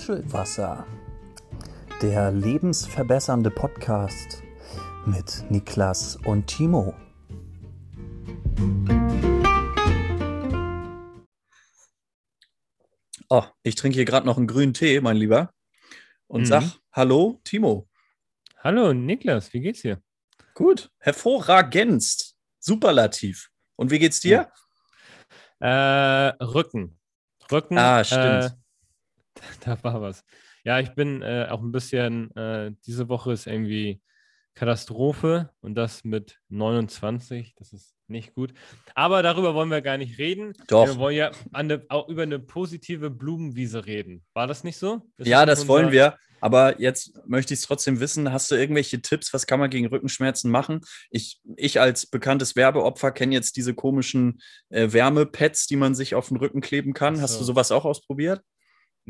Muschelwasser, 0.00 0.86
der 2.00 2.32
lebensverbessernde 2.32 3.50
Podcast 3.50 4.42
mit 5.04 5.44
Niklas 5.50 6.16
und 6.24 6.46
Timo. 6.46 6.94
Oh, 13.28 13.44
ich 13.62 13.74
trinke 13.74 13.96
hier 13.96 14.06
gerade 14.06 14.24
noch 14.24 14.38
einen 14.38 14.46
grünen 14.46 14.72
Tee, 14.72 15.02
mein 15.02 15.18
Lieber, 15.18 15.52
und 16.28 16.42
Mhm. 16.42 16.46
sag 16.46 16.62
Hallo, 16.92 17.38
Timo. 17.44 17.86
Hallo 18.56 18.94
Niklas, 18.94 19.52
wie 19.52 19.60
geht's 19.60 19.82
dir? 19.82 20.02
Gut, 20.54 20.90
hervorragendst, 21.00 22.36
superlativ. 22.58 23.50
Und 23.76 23.90
wie 23.90 23.98
geht's 23.98 24.20
dir? 24.20 24.50
Äh, 25.58 25.68
Rücken. 26.42 26.98
Rücken. 27.52 27.76
Ah, 27.76 28.02
stimmt. 28.02 28.44
Äh, 28.44 28.50
da 29.64 29.82
war 29.82 30.00
was. 30.00 30.24
Ja, 30.64 30.78
ich 30.80 30.90
bin 30.94 31.22
äh, 31.22 31.46
auch 31.50 31.60
ein 31.60 31.72
bisschen, 31.72 32.34
äh, 32.36 32.72
diese 32.86 33.08
Woche 33.08 33.32
ist 33.32 33.46
irgendwie 33.46 34.00
Katastrophe 34.54 35.50
und 35.60 35.74
das 35.74 36.04
mit 36.04 36.38
29, 36.48 37.54
das 37.56 37.72
ist 37.72 37.94
nicht 38.08 38.34
gut. 38.34 38.52
Aber 38.94 39.22
darüber 39.22 39.54
wollen 39.54 39.70
wir 39.70 39.80
gar 39.80 39.96
nicht 39.96 40.18
reden. 40.18 40.52
Doch. 40.66 40.86
Wir 40.86 40.96
wollen 40.98 41.16
ja 41.16 41.30
eine, 41.52 41.84
auch 41.88 42.08
über 42.08 42.22
eine 42.22 42.38
positive 42.40 43.08
Blumenwiese 43.10 43.86
reden. 43.86 44.22
War 44.34 44.46
das 44.46 44.64
nicht 44.64 44.76
so? 44.76 45.02
Ist 45.16 45.28
Ja, 45.28 45.46
das 45.46 45.60
unser- 45.60 45.68
wollen 45.72 45.92
wir. 45.92 46.16
Aber 46.42 46.80
jetzt 46.80 47.18
möchte 47.26 47.52
ich 47.52 47.60
es 47.60 47.66
trotzdem 47.66 48.00
wissen. 48.00 48.32
Hast 48.32 48.50
du 48.50 48.54
irgendwelche 48.54 49.00
Tipps? 49.02 49.32
Was 49.34 49.46
kann 49.46 49.60
man 49.60 49.68
gegen 49.70 49.86
Rückenschmerzen 49.86 50.50
machen? 50.50 50.80
Ich, 51.10 51.38
ich 51.56 51.80
als 51.80 52.06
bekanntes 52.06 52.56
Werbeopfer 52.56 53.12
kenne 53.12 53.34
jetzt 53.34 53.56
diese 53.56 53.74
komischen 53.74 54.40
äh, 54.70 54.90
Wärmepads, 54.92 55.66
die 55.66 55.76
man 55.76 55.94
sich 55.94 56.14
auf 56.14 56.28
den 56.28 56.38
Rücken 56.38 56.62
kleben 56.62 56.94
kann. 56.94 57.16
Ach 57.18 57.22
Hast 57.22 57.34
so. 57.34 57.38
du 57.40 57.44
sowas 57.44 57.70
auch 57.72 57.84
ausprobiert? 57.84 58.40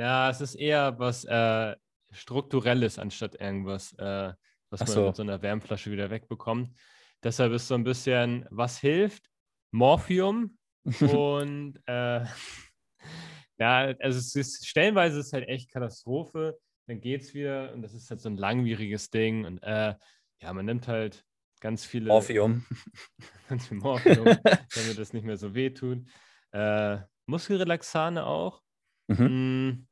Na, 0.00 0.30
es 0.30 0.40
ist 0.40 0.54
eher 0.54 0.98
was 0.98 1.26
äh, 1.26 1.76
Strukturelles 2.10 2.98
anstatt 2.98 3.34
irgendwas, 3.34 3.92
äh, 3.98 4.32
was 4.70 4.80
Ach 4.80 4.86
man 4.86 4.94
so. 4.94 5.06
mit 5.08 5.16
so 5.16 5.22
einer 5.22 5.42
Wärmflasche 5.42 5.90
wieder 5.90 6.08
wegbekommt. 6.08 6.74
Deshalb 7.22 7.52
ist 7.52 7.68
so 7.68 7.74
ein 7.74 7.84
bisschen, 7.84 8.46
was 8.48 8.78
hilft? 8.78 9.28
Morphium 9.72 10.56
und 11.02 11.78
äh, 11.84 12.24
ja, 13.58 13.94
also 14.00 14.18
es 14.18 14.34
ist 14.34 14.66
stellenweise 14.66 15.20
ist 15.20 15.26
es 15.26 15.32
halt 15.34 15.46
echt 15.48 15.70
Katastrophe. 15.70 16.58
Dann 16.86 17.02
geht's 17.02 17.34
wieder 17.34 17.70
und 17.74 17.82
das 17.82 17.92
ist 17.92 18.08
halt 18.08 18.22
so 18.22 18.30
ein 18.30 18.38
langwieriges 18.38 19.10
Ding 19.10 19.44
und 19.44 19.62
äh, 19.62 19.94
ja, 20.40 20.52
man 20.54 20.64
nimmt 20.64 20.88
halt 20.88 21.26
ganz 21.60 21.84
viele 21.84 22.06
Morphium. 22.06 22.64
ganz 23.50 23.66
viel 23.66 23.76
Morphium, 23.76 24.24
damit 24.24 24.98
es 24.98 25.12
nicht 25.12 25.26
mehr 25.26 25.36
so 25.36 25.54
weh 25.54 25.68
tut. 25.68 26.08
Äh, 26.52 27.00
Muskelrelaxane 27.26 28.24
auch. 28.24 28.62
Mhm. 29.08 29.88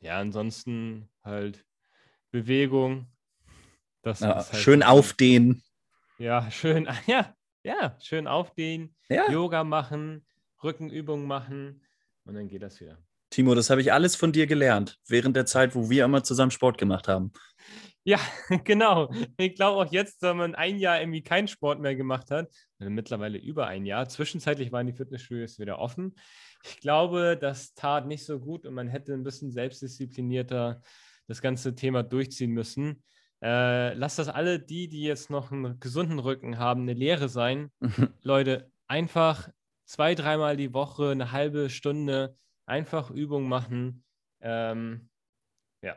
Ja, 0.00 0.18
ansonsten 0.18 1.08
halt 1.22 1.64
Bewegung. 2.30 3.06
Das 4.02 4.20
Ja, 4.20 4.36
halt 4.36 4.56
schön 4.56 4.82
aufdehnen. 4.82 5.62
Ja, 6.18 6.50
schön, 6.50 6.88
ja, 7.06 7.34
ja, 7.62 7.96
schön 8.00 8.26
aufdehnen, 8.26 8.94
Ja. 9.08 9.30
Yoga 9.30 9.64
machen, 9.64 10.26
Rückenübungen 10.62 11.26
machen 11.26 11.82
und 12.24 12.34
dann 12.34 12.48
geht 12.48 12.62
das 12.62 12.80
wieder. 12.80 12.98
Timo, 13.30 13.54
das 13.54 13.70
habe 13.70 13.80
ich 13.80 13.92
alles 13.92 14.16
von 14.16 14.32
dir 14.32 14.46
gelernt, 14.46 14.98
während 15.06 15.36
der 15.36 15.46
Zeit, 15.46 15.74
wo 15.74 15.90
wir 15.90 16.04
immer 16.04 16.22
zusammen 16.24 16.50
Sport 16.50 16.78
gemacht 16.78 17.08
haben. 17.08 17.32
Ja, 18.04 18.18
genau. 18.64 19.12
Ich 19.36 19.54
glaube 19.54 19.82
auch 19.82 19.92
jetzt, 19.92 20.22
wenn 20.22 20.38
man 20.38 20.54
ein 20.54 20.78
Jahr 20.78 21.00
irgendwie 21.00 21.22
keinen 21.22 21.46
Sport 21.46 21.80
mehr 21.80 21.94
gemacht 21.94 22.30
hat, 22.30 22.50
mittlerweile 22.78 23.36
über 23.36 23.66
ein 23.66 23.84
Jahr, 23.84 24.08
zwischenzeitlich 24.08 24.72
waren 24.72 24.86
die 24.86 24.94
Fitnessstudios 24.94 25.58
wieder 25.58 25.78
offen. 25.78 26.14
Ich 26.64 26.80
glaube, 26.80 27.36
das 27.40 27.74
tat 27.74 28.06
nicht 28.06 28.24
so 28.24 28.40
gut 28.40 28.66
und 28.66 28.74
man 28.74 28.88
hätte 28.88 29.14
ein 29.14 29.22
bisschen 29.24 29.50
selbstdisziplinierter 29.52 30.82
das 31.26 31.40
ganze 31.42 31.74
Thema 31.74 32.02
durchziehen 32.02 32.50
müssen. 32.50 33.02
Äh, 33.42 33.94
lasst 33.94 34.18
das 34.18 34.28
alle 34.28 34.58
die, 34.58 34.88
die 34.88 35.02
jetzt 35.02 35.30
noch 35.30 35.52
einen 35.52 35.78
gesunden 35.78 36.18
Rücken 36.18 36.58
haben, 36.58 36.82
eine 36.82 36.94
Lehre 36.94 37.28
sein. 37.28 37.70
Leute, 38.22 38.70
einfach 38.88 39.48
zwei, 39.86 40.14
dreimal 40.14 40.56
die 40.56 40.72
Woche, 40.74 41.10
eine 41.10 41.30
halbe 41.32 41.70
Stunde, 41.70 42.36
einfach 42.66 43.10
Übung 43.10 43.48
machen. 43.48 44.04
Ähm, 44.40 45.08
ja, 45.82 45.96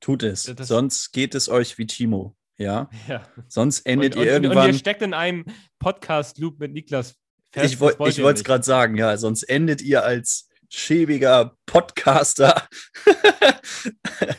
Tut 0.00 0.22
es. 0.22 0.44
Das- 0.44 0.68
Sonst 0.68 1.12
geht 1.12 1.34
es 1.34 1.48
euch 1.48 1.76
wie 1.76 1.86
Timo. 1.86 2.36
Ja. 2.56 2.88
ja. 3.08 3.22
Sonst 3.48 3.80
endet 3.86 4.16
und, 4.16 4.24
ihr 4.24 4.30
und, 4.32 4.36
Und 4.38 4.44
irgendwann. 4.44 4.68
ihr 4.68 4.74
steckt 4.78 5.02
in 5.02 5.14
einem 5.14 5.44
Podcast-Loop 5.78 6.58
mit 6.58 6.72
Niklas 6.72 7.16
fest. 7.52 7.74
ich 7.74 7.80
wollte 7.80 8.02
es 8.04 8.18
nicht. 8.18 8.44
gerade 8.44 8.64
sagen, 8.64 8.96
ja, 8.96 9.16
sonst 9.16 9.42
endet 9.44 9.82
ihr 9.82 10.04
als 10.04 10.48
schäbiger 10.68 11.56
Podcaster. 11.66 12.66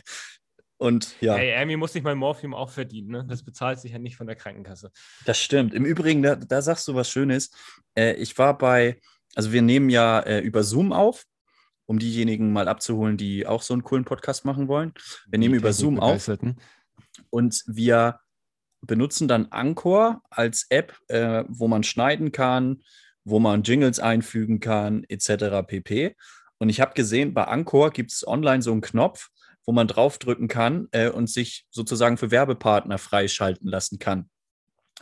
Und 0.78 1.14
ja, 1.22 1.36
Hey, 1.36 1.56
Amy 1.62 1.78
muss 1.78 1.94
sich 1.94 2.02
mein 2.02 2.18
Morphium 2.18 2.56
auch 2.56 2.72
verdienen. 2.72 3.12
Ne? 3.12 3.26
Das 3.30 3.44
bezahlt 3.44 3.80
sich 3.80 3.92
ja 3.92 4.00
nicht 4.00 4.16
von 4.16 4.26
der 4.26 4.36
Krankenkasse. 4.36 4.92
das 5.26 5.40
stimmt. 5.40 5.76
Im 5.76 5.86
Übrigen, 5.86 6.24
da, 6.24 6.36
da 6.36 6.62
sagst 6.64 6.88
du 6.88 6.96
was 6.96 7.10
Schönes. 7.10 7.52
Äh, 7.96 8.14
ich 8.14 8.36
war 8.40 8.58
bei, 8.58 9.00
also 9.36 9.52
wir 9.52 9.62
nehmen 9.62 9.92
ja 9.92 10.22
äh, 10.22 10.40
über 10.40 10.64
Zoom 10.64 10.92
auf, 10.92 11.26
um 11.86 12.00
diejenigen 12.00 12.52
mal 12.52 12.68
abzuholen, 12.68 13.16
die 13.18 13.46
auch 13.46 13.62
so 13.62 13.76
einen 13.76 13.84
coolen 13.84 14.06
Podcast 14.06 14.44
machen 14.44 14.68
wollen. 14.68 14.94
Wir 15.28 15.38
nehmen 15.38 15.54
Die 15.54 15.60
über 15.60 15.72
Zoom 15.72 16.00
auf. 16.00 16.28
Und 17.30 17.64
wir 17.68 18.20
benutzen 18.82 19.28
dann 19.28 19.48
Anchor 19.52 20.22
als 20.30 20.66
App, 20.70 20.98
äh, 21.08 21.44
wo 21.48 21.68
man 21.68 21.84
schneiden 21.84 22.32
kann, 22.32 22.82
wo 23.24 23.40
man 23.40 23.64
Jingles 23.64 24.00
einfügen 24.00 24.60
kann, 24.60 25.04
etc. 25.08 25.66
pp. 25.66 26.16
Und 26.58 26.70
ich 26.70 26.82
habe 26.82 26.94
gesehen, 26.94 27.34
bei 27.34 27.46
Anchor 27.46 27.92
gibt 27.92 28.12
es 28.12 28.28
online 28.28 28.62
so 28.62 28.72
einen 28.72 28.82
Knopf, 28.82 29.30
wo 29.66 29.72
man 29.72 29.88
draufdrücken 29.88 30.48
kann 30.48 30.88
äh, 30.92 31.10
und 31.10 31.30
sich 31.30 31.66
sozusagen 31.70 32.18
für 32.18 32.32
Werbepartner 32.32 32.98
freischalten 32.98 33.68
lassen 33.68 34.00
kann. 34.00 34.30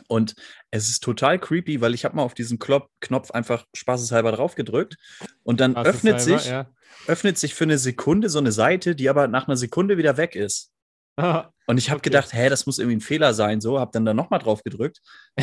Und 0.08 0.34
es 0.70 0.88
ist 0.88 1.02
total 1.02 1.38
creepy, 1.38 1.80
weil 1.80 1.94
ich 1.94 2.04
habe 2.04 2.16
mal 2.16 2.22
auf 2.22 2.34
diesen 2.34 2.58
Knopf 2.58 3.30
einfach 3.30 3.66
spaßeshalber 3.74 4.32
draufgedrückt 4.32 4.96
und 5.42 5.60
dann 5.60 5.76
öffnet 5.76 6.20
sich, 6.20 6.46
Ja. 6.46 6.70
öffnet 7.06 7.38
sich 7.38 7.54
für 7.54 7.64
eine 7.64 7.78
Sekunde 7.78 8.28
so 8.28 8.38
eine 8.38 8.52
Seite, 8.52 8.94
die 8.94 9.08
aber 9.08 9.28
nach 9.28 9.46
einer 9.46 9.56
Sekunde 9.56 9.98
wieder 9.98 10.16
weg 10.16 10.36
ist. 10.36 10.69
Und 11.66 11.78
ich 11.78 11.90
habe 11.90 12.00
Okay. 12.00 12.10
gedacht, 12.10 12.32
hä, 12.32 12.48
das 12.48 12.66
muss 12.66 12.78
irgendwie 12.78 12.96
ein 12.96 13.00
Fehler 13.00 13.32
sein, 13.32 13.60
so, 13.60 13.78
habe 13.78 13.92
dann 13.92 14.04
da 14.04 14.12
nochmal 14.12 14.40
drauf 14.40 14.62
gedrückt, 14.64 15.00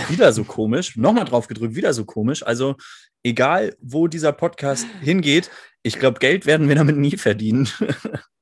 wieder 0.10 0.34
so 0.34 0.44
komisch, 0.44 0.98
nochmal 0.98 1.24
drauf 1.26 1.48
gedrückt, 1.48 1.76
wieder 1.76 1.94
so 1.94 2.04
komisch. 2.06 2.44
Also 2.46 2.76
egal, 3.24 3.76
wo 3.80 4.08
dieser 4.08 4.34
Podcast 4.34 4.86
hingeht, 5.02 5.50
ich 5.84 6.00
glaube, 6.00 6.20
Geld 6.20 6.46
werden 6.46 6.68
wir 6.68 6.76
damit 6.76 6.98
nie 6.98 7.16
verdienen. 7.18 7.70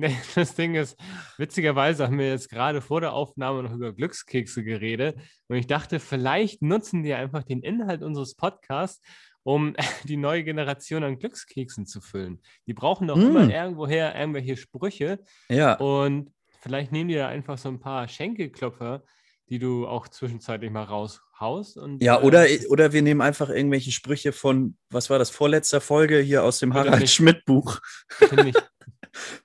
Nee, 0.00 0.16
das 0.36 0.54
Ding 0.54 0.76
ist, 0.76 0.96
witzigerweise 1.38 2.06
haben 2.06 2.20
wir 2.20 2.28
jetzt 2.28 2.48
gerade 2.50 2.80
vor 2.80 3.00
der 3.00 3.12
Aufnahme 3.12 3.64
noch 3.64 3.72
über 3.72 3.92
Glückskekse 3.92 4.62
geredet. 4.62 5.16
Und 5.48 5.56
ich 5.56 5.66
dachte, 5.66 5.98
vielleicht 5.98 6.62
nutzen 6.62 7.02
die 7.02 7.14
einfach 7.14 7.42
den 7.42 7.62
Inhalt 7.64 8.02
unseres 8.04 8.36
Podcasts, 8.36 9.02
um 9.42 9.74
die 10.04 10.16
neue 10.16 10.44
Generation 10.44 11.04
an 11.04 11.18
Glückskeksen 11.18 11.86
zu 11.86 12.00
füllen. 12.00 12.40
Die 12.66 12.74
brauchen 12.74 13.08
doch 13.08 13.16
Mm. 13.16 13.22
immer 13.22 13.48
irgendwoher 13.50 14.14
irgendwelche 14.14 14.56
Sprüche. 14.56 15.20
ja, 15.48 15.74
Und 15.74 16.30
vielleicht 16.60 16.92
nehmen 16.92 17.08
die 17.08 17.14
da 17.16 17.28
einfach 17.28 17.58
so 17.58 17.68
ein 17.68 17.80
paar 17.80 18.08
Schenkelklopfer, 18.08 19.04
die 19.48 19.58
du 19.58 19.86
auch 19.86 20.08
zwischenzeitlich 20.08 20.70
mal 20.70 20.82
raushaust. 20.84 21.78
Und, 21.78 22.02
ja, 22.02 22.20
äh, 22.20 22.22
oder, 22.24 22.46
oder 22.68 22.92
wir 22.92 23.00
nehmen 23.02 23.22
einfach 23.22 23.48
irgendwelche 23.48 23.92
Sprüche 23.92 24.32
von, 24.32 24.76
was 24.90 25.08
war 25.08 25.18
das, 25.18 25.30
vorletzter 25.30 25.80
Folge 25.80 26.18
hier 26.18 26.42
aus 26.44 26.58
dem 26.58 26.70
Bitte 26.70 26.84
Harald 26.84 27.00
nicht. 27.02 27.14
Schmidt 27.14 27.44
Buch. 27.46 27.80
finde 28.08 28.50
ich, 28.50 28.56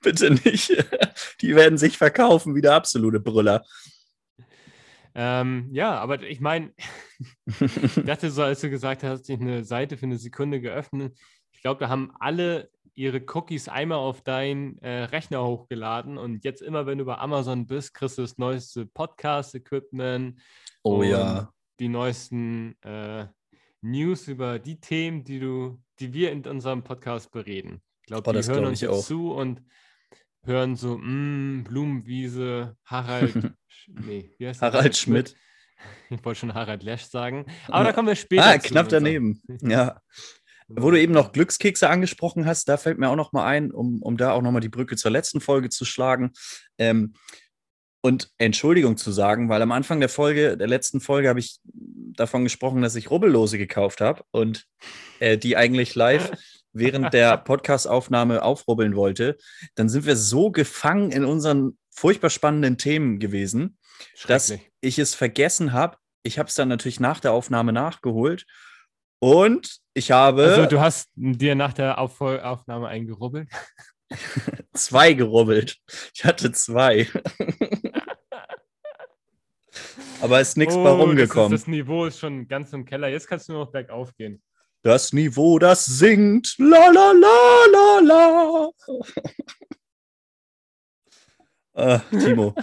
Bitte 0.02 0.30
nicht. 0.30 0.70
Die 1.40 1.56
werden 1.56 1.78
sich 1.78 1.96
verkaufen 1.96 2.54
wie 2.54 2.60
der 2.60 2.74
absolute 2.74 3.18
Brüller. 3.20 3.64
Ähm, 5.14 5.68
ja, 5.72 5.98
aber 5.98 6.22
ich 6.22 6.40
meine, 6.40 6.72
Ich 7.46 7.94
dachte 8.06 8.30
so, 8.30 8.42
als 8.42 8.60
du 8.60 8.70
gesagt 8.70 9.02
hast, 9.02 9.10
hast 9.10 9.28
dich 9.28 9.40
eine 9.40 9.64
Seite 9.64 9.96
für 9.96 10.06
eine 10.06 10.18
Sekunde 10.18 10.60
geöffnet. 10.60 11.16
Ich 11.52 11.60
glaube, 11.60 11.80
da 11.80 11.88
haben 11.88 12.12
alle 12.18 12.70
ihre 12.94 13.22
Cookies 13.34 13.68
einmal 13.68 13.98
auf 13.98 14.22
deinen 14.22 14.78
äh, 14.78 15.04
Rechner 15.04 15.44
hochgeladen 15.44 16.16
und 16.16 16.44
jetzt 16.44 16.62
immer, 16.62 16.86
wenn 16.86 16.98
du 16.98 17.04
bei 17.04 17.18
Amazon 17.18 17.66
bist, 17.66 17.92
kriegst 17.94 18.18
du 18.18 18.22
das 18.22 18.38
neueste 18.38 18.86
Podcast-Equipment, 18.86 20.40
oh 20.84 20.98
Und 20.98 21.08
ja. 21.08 21.52
die 21.80 21.88
neuesten 21.88 22.80
äh, 22.82 23.26
News 23.80 24.28
über 24.28 24.58
die 24.58 24.80
Themen, 24.80 25.24
die 25.24 25.40
du, 25.40 25.80
die 25.98 26.12
wir 26.12 26.30
in 26.30 26.46
unserem 26.46 26.84
Podcast 26.84 27.32
bereden. 27.32 27.82
Ich 28.02 28.06
glaube, 28.06 28.30
die 28.30 28.36
das 28.36 28.48
hören 28.48 28.60
glaub 28.60 28.70
uns 28.70 28.80
jetzt 28.80 28.90
auch. 28.90 29.04
zu 29.04 29.32
und 29.32 29.62
hören 30.44 30.76
so, 30.76 30.96
mm, 30.98 31.64
Blumenwiese, 31.64 32.76
Harald, 32.84 33.34
nee, 33.88 34.30
wie 34.38 34.46
heißt? 34.48 34.62
Harald 34.62 34.96
Schmidt. 34.96 35.34
Ich 36.08 36.24
wollte 36.24 36.40
schon 36.40 36.54
Harald 36.54 36.82
Lesch 36.82 37.02
sagen. 37.04 37.44
Aber 37.66 37.78
Ja. 37.80 37.84
da 37.84 37.92
kommen 37.92 38.08
wir 38.08 38.14
später 38.16 38.44
Ah, 38.46 38.56
knapp 38.58 38.88
daneben. 38.88 39.42
Ja. 39.60 40.00
Wo 40.68 40.90
du 40.90 40.98
eben 40.98 41.12
noch 41.12 41.32
Glückskekse 41.32 41.90
angesprochen 41.90 42.46
hast, 42.46 42.70
da 42.70 42.78
fällt 42.78 42.98
mir 42.98 43.10
auch 43.10 43.16
noch 43.16 43.32
mal 43.32 43.44
ein, 43.44 43.70
um, 43.70 44.00
um 44.00 44.16
da 44.16 44.32
auch 44.32 44.40
noch 44.40 44.50
mal 44.50 44.60
die 44.60 44.70
Brücke 44.70 44.96
zur 44.96 45.10
letzten 45.10 45.42
Folge 45.42 45.68
zu 45.68 45.84
schlagen. 45.84 46.32
Ähm, 46.78 47.12
und 48.00 48.30
Entschuldigung 48.38 48.96
zu 48.96 49.12
sagen, 49.12 49.50
weil 49.50 49.60
am 49.60 49.72
Anfang 49.72 50.00
der 50.00 50.08
Folge, 50.08 50.56
der 50.56 50.68
letzten 50.68 51.00
Folge, 51.02 51.28
habe 51.28 51.40
ich 51.40 51.58
davon 51.64 52.44
gesprochen, 52.44 52.80
dass 52.80 52.96
ich 52.96 53.10
Rubbellose 53.10 53.58
gekauft 53.58 54.00
habe 54.00 54.24
und 54.30 54.64
äh, 55.20 55.36
die 55.36 55.56
eigentlich 55.58 55.94
live 55.94 56.30
während 56.74 57.14
der 57.14 57.36
Podcastaufnahme 57.44 58.42
aufrubbeln 58.42 58.94
wollte, 58.96 59.38
dann 59.74 59.88
sind 59.88 60.04
wir 60.06 60.16
so 60.16 60.50
gefangen 60.50 61.10
in 61.10 61.24
unseren 61.24 61.78
furchtbar 61.90 62.30
spannenden 62.30 62.76
Themen 62.76 63.18
gewesen, 63.18 63.78
dass 64.26 64.52
ich 64.80 64.98
es 64.98 65.14
vergessen 65.14 65.72
habe. 65.72 65.96
Ich 66.22 66.38
habe 66.38 66.48
es 66.48 66.54
dann 66.54 66.68
natürlich 66.68 67.00
nach 67.00 67.20
der 67.20 67.32
Aufnahme 67.32 67.72
nachgeholt 67.72 68.44
und 69.20 69.78
ich 69.94 70.10
habe 70.10 70.44
Also 70.44 70.66
du 70.66 70.80
hast 70.80 71.08
dir 71.14 71.54
nach 71.54 71.72
der 71.72 71.98
Auf 71.98 72.20
Aufnahme 72.20 72.88
eingerubbelt. 72.88 73.48
zwei 74.74 75.14
gerubbelt. 75.14 75.78
Ich 76.14 76.24
hatte 76.24 76.52
zwei. 76.52 77.08
Aber 80.20 80.40
es 80.40 80.50
ist 80.50 80.56
nichts 80.56 80.74
bei 80.74 80.80
Oh, 80.80 80.84
das, 80.84 80.94
ist, 80.96 81.02
rumgekommen. 81.02 81.50
das 81.52 81.66
Niveau 81.66 82.06
ist 82.06 82.18
schon 82.18 82.48
ganz 82.48 82.72
im 82.72 82.84
Keller. 82.84 83.08
Jetzt 83.08 83.28
kannst 83.28 83.48
du 83.48 83.52
nur 83.52 83.64
noch 83.64 83.72
bergauf 83.72 84.14
gehen. 84.16 84.42
Das 84.84 85.14
Niveau, 85.14 85.58
das 85.58 85.86
singt. 85.86 86.56
La 86.58 86.90
la 86.92 87.12
la 87.12 87.64
la 87.72 88.00
la. 88.02 88.70
äh, 91.72 92.00
Timo. 92.20 92.54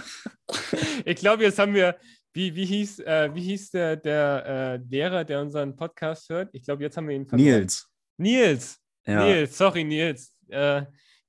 Ich 1.04 1.16
glaube, 1.16 1.42
jetzt 1.42 1.58
haben 1.58 1.74
wir, 1.74 1.96
wie, 2.32 2.54
wie 2.54 2.64
hieß, 2.64 3.00
äh, 3.00 3.34
wie 3.34 3.42
hieß 3.42 3.72
der, 3.72 3.96
der 3.96 4.44
äh, 4.46 4.76
Lehrer, 4.88 5.24
der 5.24 5.40
unseren 5.40 5.74
Podcast 5.74 6.28
hört? 6.28 6.50
Ich 6.52 6.62
glaube, 6.62 6.84
jetzt 6.84 6.96
haben 6.96 7.08
wir 7.08 7.16
ihn 7.16 7.26
verloren. 7.26 7.44
Nils. 7.44 7.88
Nils. 8.18 8.78
Ja. 9.04 9.24
Nils, 9.24 9.58
sorry, 9.58 9.82
Nils. 9.82 10.32
Äh, 10.46 10.82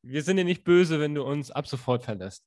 wir 0.03 0.21
sind 0.21 0.37
dir 0.37 0.45
nicht 0.45 0.63
böse, 0.63 0.99
wenn 0.99 1.15
du 1.15 1.23
uns 1.23 1.49
ab 1.49 1.65
sofort 1.65 2.03
verlässt. 2.03 2.45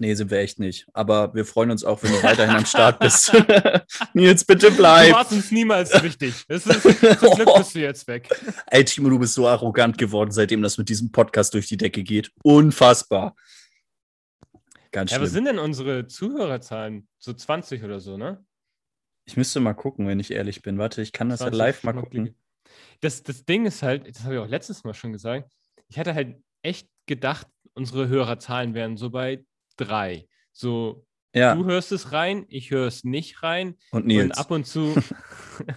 Nee, 0.00 0.14
sind 0.14 0.30
wir 0.30 0.38
echt 0.38 0.58
nicht. 0.58 0.86
Aber 0.92 1.34
wir 1.34 1.44
freuen 1.44 1.70
uns 1.70 1.84
auch, 1.84 2.02
wenn 2.02 2.12
du 2.12 2.22
weiterhin 2.22 2.54
am 2.56 2.66
Start 2.66 2.98
bist. 3.00 3.32
Nils, 4.14 4.44
bitte 4.44 4.70
Du 4.70 4.76
bleib. 4.76 5.12
warst 5.12 5.32
uns 5.32 5.50
niemals 5.50 6.02
wichtig. 6.02 6.44
Das 6.48 6.66
ist, 6.66 6.82
zum 6.82 7.34
Glück 7.34 7.54
bist 7.56 7.74
du 7.74 7.80
jetzt 7.80 8.06
weg. 8.06 8.28
Ey, 8.66 8.84
Timo, 8.84 9.08
du 9.10 9.18
bist 9.18 9.34
so 9.34 9.46
arrogant 9.48 9.98
geworden, 9.98 10.30
seitdem 10.30 10.62
das 10.62 10.78
mit 10.78 10.88
diesem 10.88 11.10
Podcast 11.12 11.54
durch 11.54 11.66
die 11.68 11.76
Decke 11.76 12.02
geht. 12.02 12.30
Unfassbar. 12.42 13.34
Ganz 14.90 15.10
Ja, 15.10 15.16
schlimm. 15.16 15.24
was 15.26 15.32
sind 15.32 15.44
denn 15.44 15.58
unsere 15.58 16.06
Zuhörerzahlen? 16.06 17.06
So 17.18 17.32
20 17.32 17.82
oder 17.84 18.00
so, 18.00 18.16
ne? 18.16 18.44
ich 19.26 19.36
müsste 19.36 19.60
mal 19.60 19.74
gucken, 19.74 20.06
wenn 20.08 20.18
ich 20.20 20.30
ehrlich 20.30 20.62
bin. 20.62 20.78
Warte, 20.78 21.02
ich 21.02 21.12
kann 21.12 21.28
das 21.28 21.40
ja 21.40 21.46
20 21.48 21.58
live 21.58 21.82
mal 21.84 21.92
gucken. 21.92 22.34
Das, 23.02 23.22
das 23.22 23.44
Ding 23.44 23.66
ist 23.66 23.82
halt, 23.82 24.08
das 24.08 24.24
habe 24.24 24.34
ich 24.36 24.40
auch 24.40 24.48
letztes 24.48 24.84
Mal 24.84 24.94
schon 24.94 25.12
gesagt, 25.12 25.52
ich 25.88 25.98
hatte 25.98 26.14
halt 26.14 26.36
echt 26.62 26.88
gedacht, 27.04 27.46
unsere 27.74 28.08
Hörerzahlen 28.08 28.72
wären 28.72 28.96
so 28.96 29.10
bei 29.10 29.44
drei. 29.78 30.28
So, 30.52 31.06
Ja, 31.34 31.54
du 31.54 31.64
hörst 31.64 31.92
es 31.92 32.12
rein, 32.12 32.44
ich 32.48 32.70
höre 32.70 32.86
es 32.86 33.04
nicht 33.04 33.42
rein. 33.42 33.76
und 33.92 34.02
Und 34.02 34.06
Nils. 34.06 34.36
ab 34.36 34.50
und 34.50 34.66
zu, 34.66 34.94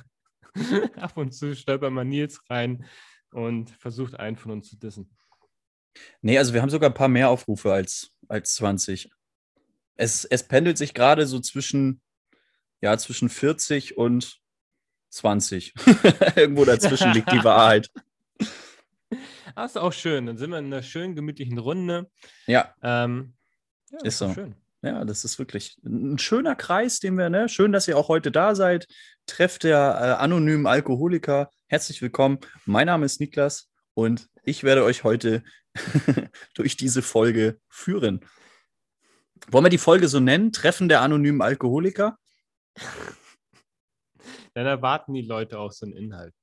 ab 0.97 1.17
und 1.17 1.33
zu 1.33 1.55
stolpert 1.55 1.91
man 1.91 2.07
Nils 2.09 2.41
rein 2.49 2.85
und 3.31 3.69
versucht 3.71 4.19
einen 4.19 4.35
von 4.37 4.51
uns 4.51 4.69
zu 4.69 4.77
dissen. 4.77 5.09
Nee, 6.21 6.37
also 6.37 6.53
wir 6.53 6.61
haben 6.61 6.69
sogar 6.69 6.89
ein 6.89 6.93
paar 6.95 7.07
mehr 7.09 7.29
Aufrufe 7.29 7.71
als, 7.73 8.11
als 8.27 8.55
20. 8.55 9.09
Es, 9.95 10.25
es 10.25 10.47
pendelt 10.47 10.77
sich 10.77 10.93
gerade 10.93 11.27
so 11.27 11.39
zwischen, 11.39 12.01
ja, 12.81 12.97
zwischen 12.97 13.29
40 13.29 13.97
und 13.97 14.39
20. 15.09 15.73
Irgendwo 16.35 16.63
dazwischen 16.65 17.11
liegt 17.11 17.31
die 17.31 17.43
Wahrheit. 17.43 17.89
Ah, 19.53 19.65
ist 19.65 19.77
auch 19.77 19.91
schön. 19.91 20.25
Dann 20.27 20.37
sind 20.37 20.49
wir 20.51 20.59
in 20.59 20.65
einer 20.67 20.81
schönen, 20.81 21.13
gemütlichen 21.15 21.57
Runde. 21.57 22.09
Ja, 22.47 22.73
Ähm, 22.81 23.33
ja, 23.91 23.99
Ist 24.03 24.17
so. 24.19 24.33
Schön. 24.33 24.55
ja, 24.81 25.03
das 25.05 25.23
ist 25.25 25.37
wirklich 25.39 25.77
ein 25.83 26.17
schöner 26.17 26.55
Kreis, 26.55 26.99
den 26.99 27.17
wir, 27.17 27.29
ne? 27.29 27.49
Schön, 27.49 27.71
dass 27.71 27.87
ihr 27.87 27.97
auch 27.97 28.07
heute 28.07 28.31
da 28.31 28.55
seid. 28.55 28.87
Trefft 29.25 29.63
der 29.63 29.77
äh, 29.77 30.21
anonymen 30.23 30.65
Alkoholiker. 30.67 31.49
Herzlich 31.67 32.01
willkommen. 32.01 32.39
Mein 32.65 32.87
Name 32.87 33.05
ist 33.05 33.19
Niklas 33.19 33.69
und 33.93 34.29
ich 34.43 34.63
werde 34.63 34.83
euch 34.83 35.03
heute 35.03 35.43
durch 36.55 36.77
diese 36.77 37.01
Folge 37.01 37.59
führen. 37.69 38.25
Wollen 39.49 39.65
wir 39.65 39.69
die 39.69 39.77
Folge 39.77 40.07
so 40.07 40.19
nennen? 40.19 40.51
Treffen 40.51 40.89
der 40.89 41.01
anonymen 41.01 41.41
Alkoholiker? 41.41 42.17
Dann 44.53 44.65
erwarten 44.65 45.13
die 45.13 45.21
Leute 45.21 45.59
auch 45.59 45.71
so 45.71 45.85
einen 45.85 45.95
Inhalt. 45.95 46.33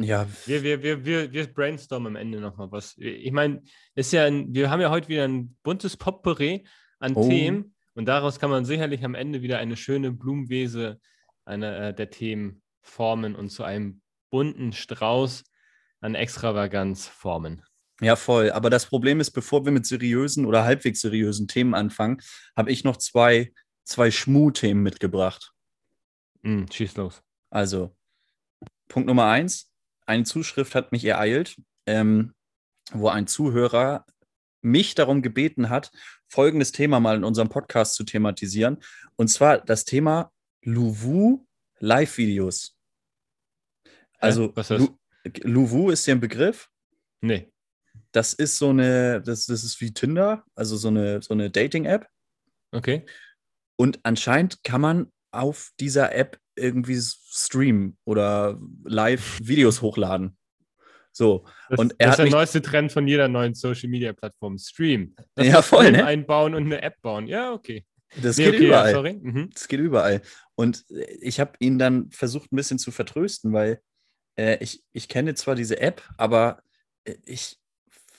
Ja, 0.00 0.28
Wir, 0.46 0.62
wir, 0.62 0.82
wir, 0.82 1.04
wir, 1.04 1.32
wir 1.32 1.46
brainstormen 1.52 2.14
am 2.14 2.16
Ende 2.16 2.40
nochmal 2.40 2.70
was. 2.70 2.96
Ich 2.98 3.32
meine, 3.32 3.62
ist 3.96 4.12
ja 4.12 4.24
ein, 4.24 4.54
wir 4.54 4.70
haben 4.70 4.80
ja 4.80 4.90
heute 4.90 5.08
wieder 5.08 5.24
ein 5.24 5.56
buntes 5.64 5.96
Potpourri 5.96 6.64
an 7.00 7.14
Oh. 7.14 7.28
Themen 7.28 7.74
und 7.94 8.06
daraus 8.06 8.38
kann 8.38 8.50
man 8.50 8.64
sicherlich 8.64 9.04
am 9.04 9.16
Ende 9.16 9.42
wieder 9.42 9.58
eine 9.58 9.76
schöne 9.76 10.12
Blumenwiese 10.12 11.00
einer, 11.44 11.88
äh, 11.88 11.94
der 11.94 12.10
Themen 12.10 12.62
formen 12.80 13.34
und 13.34 13.50
zu 13.50 13.64
einem 13.64 14.00
bunten 14.30 14.72
Strauß 14.72 15.42
an 16.00 16.14
Extravaganz 16.14 17.08
formen. 17.08 17.64
Ja, 18.00 18.14
voll. 18.14 18.52
Aber 18.52 18.70
das 18.70 18.86
Problem 18.86 19.18
ist, 19.18 19.32
bevor 19.32 19.64
wir 19.64 19.72
mit 19.72 19.84
seriösen 19.84 20.46
oder 20.46 20.62
halbwegs 20.62 21.00
seriösen 21.00 21.48
Themen 21.48 21.74
anfangen, 21.74 22.20
habe 22.56 22.70
ich 22.70 22.84
noch 22.84 22.98
zwei, 22.98 23.52
zwei 23.82 24.12
Schmu-Themen 24.12 24.80
mitgebracht. 24.80 25.52
Hm, 26.44 26.70
schieß 26.70 26.96
los. 26.96 27.22
Also, 27.50 27.96
Punkt 28.86 29.08
Nummer 29.08 29.26
eins: 29.26 29.72
Eine 30.08 30.24
Zuschrift 30.24 30.74
hat 30.74 30.90
mich 30.90 31.04
ereilt, 31.04 31.60
ähm, 31.86 32.34
wo 32.92 33.08
ein 33.08 33.26
Zuhörer 33.26 34.06
mich 34.62 34.94
darum 34.94 35.20
gebeten 35.20 35.68
hat, 35.68 35.92
folgendes 36.26 36.72
Thema 36.72 36.98
mal 36.98 37.16
in 37.16 37.24
unserem 37.24 37.50
Podcast 37.50 37.94
zu 37.94 38.04
thematisieren. 38.04 38.78
Und 39.16 39.28
zwar 39.28 39.58
das 39.58 39.84
Thema 39.84 40.32
Luwu 40.62 41.46
Live-Videos. 41.80 42.74
Also? 44.18 44.54
Lu 44.70 44.98
Luwu 45.42 45.90
ist 45.90 46.06
dir 46.06 46.14
ein 46.14 46.20
Begriff? 46.20 46.70
Nee. 47.20 47.52
Das 48.10 48.32
ist 48.32 48.56
so 48.56 48.70
eine, 48.70 49.20
das, 49.20 49.44
das 49.44 49.62
ist 49.62 49.78
wie 49.82 49.92
Tinder, 49.92 50.42
also 50.54 50.78
so 50.78 50.88
eine, 50.88 51.20
so 51.20 51.34
eine 51.34 51.50
Dating-App. 51.50 52.08
Okay. 52.72 53.04
Und 53.76 54.00
anscheinend 54.04 54.64
kann 54.64 54.80
man 54.80 55.12
auf 55.32 55.70
dieser 55.78 56.14
App 56.14 56.40
irgendwie 56.58 56.98
streamen 57.00 57.96
oder 58.04 58.58
live 58.84 59.38
Videos 59.42 59.82
hochladen. 59.82 60.36
So, 61.12 61.44
Das, 61.68 61.78
Und 61.80 61.94
er 61.98 62.08
das 62.10 62.18
hat 62.18 62.26
ist 62.26 62.32
der 62.32 62.38
neueste 62.38 62.62
Trend 62.62 62.92
von 62.92 63.08
jeder 63.08 63.26
neuen 63.28 63.54
Social 63.54 63.88
Media 63.88 64.12
Plattform. 64.12 64.58
Stream. 64.58 65.16
Lass 65.36 65.46
Ja, 65.46 65.62
voll, 65.62 65.90
ne? 65.90 66.04
Einbauen 66.04 66.54
und 66.54 66.64
eine 66.64 66.80
App 66.82 67.00
bauen. 67.02 67.26
Ja, 67.26 67.52
okay. 67.52 67.84
das 68.22 68.36
Nee, 68.36 68.44
geht 68.44 68.54
okay, 68.54 68.62
ja, 68.64 68.68
überall. 68.68 68.92
sorry. 68.92 69.18
Mhm. 69.20 69.50
Das 69.52 69.66
geht 69.68 69.80
überall. 69.80 70.22
Und 70.54 70.84
ich 71.20 71.40
habe 71.40 71.52
ihn 71.58 71.78
dann 71.78 72.10
versucht, 72.10 72.52
ein 72.52 72.56
bisschen 72.56 72.78
zu 72.78 72.90
vertrösten, 72.92 73.52
weil 73.52 73.80
äh, 74.38 74.62
ich, 74.62 74.84
ich 74.92 75.08
kenne 75.08 75.34
zwar 75.34 75.56
diese 75.56 75.80
App, 75.80 76.02
aber 76.18 76.62
äh, 77.04 77.14
ich 77.24 77.58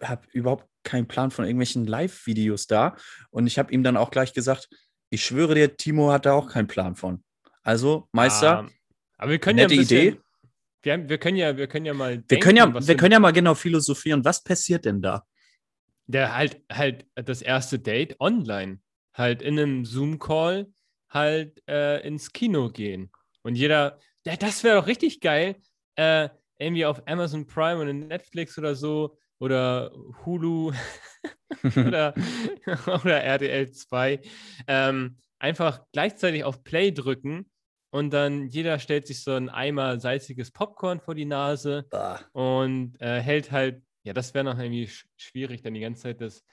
habe 0.02 0.28
überhaupt 0.34 0.66
keinen 0.84 1.08
Plan 1.08 1.32
von 1.32 1.46
irgendwelchen 1.46 1.86
Live-Videos 1.86 2.68
da. 2.68 2.98
Und 3.30 3.48
ich 3.48 3.60
habe 3.60 3.72
ihm 3.74 3.84
dann 3.84 3.98
auch 3.98 4.12
gleich 4.12 4.34
gesagt, 4.34 4.68
ich 5.10 5.24
schwöre 5.24 5.56
dir, 5.56 5.78
Timo 5.78 6.12
hat 6.12 6.26
da 6.26 6.34
auch 6.34 6.50
keinen 6.50 6.68
Plan 6.68 6.96
von. 6.96 7.24
Also, 7.70 8.10
Meister, 8.14 8.62
Ähm, 8.62 8.72
aber 9.20 9.32
wir 9.32 9.38
können 9.38 9.60
ja 9.60 9.66
ein 9.66 9.70
nette 9.70 9.82
bisschen, 9.82 10.08
Idee. 10.14 10.22
Wir, 10.82 10.94
haben, 10.94 11.08
wir, 11.08 11.18
können 11.20 11.38
ja, 11.38 11.56
wir 11.56 11.68
können 11.68 11.86
ja 11.86 11.94
mal. 11.94 12.24
wir, 12.28 12.40
können 12.40 12.58
ja, 12.58 12.88
wir 12.88 12.98
können 12.98 13.12
ja 13.12 13.20
mal 13.20 13.32
genau 13.32 13.54
philosophieren, 13.54 14.26
was 14.26 14.44
passiert 14.44 14.86
denn 14.86 15.04
da? 15.04 15.24
Der 16.08 16.36
halt, 16.36 16.64
halt 16.72 17.06
das 17.14 17.44
erste 17.44 17.78
Date 17.78 18.20
online. 18.20 18.80
Halt 19.14 19.44
in 19.44 19.60
einem 19.60 19.86
Zoom-Call 19.86 20.74
halt 21.10 21.62
äh, 21.70 22.00
ins 22.08 22.34
Kino 22.34 22.72
gehen. 22.72 23.12
Und 23.44 23.54
jeder, 23.54 24.00
ja, 24.26 24.36
das 24.36 24.64
wäre 24.64 24.78
doch 24.78 24.88
richtig 24.88 25.22
geil. 25.22 25.56
Äh, 25.96 26.30
irgendwie 26.58 26.88
auf 26.88 27.08
Amazon 27.08 27.46
Prime 27.46 27.80
oder 27.80 27.94
Netflix 27.94 28.58
oder 28.58 28.74
so 28.74 29.16
oder 29.38 29.92
Hulu 30.26 30.72
oder, 31.76 32.16
oder 33.04 33.22
RTL 33.22 33.72
2 33.72 34.22
ähm, 34.68 35.18
einfach 35.38 35.82
gleichzeitig 35.92 36.44
auf 36.44 36.64
Play 36.64 36.92
drücken 36.92 37.49
und 37.92 38.12
dann 38.12 38.48
jeder 38.48 38.80
stellt 38.80 39.08
sich 39.08 39.24
so 39.24 39.34
ein 39.34 39.50
Eimer 39.50 40.00
salziges 40.00 40.52
Popcorn 40.52 41.00
vor 41.00 41.16
die 41.16 41.26
Nase 41.26 41.86
Ah, 41.92 42.20
und 42.34 42.96
äh, 43.02 43.20
hält 43.22 43.52
halt, 43.52 43.82
ja, 44.04 44.14
das 44.14 44.34
wäre 44.34 44.46
noch 44.46 44.58
irgendwie 44.60 44.88
sch 44.88 45.06
schwierig, 45.18 45.62
dann 45.62 45.74
die 45.74 45.80
ganze 45.82 46.04
Zeit 46.04 46.22
das 46.22 46.44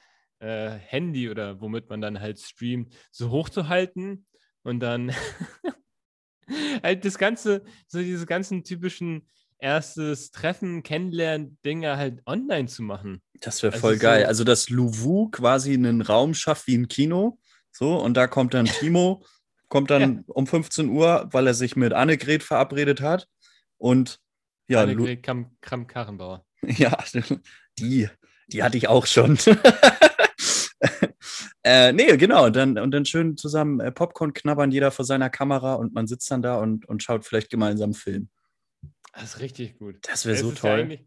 äh, 0.40 0.70
Handy 0.70 1.30
oder 1.30 1.60
womit 1.60 1.88
man 1.88 2.00
dann 2.00 2.20
halt 2.20 2.38
streamt, 2.40 2.94
so 3.10 3.30
hoch 3.30 3.48
zu 3.48 3.68
halten 3.68 4.26
und 4.62 4.80
dann 4.80 5.12
halt 6.82 7.04
das 7.04 7.18
Ganze, 7.18 7.64
so 7.86 7.98
diese 7.98 8.26
ganzen 8.26 8.64
typischen 8.64 9.28
erstes 9.58 10.30
Treffen, 10.30 10.82
Kennenlernen, 10.82 11.58
Dinge 11.64 11.96
halt 11.96 12.20
online 12.26 12.66
zu 12.68 12.82
machen. 12.82 13.22
Das 13.40 13.62
wäre 13.62 13.72
Also 13.72 13.80
voll 13.80 13.94
so- 13.94 14.00
geil. 14.02 14.26
Also, 14.26 14.44
dass 14.44 14.68
Luwu 14.68 15.28
quasi 15.30 15.72
einen 15.74 16.02
Raum 16.02 16.34
schafft 16.34 16.66
wie 16.66 16.76
ein 16.76 16.88
Kino. 16.88 17.38
So, 17.72 17.96
und 17.96 18.14
da 18.14 18.26
kommt 18.26 18.54
dann 18.54 18.66
Timo, 18.80 19.24
kommt 19.68 19.90
dann 19.90 20.24
um 20.26 20.46
15 20.46 20.88
Uhr, 20.88 21.28
weil 21.32 21.46
er 21.46 21.54
sich 21.54 21.76
mit 21.76 21.92
Annegret 21.92 22.42
verabredet 22.42 23.00
hat. 23.00 23.28
Und 23.78 24.20
ja, 24.68 24.82
Annegret 24.82 25.22
Kram, 25.22 25.56
Kram 25.60 25.86
Karrenbauer. 25.86 26.44
ja, 26.62 26.96
die, 27.78 28.08
die 28.48 28.62
hatte 28.62 28.76
ich 28.76 28.88
auch 28.88 29.06
schon. 29.06 29.38
äh, 31.62 31.92
nee, 31.92 32.16
genau. 32.16 32.46
Und 32.46 32.56
dann, 32.56 32.78
und 32.78 32.90
dann 32.90 33.04
schön 33.04 33.36
zusammen 33.36 33.80
äh, 33.80 33.92
Popcorn 33.92 34.32
knabbern, 34.32 34.70
jeder 34.70 34.90
vor 34.90 35.04
seiner 35.04 35.30
Kamera 35.30 35.74
und 35.74 35.94
man 35.94 36.06
sitzt 36.06 36.30
dann 36.30 36.42
da 36.42 36.56
und, 36.56 36.86
und 36.86 37.02
schaut 37.02 37.24
vielleicht 37.24 37.50
gemeinsam 37.50 37.88
einen 37.88 37.94
Film. 37.94 38.28
Das 39.12 39.24
ist 39.24 39.40
richtig 39.40 39.78
gut. 39.78 39.96
Das 40.02 40.26
wäre 40.26 40.36
so 40.36 40.50
ist 40.50 40.62
ja 40.62 40.76
toll. 40.76 40.98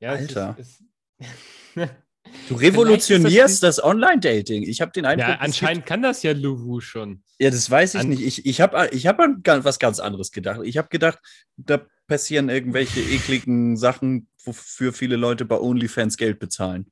Ja, 0.00 0.10
Alter. 0.10 0.56
Ist, 0.58 0.84
Du 2.48 2.54
revolutionierst 2.54 3.62
das 3.62 3.76
das, 3.76 3.84
Online-Dating. 3.84 4.62
Ich 4.62 4.80
habe 4.80 4.92
den 4.92 5.04
Eindruck, 5.04 5.28
ja, 5.28 5.36
anscheinend 5.36 5.86
kann 5.86 6.02
das 6.02 6.22
ja 6.22 6.32
Luwu 6.32 6.80
schon. 6.80 7.22
Ja, 7.38 7.50
das 7.50 7.70
weiß 7.70 7.94
ich 7.94 8.00
An- 8.00 8.08
nicht. 8.08 8.22
Ich, 8.22 8.46
ich 8.46 8.60
habe 8.60 8.88
ich 8.92 9.06
hab 9.06 9.20
an 9.20 9.42
was 9.44 9.78
ganz 9.78 10.00
anderes 10.00 10.32
gedacht. 10.32 10.60
Ich 10.64 10.78
habe 10.78 10.88
gedacht, 10.88 11.18
da 11.56 11.80
passieren 12.06 12.48
irgendwelche 12.48 13.00
ekligen 13.00 13.76
Sachen, 13.76 14.28
wofür 14.42 14.92
viele 14.92 15.16
Leute 15.16 15.44
bei 15.44 15.58
OnlyFans 15.58 16.16
Geld 16.16 16.38
bezahlen. 16.38 16.90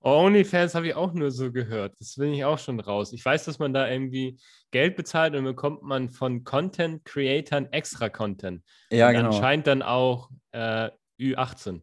OnlyFans 0.00 0.74
habe 0.74 0.88
ich 0.88 0.94
auch 0.94 1.12
nur 1.12 1.30
so 1.30 1.52
gehört. 1.52 1.94
Das 1.98 2.16
bin 2.16 2.32
ich 2.32 2.44
auch 2.44 2.58
schon 2.58 2.80
raus. 2.80 3.12
Ich 3.12 3.24
weiß, 3.24 3.44
dass 3.44 3.58
man 3.58 3.74
da 3.74 3.88
irgendwie 3.88 4.38
Geld 4.70 4.96
bezahlt 4.96 5.34
und 5.34 5.44
bekommt 5.44 5.82
man 5.82 6.08
von 6.10 6.44
Content-Creatern 6.44 7.66
extra 7.72 8.08
Content. 8.08 8.62
Ja, 8.90 9.08
und 9.08 9.14
genau. 9.14 9.28
Anscheinend 9.28 9.66
dann 9.66 9.82
auch 9.82 10.30
äh, 10.52 10.90
Ü18, 11.20 11.82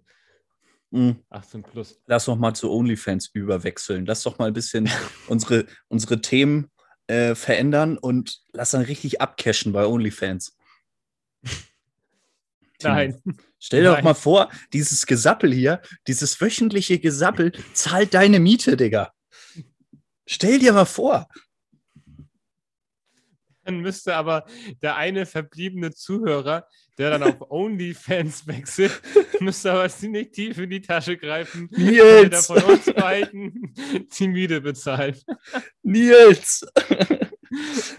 Mhm. 0.91 1.23
18 1.29 1.63
plus. 1.63 1.99
Lass 2.05 2.25
doch 2.25 2.37
mal 2.37 2.53
zu 2.53 2.71
OnlyFans 2.71 3.29
überwechseln. 3.33 4.05
Lass 4.05 4.23
doch 4.23 4.37
mal 4.37 4.47
ein 4.47 4.53
bisschen 4.53 4.89
unsere, 5.27 5.65
unsere 5.87 6.21
Themen 6.21 6.71
äh, 7.07 7.35
verändern 7.35 7.97
und 7.97 8.41
lass 8.53 8.71
dann 8.71 8.81
richtig 8.81 9.21
abcashen 9.21 9.73
bei 9.73 9.85
OnlyFans. 9.85 10.57
Nein. 12.81 13.21
Stell 13.59 13.81
dir 13.81 13.89
doch 13.89 13.95
Nein. 13.95 14.03
mal 14.03 14.13
vor, 14.13 14.51
dieses 14.73 15.05
Gesappel 15.05 15.53
hier, 15.53 15.81
dieses 16.07 16.39
wöchentliche 16.39 16.99
Gesappel 16.99 17.51
zahlt 17.73 18.13
deine 18.13 18.39
Miete, 18.39 18.77
Digga. 18.77 19.11
Stell 20.27 20.59
dir 20.59 20.73
mal 20.73 20.85
vor. 20.85 21.27
Dann 23.63 23.79
müsste 23.79 24.15
aber 24.15 24.45
der 24.81 24.95
eine 24.95 25.25
verbliebene 25.25 25.91
Zuhörer, 25.91 26.67
der 26.97 27.11
dann 27.11 27.23
auf 27.23 27.51
OnlyFans 27.51 28.47
wechselt, 28.47 29.01
müsste 29.39 29.71
aber 29.71 29.89
ziemlich 29.89 30.31
tief 30.31 30.57
in 30.57 30.69
die 30.69 30.81
Tasche 30.81 31.17
greifen, 31.17 31.69
Nils, 31.71 32.47
von 32.47 32.61
uns 32.63 32.91
beiden 32.93 33.73
die 34.17 34.27
Miete 34.27 34.61
bezahlt. 34.61 35.23
Nils, 35.83 36.65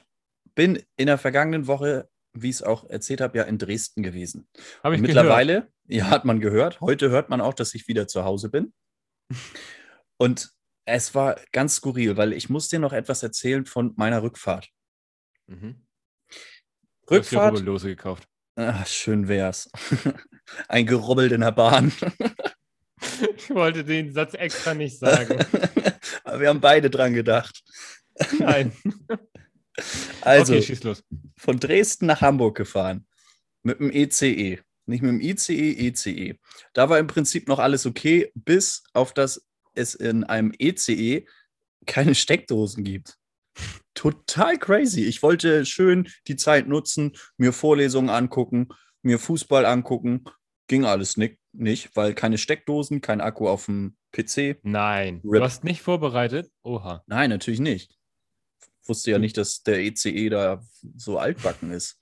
bin 0.55 0.83
in 0.97 1.07
der 1.07 1.19
vergangenen 1.19 1.67
Woche, 1.67 2.09
wie 2.33 2.49
ich 2.51 2.57
es 2.57 2.63
auch 2.63 2.89
erzählt 2.91 3.21
habe, 3.21 3.39
ja 3.39 3.45
in 3.45 3.59
Dresden 3.59 4.03
gewesen. 4.03 4.49
Habe 4.83 4.95
ich 4.95 5.01
Und 5.01 5.07
gehört. 5.07 5.25
mittlerweile, 5.25 5.73
ja, 5.87 6.11
hat 6.11 6.25
man 6.25 6.41
gehört. 6.41 6.81
Heute 6.81 7.11
hört 7.11 7.29
man 7.31 7.41
auch, 7.41 7.55
dass 7.55 7.75
ich 7.75 7.87
wieder 7.89 8.09
zu 8.09 8.25
Hause 8.25 8.51
bin. 8.51 8.73
Und 10.17 10.51
es 10.85 11.15
war 11.15 11.39
ganz 11.53 11.77
skurril, 11.77 12.17
weil 12.17 12.33
ich 12.33 12.49
muss 12.49 12.69
dir 12.69 12.79
noch 12.79 12.93
etwas 12.93 13.23
erzählen 13.23 13.67
von 13.67 13.93
meiner 13.97 14.23
Rückfahrt. 14.23 14.69
Mhm. 15.47 15.85
Du 16.29 16.35
hast 17.17 17.31
dir 17.31 17.37
Rückfahrt, 17.37 17.55
Rubbellose 17.55 17.89
gekauft. 17.89 18.27
Ach, 18.59 18.87
schön 18.87 19.29
wär's. 19.29 19.71
Ein 20.69 20.87
Gerubbel 20.87 21.33
in 21.33 21.41
der 21.41 21.53
Bahn. 21.53 21.93
Ich 23.37 23.51
wollte 23.51 23.85
den 23.85 24.13
Satz 24.13 24.35
extra 24.35 24.75
nicht 24.75 24.99
sagen. 24.99 25.39
Aber 26.25 26.41
wir 26.41 26.49
haben 26.49 26.61
beide 26.61 26.91
dran 26.91 27.15
gedacht. 27.15 27.63
Nein. 28.41 28.73
Also, 30.21 30.57
okay, 30.57 30.95
von 31.37 31.61
Dresden 31.61 32.07
nach 32.07 32.21
Hamburg 32.21 32.57
gefahren. 32.57 33.07
Mit 33.63 33.79
dem 33.79 33.93
ECE. 33.93 34.59
Nicht 34.87 35.03
mit 35.03 35.13
dem 35.13 35.21
ICE, 35.21 35.79
ECE. 35.79 36.39
Da 36.73 36.89
war 36.89 36.99
im 36.99 37.07
Prinzip 37.07 37.47
noch 37.47 37.61
alles 37.61 37.87
okay, 37.87 38.33
bis 38.35 38.83
auf 38.95 39.15
dass 39.15 39.47
es 39.75 39.95
in 39.95 40.25
einem 40.25 40.53
ECE 40.59 41.25
keine 41.87 42.17
Steckdosen 42.17 42.83
gibt. 42.83 43.18
Total 43.99 44.57
crazy. 44.59 45.03
Ich 45.07 45.25
wollte 45.25 45.67
schön 45.67 46.09
die 46.29 46.37
Zeit 46.37 46.69
nutzen, 46.69 47.17
mir 47.37 47.53
Vorlesungen 47.53 48.11
angucken, 48.11 48.69
mir 49.03 49.19
Fußball 49.19 49.67
angucken. 49.67 50.23
Ging 50.69 50.85
alles 50.85 51.17
nicht, 51.17 51.37
nicht 51.53 51.97
weil 51.97 52.15
keine 52.15 52.39
Steckdosen, 52.39 53.01
kein 53.01 53.21
Akku 53.21 53.49
auf 53.49 53.65
dem 53.65 53.97
PC. 54.13 54.61
Nein. 54.63 55.21
Rip. 55.25 55.41
Du 55.41 55.43
hast 55.43 55.65
nicht 55.65 55.83
vorbereitet? 55.83 56.49
Oha. 56.63 57.03
Nein, 57.09 57.31
natürlich 57.31 57.59
nicht. 57.59 57.99
Wusste 58.85 59.11
ja 59.11 59.19
nicht, 59.19 59.37
dass 59.37 59.65
der 59.65 59.81
ECE 59.81 60.31
da 60.31 60.63
so 60.97 61.19
altbacken 61.19 61.73
ist. 61.73 62.01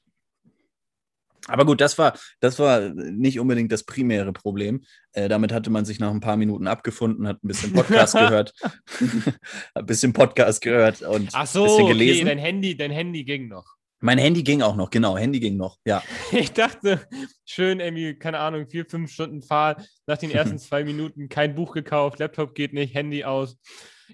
Aber 1.49 1.65
gut, 1.65 1.81
das 1.81 1.97
war, 1.99 2.19
das 2.41 2.59
war 2.59 2.81
nicht 2.95 3.38
unbedingt 3.38 3.71
das 3.73 3.85
primäre 3.85 4.33
Problem. 4.33 4.83
Äh, 5.12 5.29
damit 5.29 5.53
hatte 5.53 5.71
man 5.71 5.85
sich 5.85 6.00
nach 6.00 6.11
ein 6.11 6.21
paar 6.21 6.37
Minuten 6.37 6.67
abgefunden, 6.67 7.26
hat 7.29 7.43
ein 7.43 7.49
bisschen 7.49 7.73
Podcast 7.73 8.15
gehört, 8.19 8.53
hat 8.62 8.73
ein 9.75 9.87
bisschen 9.87 10.12
Podcast 10.12 10.61
gehört 10.61 11.03
und 11.03 11.31
Ach 11.33 11.41
ein 11.41 11.47
so, 11.47 11.65
bisschen 11.65 11.85
okay, 11.85 11.93
gelesen. 11.93 12.26
dein 12.26 12.38
Handy, 12.38 12.76
dein 12.76 12.91
Handy 12.91 13.25
ging 13.25 13.49
noch. 13.49 13.65
mein 14.00 14.19
Handy 14.19 14.43
ging 14.43 14.61
auch 14.62 14.76
noch, 14.76 14.91
genau, 14.91 15.17
Handy 15.17 15.41
ging 15.41 15.57
noch, 15.57 15.79
ja. 15.87 16.03
Ich 16.33 16.53
dachte, 16.53 17.07
schön 17.45 17.81
irgendwie, 17.81 18.15
keine 18.19 18.38
Ahnung, 18.41 18.67
vier, 18.69 18.85
fünf 18.85 19.11
Stunden 19.12 19.43
Fahrt, 19.43 19.88
nach 20.07 20.19
den 20.19 20.31
ersten 20.31 20.59
zwei 20.59 20.85
Minuten 20.85 21.29
kein 21.29 21.55
Buch 21.55 21.73
gekauft, 21.73 22.19
Laptop 22.19 22.55
geht 22.55 22.73
nicht, 22.73 22.95
Handy 22.95 23.25
aus. 23.25 23.57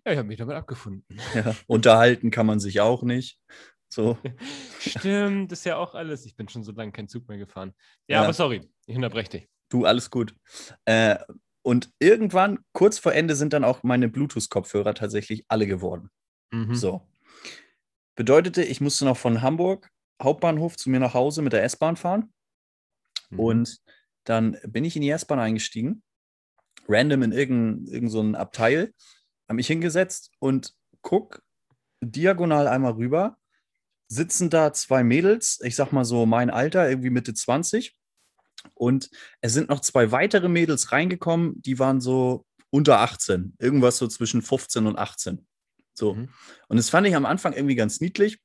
Ja, 0.06 0.12
ich 0.12 0.18
habe 0.18 0.28
mich 0.28 0.38
damit 0.38 0.56
abgefunden. 0.56 1.04
ja. 1.34 1.54
Unterhalten 1.66 2.30
kann 2.30 2.46
man 2.46 2.60
sich 2.60 2.80
auch 2.80 3.02
nicht. 3.02 3.38
So. 3.92 4.16
Stimmt, 4.78 5.52
ist 5.52 5.66
ja 5.66 5.76
auch 5.76 5.94
alles. 5.94 6.24
Ich 6.24 6.34
bin 6.34 6.48
schon 6.48 6.64
so 6.64 6.72
lange 6.72 6.92
kein 6.92 7.08
Zug 7.08 7.28
mehr 7.28 7.36
gefahren. 7.36 7.74
Ja, 8.08 8.16
Ja. 8.16 8.22
aber 8.24 8.32
sorry, 8.32 8.66
ich 8.86 8.96
unterbreche 8.96 9.28
dich. 9.30 9.48
Du, 9.68 9.84
alles 9.84 10.10
gut. 10.10 10.34
Äh, 10.86 11.18
und 11.60 11.92
irgendwann, 11.98 12.60
kurz 12.72 12.98
vor 12.98 13.12
Ende, 13.12 13.36
sind 13.36 13.52
dann 13.52 13.64
auch 13.64 13.82
meine 13.82 14.08
Bluetooth-Kopfhörer 14.08 14.94
tatsächlich 14.94 15.44
alle 15.48 15.66
geworden. 15.66 16.08
Mhm. 16.52 16.74
So. 16.74 17.06
Bedeutete, 18.16 18.62
ich 18.62 18.80
musste 18.80 19.04
noch 19.04 19.18
von 19.18 19.42
Hamburg 19.42 19.90
Hauptbahnhof 20.22 20.76
zu 20.78 20.88
mir 20.88 21.00
nach 21.00 21.12
Hause 21.14 21.42
mit 21.42 21.52
der 21.52 21.62
S-Bahn 21.62 21.96
fahren. 21.96 22.32
Mhm. 23.28 23.38
Und 23.40 23.78
dann 24.24 24.56
bin 24.66 24.84
ich 24.86 24.96
in 24.96 25.02
die 25.02 25.10
S-Bahn 25.10 25.38
eingestiegen, 25.38 26.02
random 26.88 27.24
in 27.24 27.32
irgendein, 27.32 27.92
irgend 27.92 28.10
so 28.10 28.22
ein 28.22 28.36
Abteil, 28.36 28.94
habe 29.48 29.56
mich 29.56 29.66
hingesetzt 29.66 30.30
und 30.38 30.72
guck 31.02 31.42
diagonal 32.00 32.68
einmal 32.68 32.92
rüber. 32.92 33.36
Sitzen 34.12 34.50
da 34.50 34.72
zwei 34.72 35.02
Mädels, 35.02 35.60
ich 35.62 35.74
sag 35.74 35.92
mal 35.92 36.04
so 36.04 36.26
mein 36.26 36.50
Alter, 36.50 36.88
irgendwie 36.88 37.10
Mitte 37.10 37.32
20. 37.32 37.96
Und 38.74 39.10
es 39.40 39.54
sind 39.54 39.68
noch 39.70 39.80
zwei 39.80 40.12
weitere 40.12 40.48
Mädels 40.48 40.92
reingekommen, 40.92 41.60
die 41.62 41.78
waren 41.78 42.00
so 42.00 42.44
unter 42.70 43.00
18, 43.00 43.54
irgendwas 43.58 43.98
so 43.98 44.06
zwischen 44.08 44.42
15 44.42 44.86
und 44.86 44.98
18. 44.98 45.46
So. 45.94 46.14
Mhm. 46.14 46.28
Und 46.68 46.76
das 46.76 46.90
fand 46.90 47.06
ich 47.06 47.16
am 47.16 47.26
Anfang 47.26 47.52
irgendwie 47.52 47.74
ganz 47.74 48.00
niedlich. 48.00 48.38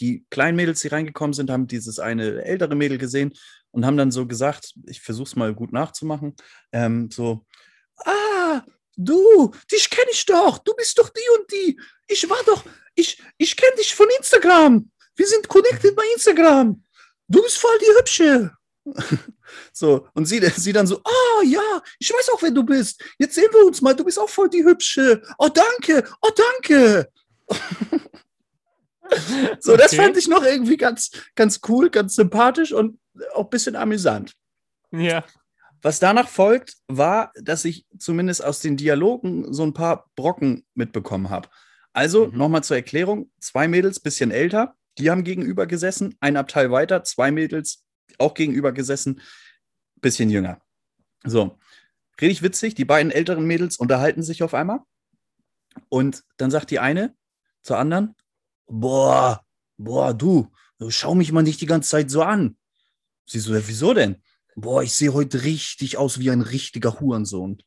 Die 0.00 0.26
kleinen 0.30 0.56
Mädels, 0.56 0.80
die 0.80 0.88
reingekommen 0.88 1.34
sind, 1.34 1.50
haben 1.50 1.66
dieses 1.66 1.98
eine 1.98 2.44
ältere 2.44 2.74
Mädel 2.74 2.98
gesehen 2.98 3.32
und 3.70 3.86
haben 3.86 3.96
dann 3.96 4.10
so 4.10 4.26
gesagt, 4.26 4.74
ich 4.86 5.00
versuche 5.00 5.28
es 5.28 5.36
mal 5.36 5.54
gut 5.54 5.72
nachzumachen, 5.72 6.34
ähm, 6.72 7.10
so, 7.10 7.46
ah, 8.04 8.62
du, 8.96 9.52
dich 9.70 9.90
kenne 9.90 10.10
ich 10.12 10.24
doch, 10.26 10.58
du 10.58 10.74
bist 10.74 10.98
doch 10.98 11.08
die 11.08 11.38
und 11.38 11.50
die. 11.52 11.80
Ich 12.08 12.28
war 12.28 12.42
doch, 12.46 12.64
ich, 12.94 13.22
ich 13.38 13.56
kenne 13.56 13.76
dich 13.76 13.94
von 13.94 14.08
Instagram. 14.18 14.90
Wir 15.16 15.26
sind 15.26 15.48
connected 15.48 15.94
bei 15.94 16.04
Instagram. 16.14 16.82
Du 17.28 17.42
bist 17.42 17.58
voll 17.58 17.78
die 17.80 17.98
Hübsche. 17.98 18.52
So, 19.72 20.08
und 20.14 20.26
sie, 20.26 20.40
sie 20.56 20.72
dann 20.72 20.86
so, 20.86 21.00
ah 21.04 21.42
ja, 21.44 21.82
ich 21.98 22.10
weiß 22.12 22.30
auch, 22.30 22.42
wer 22.42 22.50
du 22.50 22.64
bist. 22.64 23.00
Jetzt 23.18 23.34
sehen 23.36 23.52
wir 23.52 23.66
uns 23.66 23.80
mal, 23.82 23.94
du 23.94 24.04
bist 24.04 24.18
auch 24.18 24.28
voll 24.28 24.48
die 24.48 24.64
Hübsche. 24.64 25.22
Oh, 25.38 25.48
danke, 25.48 26.08
oh, 26.22 26.30
danke. 26.34 27.08
So, 29.60 29.76
das 29.76 29.92
Okay. 29.92 30.02
fand 30.02 30.16
ich 30.16 30.28
noch 30.28 30.42
irgendwie 30.44 30.76
ganz, 30.78 31.10
ganz 31.34 31.60
cool, 31.68 31.90
ganz 31.90 32.14
sympathisch 32.16 32.72
und 32.72 32.98
auch 33.34 33.44
ein 33.44 33.50
bisschen 33.50 33.76
amüsant. 33.76 34.32
Ja. 34.90 35.24
Was 35.84 36.00
danach 36.00 36.28
folgt, 36.28 36.78
war, 36.88 37.30
dass 37.34 37.66
ich 37.66 37.86
zumindest 37.98 38.42
aus 38.42 38.60
den 38.60 38.78
Dialogen 38.78 39.52
so 39.52 39.62
ein 39.64 39.74
paar 39.74 40.10
Brocken 40.16 40.64
mitbekommen 40.74 41.28
habe. 41.28 41.50
Also 41.92 42.28
Mhm. 42.28 42.38
nochmal 42.38 42.64
zur 42.64 42.76
Erklärung: 42.76 43.30
zwei 43.38 43.68
Mädels, 43.68 44.00
bisschen 44.00 44.30
älter, 44.30 44.76
die 44.96 45.10
haben 45.10 45.24
gegenüber 45.24 45.66
gesessen, 45.66 46.16
ein 46.20 46.38
Abteil 46.38 46.70
weiter, 46.70 47.04
zwei 47.04 47.30
Mädels 47.30 47.84
auch 48.16 48.32
gegenüber 48.32 48.72
gesessen, 48.72 49.20
bisschen 50.00 50.30
jünger. 50.30 50.58
So, 51.22 51.58
richtig 52.18 52.42
witzig, 52.42 52.74
die 52.74 52.86
beiden 52.86 53.12
älteren 53.12 53.44
Mädels 53.44 53.76
unterhalten 53.76 54.22
sich 54.22 54.42
auf 54.42 54.54
einmal. 54.54 54.80
Und 55.90 56.24
dann 56.38 56.50
sagt 56.50 56.70
die 56.70 56.78
eine 56.78 57.14
zur 57.62 57.76
anderen: 57.76 58.14
Boah, 58.66 59.44
boah, 59.76 60.14
du, 60.14 60.50
schau 60.88 61.14
mich 61.14 61.30
mal 61.30 61.42
nicht 61.42 61.60
die 61.60 61.66
ganze 61.66 61.90
Zeit 61.90 62.10
so 62.10 62.22
an. 62.22 62.56
Sie 63.26 63.38
so, 63.38 63.54
ja, 63.54 63.60
wieso 63.66 63.92
denn? 63.92 64.22
Boah, 64.56 64.82
ich 64.82 64.92
sehe 64.92 65.12
heute 65.12 65.42
richtig 65.42 65.96
aus 65.96 66.18
wie 66.18 66.30
ein 66.30 66.40
richtiger 66.42 67.00
Hurensohn. 67.00 67.58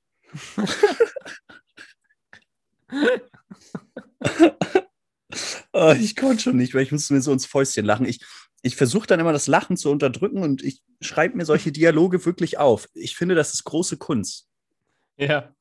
Ah, 5.73 5.93
ich 5.93 6.15
konnte 6.15 6.41
schon 6.41 6.57
nicht, 6.57 6.73
weil 6.73 6.81
ich 6.81 6.91
musste 6.91 7.13
mir 7.13 7.21
so 7.21 7.31
ins 7.31 7.45
Fäustchen 7.45 7.85
lachen. 7.85 8.07
Ich, 8.07 8.19
ich 8.63 8.75
versuche 8.75 9.05
dann 9.05 9.19
immer 9.19 9.33
das 9.33 9.45
Lachen 9.45 9.77
zu 9.77 9.91
unterdrücken 9.91 10.41
und 10.41 10.63
ich 10.63 10.81
schreibe 11.01 11.37
mir 11.37 11.45
solche 11.45 11.71
Dialoge 11.71 12.25
wirklich 12.25 12.57
auf. 12.57 12.89
Ich 12.93 13.15
finde, 13.15 13.35
das 13.35 13.53
ist 13.53 13.63
große 13.63 13.97
Kunst. 13.97 14.47
Ja. 15.17 15.53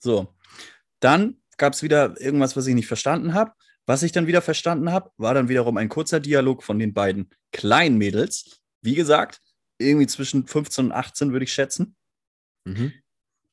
So, 0.00 0.34
dann 0.98 1.40
gab 1.58 1.74
es 1.74 1.82
wieder 1.82 2.20
irgendwas, 2.20 2.56
was 2.56 2.66
ich 2.66 2.74
nicht 2.74 2.88
verstanden 2.88 3.34
habe. 3.34 3.52
Was 3.86 4.02
ich 4.02 4.10
dann 4.10 4.26
wieder 4.26 4.42
verstanden 4.42 4.90
habe, 4.90 5.12
war 5.16 5.32
dann 5.32 5.48
wiederum 5.48 5.76
ein 5.76 5.88
kurzer 5.88 6.18
Dialog 6.18 6.64
von 6.64 6.80
den 6.80 6.92
beiden 6.92 7.30
kleinen 7.52 7.98
Mädels. 7.98 8.60
Wie 8.82 8.96
gesagt, 8.96 9.40
irgendwie 9.78 10.06
zwischen 10.06 10.46
15 10.46 10.86
und 10.86 10.92
18 10.92 11.32
würde 11.32 11.44
ich 11.44 11.52
schätzen. 11.52 11.96
Mhm. 12.64 12.92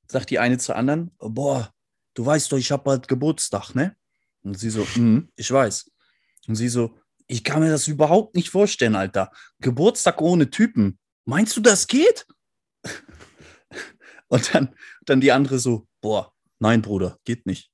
Sagt 0.08 0.30
die 0.30 0.40
eine 0.40 0.58
zur 0.58 0.76
anderen, 0.76 1.12
boah, 1.20 1.74
du 2.14 2.26
weißt 2.26 2.52
doch, 2.52 2.58
ich 2.58 2.72
habe 2.72 2.84
bald 2.84 3.08
Geburtstag, 3.08 3.74
ne? 3.76 3.96
Und 4.44 4.60
sie 4.60 4.70
so, 4.70 4.86
"Mhm, 4.96 5.32
ich 5.36 5.50
weiß. 5.50 5.90
Und 6.48 6.56
sie 6.56 6.68
so, 6.70 6.98
ich 7.28 7.44
kann 7.44 7.62
mir 7.62 7.70
das 7.70 7.88
überhaupt 7.88 8.36
nicht 8.36 8.50
vorstellen, 8.50 8.96
Alter. 8.96 9.32
Geburtstag 9.60 10.22
ohne 10.22 10.50
Typen. 10.50 11.00
Meinst 11.26 11.56
du, 11.56 11.62
das 11.62 11.88
geht? 11.88 12.28
Und 14.28 14.54
dann, 14.54 14.76
dann 15.06 15.22
die 15.22 15.32
andere 15.32 15.60
so, 15.60 15.88
boah, 16.02 16.34
nein, 16.60 16.82
Bruder, 16.82 17.18
geht 17.24 17.46
nicht. 17.46 17.72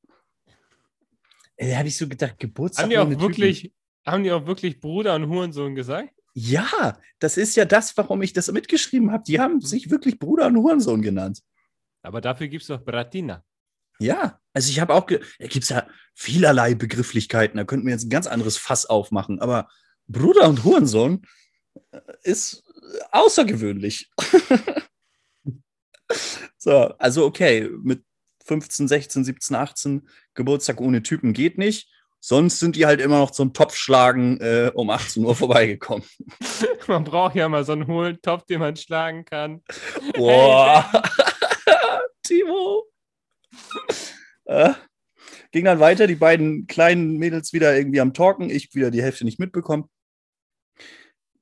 Ey, 1.55 1.71
Da 1.71 1.77
habe 1.77 1.87
ich 1.87 1.97
so 1.97 2.07
gedacht, 2.07 2.37
Geburtstag 2.37 2.83
Haben 2.83 2.89
die 2.91 2.97
auch 2.97 3.05
ohne 3.07 3.19
wirklich, 3.19 3.73
haben 4.05 4.23
die 4.23 4.31
auch 4.31 4.45
wirklich 4.45 4.79
Bruder 4.79 5.15
und 5.15 5.27
Hurensohn 5.27 5.75
gesagt? 5.75 6.13
Ja, 6.41 6.97
das 7.19 7.35
ist 7.35 7.57
ja 7.57 7.65
das, 7.65 7.97
warum 7.97 8.21
ich 8.21 8.31
das 8.31 8.49
mitgeschrieben 8.49 9.11
habe. 9.11 9.25
Die 9.27 9.41
haben 9.41 9.59
sich 9.59 9.91
wirklich 9.91 10.19
Bruder 10.19 10.47
und 10.47 10.55
Hurensohn 10.55 11.01
genannt. 11.01 11.41
Aber 12.01 12.21
dafür 12.21 12.47
gibt 12.47 12.61
es 12.61 12.69
doch 12.69 12.81
Bratina. 12.81 13.43
Ja, 13.99 14.39
also 14.53 14.69
ich 14.69 14.79
habe 14.79 14.93
auch, 14.93 15.05
da 15.05 15.47
gibt 15.47 15.63
es 15.63 15.69
ja 15.69 15.85
vielerlei 16.13 16.75
Begrifflichkeiten, 16.75 17.57
da 17.57 17.65
könnten 17.65 17.87
wir 17.87 17.91
jetzt 17.91 18.05
ein 18.05 18.09
ganz 18.09 18.25
anderes 18.25 18.55
Fass 18.55 18.85
aufmachen, 18.85 19.41
aber 19.41 19.67
Bruder 20.07 20.47
und 20.47 20.63
Hurensohn 20.63 21.23
äh, 21.91 21.99
ist 22.23 22.63
außergewöhnlich. 23.11 24.09
so, 26.57 26.71
also 26.99 27.25
okay, 27.25 27.69
mit 27.83 28.05
15, 28.45 28.87
16, 28.87 29.25
17, 29.25 29.55
18 29.57 30.09
Geburtstag 30.35 30.79
ohne 30.79 31.03
Typen 31.03 31.33
geht 31.33 31.57
nicht. 31.57 31.89
Sonst 32.21 32.59
sind 32.59 32.75
die 32.75 32.85
halt 32.85 32.99
immer 32.99 33.19
noch 33.19 33.31
zum 33.31 33.53
Topfschlagen 33.53 34.41
äh, 34.41 34.71
um 34.73 34.89
18 34.89 35.23
Uhr 35.23 35.35
vorbeigekommen. 35.35 36.05
Man 36.87 37.03
braucht 37.03 37.35
ja 37.35 37.47
mal 37.47 37.63
so 37.63 37.71
einen 37.71 37.87
hohlen 37.87 38.21
Topf, 38.21 38.45
den 38.45 38.59
man 38.59 38.75
schlagen 38.75 39.23
kann. 39.23 39.61
Boah. 40.15 40.89
Timo. 42.23 42.85
äh, 44.45 44.73
ging 45.51 45.65
dann 45.65 45.79
weiter, 45.79 46.07
die 46.07 46.15
beiden 46.15 46.67
kleinen 46.67 47.17
Mädels 47.17 47.53
wieder 47.53 47.75
irgendwie 47.75 48.01
am 48.01 48.13
Talken, 48.13 48.49
ich 48.49 48.73
wieder 48.75 48.91
die 48.91 49.01
Hälfte 49.01 49.23
nicht 49.23 49.39
mitbekommen. 49.39 49.85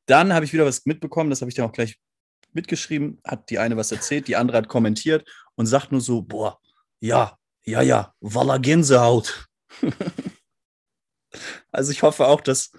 Dann 0.05 0.33
habe 0.33 0.45
ich 0.45 0.53
wieder 0.53 0.65
was 0.65 0.85
mitbekommen, 0.85 1.29
das 1.29 1.41
habe 1.41 1.49
ich 1.49 1.55
dann 1.55 1.65
auch 1.65 1.73
gleich 1.73 1.97
mitgeschrieben, 2.53 3.19
hat 3.25 3.49
die 3.49 3.59
eine 3.59 3.77
was 3.77 3.91
erzählt, 3.91 4.27
die 4.27 4.35
andere 4.35 4.57
hat 4.57 4.67
kommentiert 4.67 5.27
und 5.55 5.65
sagt 5.65 5.91
nur 5.91 6.01
so, 6.01 6.21
boah, 6.21 6.59
ja, 6.99 7.37
ja, 7.63 7.81
ja, 7.81 8.13
Walla 8.21 8.57
Gänsehaut. 8.57 9.47
also 11.77 11.91
ich 11.91 12.01
hoffe 12.01 12.25
auch, 12.25 12.41
dass, 12.41 12.71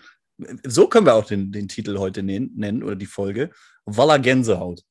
so 0.66 0.88
können 0.88 1.06
wir 1.06 1.14
auch 1.14 1.26
den, 1.26 1.52
den 1.52 1.68
Titel 1.68 1.98
heute 1.98 2.24
nennen, 2.24 2.82
oder 2.82 2.96
die 2.96 3.06
Folge, 3.06 3.50
Walla 3.84 4.18
Gänsehaut. 4.18 4.82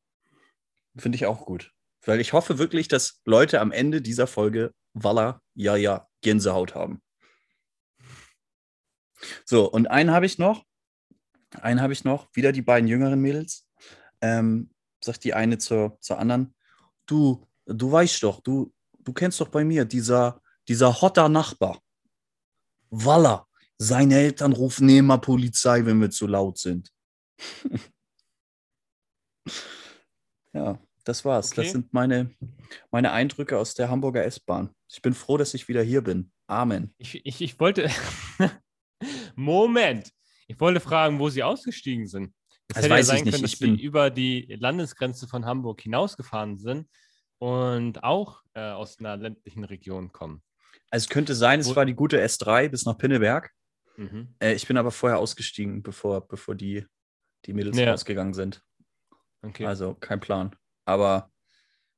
Finde 0.98 1.18
ich 1.18 1.26
auch 1.26 1.46
gut. 1.46 1.74
Weil 2.06 2.22
ich 2.22 2.32
hoffe 2.32 2.58
wirklich, 2.58 2.88
dass 2.88 3.22
Leute 3.26 3.60
am 3.60 3.74
Ende 3.74 4.02
dieser 4.02 4.26
Folge 4.26 4.74
Walla, 4.94 5.42
ja, 5.56 5.76
ja, 5.76 6.08
Gänsehaut 6.22 6.74
haben. 6.74 7.02
So, 9.46 9.70
und 9.70 9.88
einen 9.88 10.12
habe 10.12 10.26
ich 10.26 10.38
noch. 10.38 10.64
Einen 11.60 11.82
habe 11.82 11.92
ich 11.92 12.06
noch. 12.06 12.30
Wieder 12.34 12.54
die 12.54 12.62
beiden 12.62 12.88
jüngeren 12.88 13.20
Mädels. 13.20 13.68
Ähm, 14.22 14.70
sagt 15.04 15.24
die 15.26 15.34
eine 15.34 15.58
zur, 15.58 15.98
zur 16.00 16.18
anderen: 16.18 16.56
Du, 17.06 17.46
du 17.66 17.92
weißt 17.92 18.24
doch, 18.24 18.40
du, 18.40 18.74
du 19.00 19.12
kennst 19.12 19.42
doch 19.42 19.50
bei 19.50 19.66
mir 19.66 19.86
dieser, 19.86 20.42
dieser 20.68 21.02
hotter 21.02 21.30
Nachbar. 21.30 21.82
Walla, 22.90 23.47
seine 23.78 24.16
Eltern 24.16 24.54
rufen 24.54 24.90
immer 24.90 25.18
Polizei, 25.20 25.86
wenn 25.86 26.02
wir 26.02 26.10
zu 26.10 26.28
laut 26.28 26.58
sind. 26.58 26.92
ja, 30.54 30.80
das 31.04 31.24
war's. 31.26 31.52
Okay. 31.52 31.64
Das 31.64 31.72
sind 31.72 31.94
meine, 31.94 32.32
meine 32.92 33.12
Eindrücke 33.12 33.58
aus 33.58 33.74
der 33.74 33.90
Hamburger 33.90 34.26
S-Bahn. 34.26 34.70
Ich 34.90 35.02
bin 35.02 35.14
froh, 35.14 35.38
dass 35.38 35.54
ich 35.54 35.68
wieder 35.68 35.84
hier 35.84 36.02
bin. 36.02 36.32
Amen. 36.48 36.94
Ich, 36.98 37.26
ich, 37.26 37.42
ich 37.42 37.60
wollte. 37.60 37.90
Moment. 39.36 40.12
Ich 40.48 40.60
wollte 40.60 40.80
fragen, 40.80 41.20
wo 41.20 41.30
sie 41.30 41.44
ausgestiegen 41.44 42.08
sind. 42.08 42.34
Es 42.70 42.76
Das 42.76 42.78
hätte 42.78 42.88
ja 42.90 42.96
weiß 42.96 43.06
ich 43.06 43.08
sein 43.08 43.24
nicht. 43.26 43.32
können, 43.34 43.42
dass 43.44 43.54
Ich 43.54 43.60
sie 43.60 43.66
bin- 43.66 43.78
über 43.80 44.10
die 44.10 44.56
Landesgrenze 44.60 45.28
von 45.28 45.46
Hamburg 45.46 45.82
hinausgefahren 45.82 46.58
sind 46.58 46.90
und 47.40 48.04
auch 48.04 48.42
äh, 48.54 48.62
aus 48.62 48.98
einer 49.00 49.18
ländlichen 49.18 49.64
Region 49.66 50.12
kommen. 50.12 50.42
Also 50.90 51.04
es 51.06 51.10
könnte 51.10 51.36
sein, 51.36 51.60
es 51.60 51.76
war 51.76 51.86
die 51.86 51.94
gute 51.94 52.24
S3 52.24 52.70
bis 52.70 52.86
nach 52.86 52.98
Pinneberg. 52.98 53.52
Mhm. 53.98 54.34
Äh, 54.40 54.54
ich 54.54 54.68
bin 54.68 54.78
aber 54.78 54.92
vorher 54.92 55.20
ausgestiegen, 55.20 55.84
bevor, 55.84 56.28
bevor 56.28 56.56
die, 56.56 56.86
die 57.46 57.54
Mädels 57.54 57.78
Ja. 57.78 57.92
rausgegangen 57.92 58.34
sind. 58.34 58.64
Okay. 59.42 59.66
Also 59.66 59.94
kein 59.96 60.20
Plan. 60.20 60.56
Aber 60.86 61.32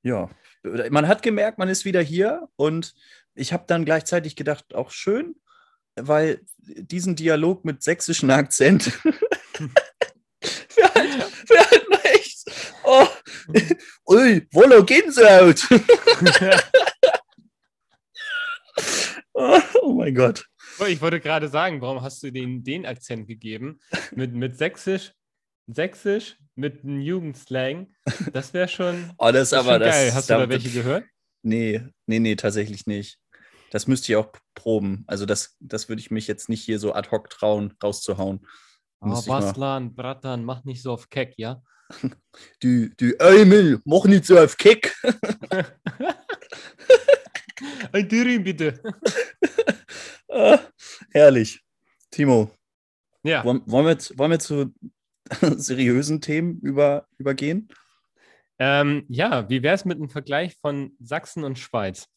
ja, 0.02 0.30
man 0.64 1.08
hat 1.08 1.22
gemerkt, 1.22 1.58
man 1.58 1.70
ist 1.70 1.86
wieder 1.86 2.02
hier 2.02 2.50
und 2.56 2.96
ich 3.36 3.54
habe 3.54 3.66
dann 3.68 3.86
gleichzeitig 3.86 4.36
gedacht, 4.36 4.74
auch 4.74 4.92
schön, 4.92 5.36
weil 5.96 6.42
diesen 6.58 7.16
Dialog 7.16 7.66
mit 7.66 7.84
sächsischen 7.84 8.32
Akzent 8.32 8.92
wir 10.76 10.94
halt, 10.96 11.50
wir 11.50 11.70
halt 11.72 11.90
mal 11.90 12.00
echt. 12.06 12.44
Oh, 12.84 13.08
ui, 14.14 14.48
Wollo 14.54 14.84
Gänsehaut. 14.86 15.68
oh, 19.34 19.60
oh 19.82 19.94
mein 19.94 20.16
Gott. 20.16 20.49
Ich 20.88 21.02
wollte 21.02 21.20
gerade 21.20 21.48
sagen, 21.48 21.82
warum 21.82 22.02
hast 22.02 22.24
du 22.24 22.32
denen 22.32 22.64
den 22.64 22.86
Akzent 22.86 23.28
gegeben? 23.28 23.80
Mit, 24.16 24.34
mit 24.34 24.58
Sächsisch, 24.58 25.14
Sächsisch, 25.68 26.38
mit 26.56 26.84
einem 26.84 27.02
Jugendslang. 27.02 27.94
Das 28.34 28.54
wäre 28.54 28.68
schon, 28.68 29.12
Oh, 29.18 29.32
das 29.32 29.50
ist 29.50 29.54
aber 29.54 29.74
schon 29.74 29.82
das. 29.82 29.96
geil. 29.96 30.14
Hast 30.14 30.30
du 30.30 30.34
da 30.34 30.50
welche 30.50 30.70
gehört? 30.70 31.06
Nee, 31.42 31.82
nee, 32.06 32.20
nee, 32.20 32.36
tatsächlich 32.36 32.86
nicht. 32.88 33.20
Das 33.72 33.88
müsste 33.88 34.12
ich 34.12 34.16
auch 34.16 34.32
proben. 34.56 35.04
Also 35.08 35.26
das, 35.26 35.56
das 35.60 35.90
würde 35.90 36.02
ich 36.02 36.12
mich 36.12 36.28
jetzt 36.28 36.50
nicht 36.50 36.64
hier 36.64 36.80
so 36.80 36.94
ad 36.94 37.10
hoc 37.12 37.30
trauen, 37.30 37.74
rauszuhauen. 37.82 38.46
Oh, 39.02 39.22
Baslan, 39.26 39.96
Bratan, 39.96 40.44
mach 40.44 40.66
nicht 40.66 40.82
so 40.82 40.92
auf 40.92 41.10
Keck, 41.10 41.34
ja? 41.38 41.62
Du, 42.62 42.90
du 42.98 43.14
Eumel, 43.20 43.82
mach 43.86 44.06
nicht 44.06 44.26
so 44.26 44.38
auf 44.38 44.58
Kick. 44.58 44.96
Ein 47.92 48.08
Dürüm 48.08 48.44
bitte. 48.44 48.82
Ah, 50.32 50.60
herrlich. 51.12 51.62
Timo, 52.12 52.52
Ja, 53.24 53.44
wollen, 53.44 53.62
wollen, 53.66 53.86
wir, 53.86 53.92
jetzt- 53.94 54.18
wollen 54.18 54.32
wir 54.32 54.40
zu 54.40 54.74
seriösen 55.58 56.22
Themen 56.22 56.60
über, 56.62 57.08
übergehen? 57.18 57.70
ähm, 58.60 59.06
ja, 59.10 59.50
wie 59.50 59.64
wäre 59.64 59.76
es 59.76 59.86
mit 59.86 59.98
einem 59.98 60.10
Vergleich 60.10 60.56
von 60.62 60.96
Sachsen 61.00 61.44
und 61.44 61.58
Schweiz? 61.58 62.08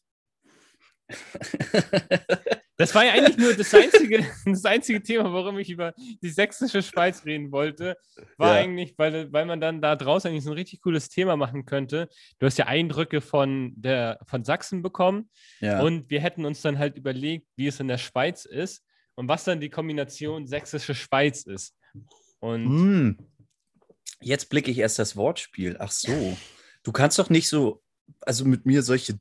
Das 2.75 2.95
war 2.95 3.05
ja 3.05 3.13
eigentlich 3.13 3.37
nur 3.37 3.53
das 3.53 3.71
einzige, 3.71 4.25
das 4.45 4.65
einzige 4.65 5.01
Thema, 5.03 5.31
warum 5.31 5.59
ich 5.59 5.69
über 5.69 5.93
die 6.23 6.29
sächsische 6.29 6.81
Schweiz 6.81 7.23
reden 7.23 7.51
wollte, 7.51 7.95
war 8.37 8.55
Ja. 8.55 8.61
eigentlich, 8.63 8.95
weil, 8.97 9.31
weil 9.31 9.45
man 9.45 9.61
dann 9.61 9.79
da 9.79 9.95
draußen 9.95 10.29
eigentlich 10.31 10.43
so 10.43 10.49
ein 10.49 10.55
richtig 10.57 10.81
cooles 10.81 11.07
Thema 11.09 11.37
machen 11.37 11.65
könnte. 11.65 12.09
Du 12.39 12.47
hast 12.47 12.57
ja 12.57 12.65
Eindrücke 12.65 13.21
von, 13.21 13.73
der, 13.75 14.19
von 14.25 14.43
Sachsen 14.43 14.81
bekommen 14.81 15.29
Ja. 15.59 15.81
und 15.81 16.09
wir 16.09 16.19
hätten 16.19 16.45
uns 16.45 16.63
dann 16.63 16.79
halt 16.79 16.97
überlegt, 16.97 17.47
wie 17.55 17.67
es 17.67 17.79
in 17.79 17.87
der 17.87 17.99
Schweiz 17.99 18.43
ist 18.45 18.83
und 19.13 19.27
was 19.27 19.43
dann 19.43 19.61
die 19.61 19.69
Kombination 19.69 20.47
sächsische 20.47 20.95
Schweiz 20.95 21.43
ist. 21.43 21.75
Und 22.39 22.65
Hm. 22.65 23.17
Jetzt 24.19 24.49
blicke 24.49 24.71
ich 24.71 24.79
erst 24.79 24.97
das 24.97 25.15
Wortspiel. 25.15 25.75
Ach 25.79 25.91
so. 25.91 26.35
Du 26.81 26.91
kannst 26.91 27.19
doch 27.19 27.29
nicht 27.29 27.47
so, 27.47 27.83
also 28.21 28.45
mit 28.45 28.65
mir 28.65 28.81
solche 28.81 29.19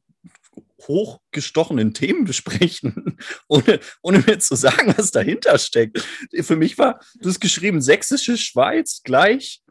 hochgestochenen 0.87 1.95
Themen 1.95 2.25
besprechen, 2.25 3.19
ohne, 3.49 3.81
ohne 4.03 4.19
mir 4.19 4.39
zu 4.39 4.57
sagen, 4.57 4.95
was 4.97 5.11
dahinter 5.11 5.59
steckt. 5.59 6.05
Für 6.41 6.57
mich 6.57 6.79
war 6.79 7.01
das 7.21 7.41
geschrieben, 7.41 7.81
sächsische 7.81 8.37
Schweiz 8.37 9.03
gleich 9.03 9.63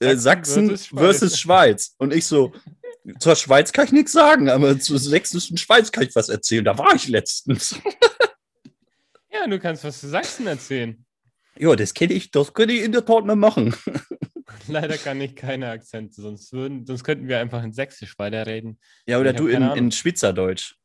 äh, 0.00 0.16
Sachsen 0.16 0.68
versus 0.68 0.86
Schweiz. 0.86 1.00
versus 1.00 1.40
Schweiz. 1.40 1.94
Und 1.98 2.14
ich 2.14 2.26
so, 2.26 2.52
zur 3.18 3.36
Schweiz 3.36 3.72
kann 3.72 3.86
ich 3.86 3.92
nichts 3.92 4.12
sagen, 4.12 4.48
aber 4.48 4.78
zur 4.78 4.98
sächsischen 4.98 5.56
Schweiz 5.56 5.90
kann 5.90 6.04
ich 6.04 6.14
was 6.14 6.28
erzählen. 6.28 6.64
Da 6.64 6.76
war 6.76 6.94
ich 6.94 7.08
letztens. 7.08 7.76
Ja, 9.32 9.46
du 9.46 9.58
kannst 9.58 9.84
was 9.84 10.00
zu 10.00 10.08
Sachsen 10.08 10.46
erzählen. 10.46 11.04
Ja, 11.56 11.76
das 11.76 11.94
kenne 11.94 12.14
ich, 12.14 12.30
das 12.30 12.52
könnte 12.52 12.74
ich 12.74 12.82
in 12.82 12.92
der 12.92 13.04
Tat 13.04 13.24
mal 13.24 13.36
machen. 13.36 13.74
Leider 14.68 14.96
kann 14.96 15.20
ich 15.20 15.36
keine 15.36 15.70
Akzente, 15.70 16.20
sonst, 16.20 16.52
würden, 16.52 16.86
sonst 16.86 17.04
könnten 17.04 17.28
wir 17.28 17.38
einfach 17.38 17.62
in 17.62 17.72
Sächsisch 17.72 18.18
weiterreden. 18.18 18.78
Ja, 19.06 19.18
oder 19.18 19.32
du 19.32 19.48
in, 19.48 19.62
in 19.62 19.92
Schweizerdeutsch. 19.92 20.76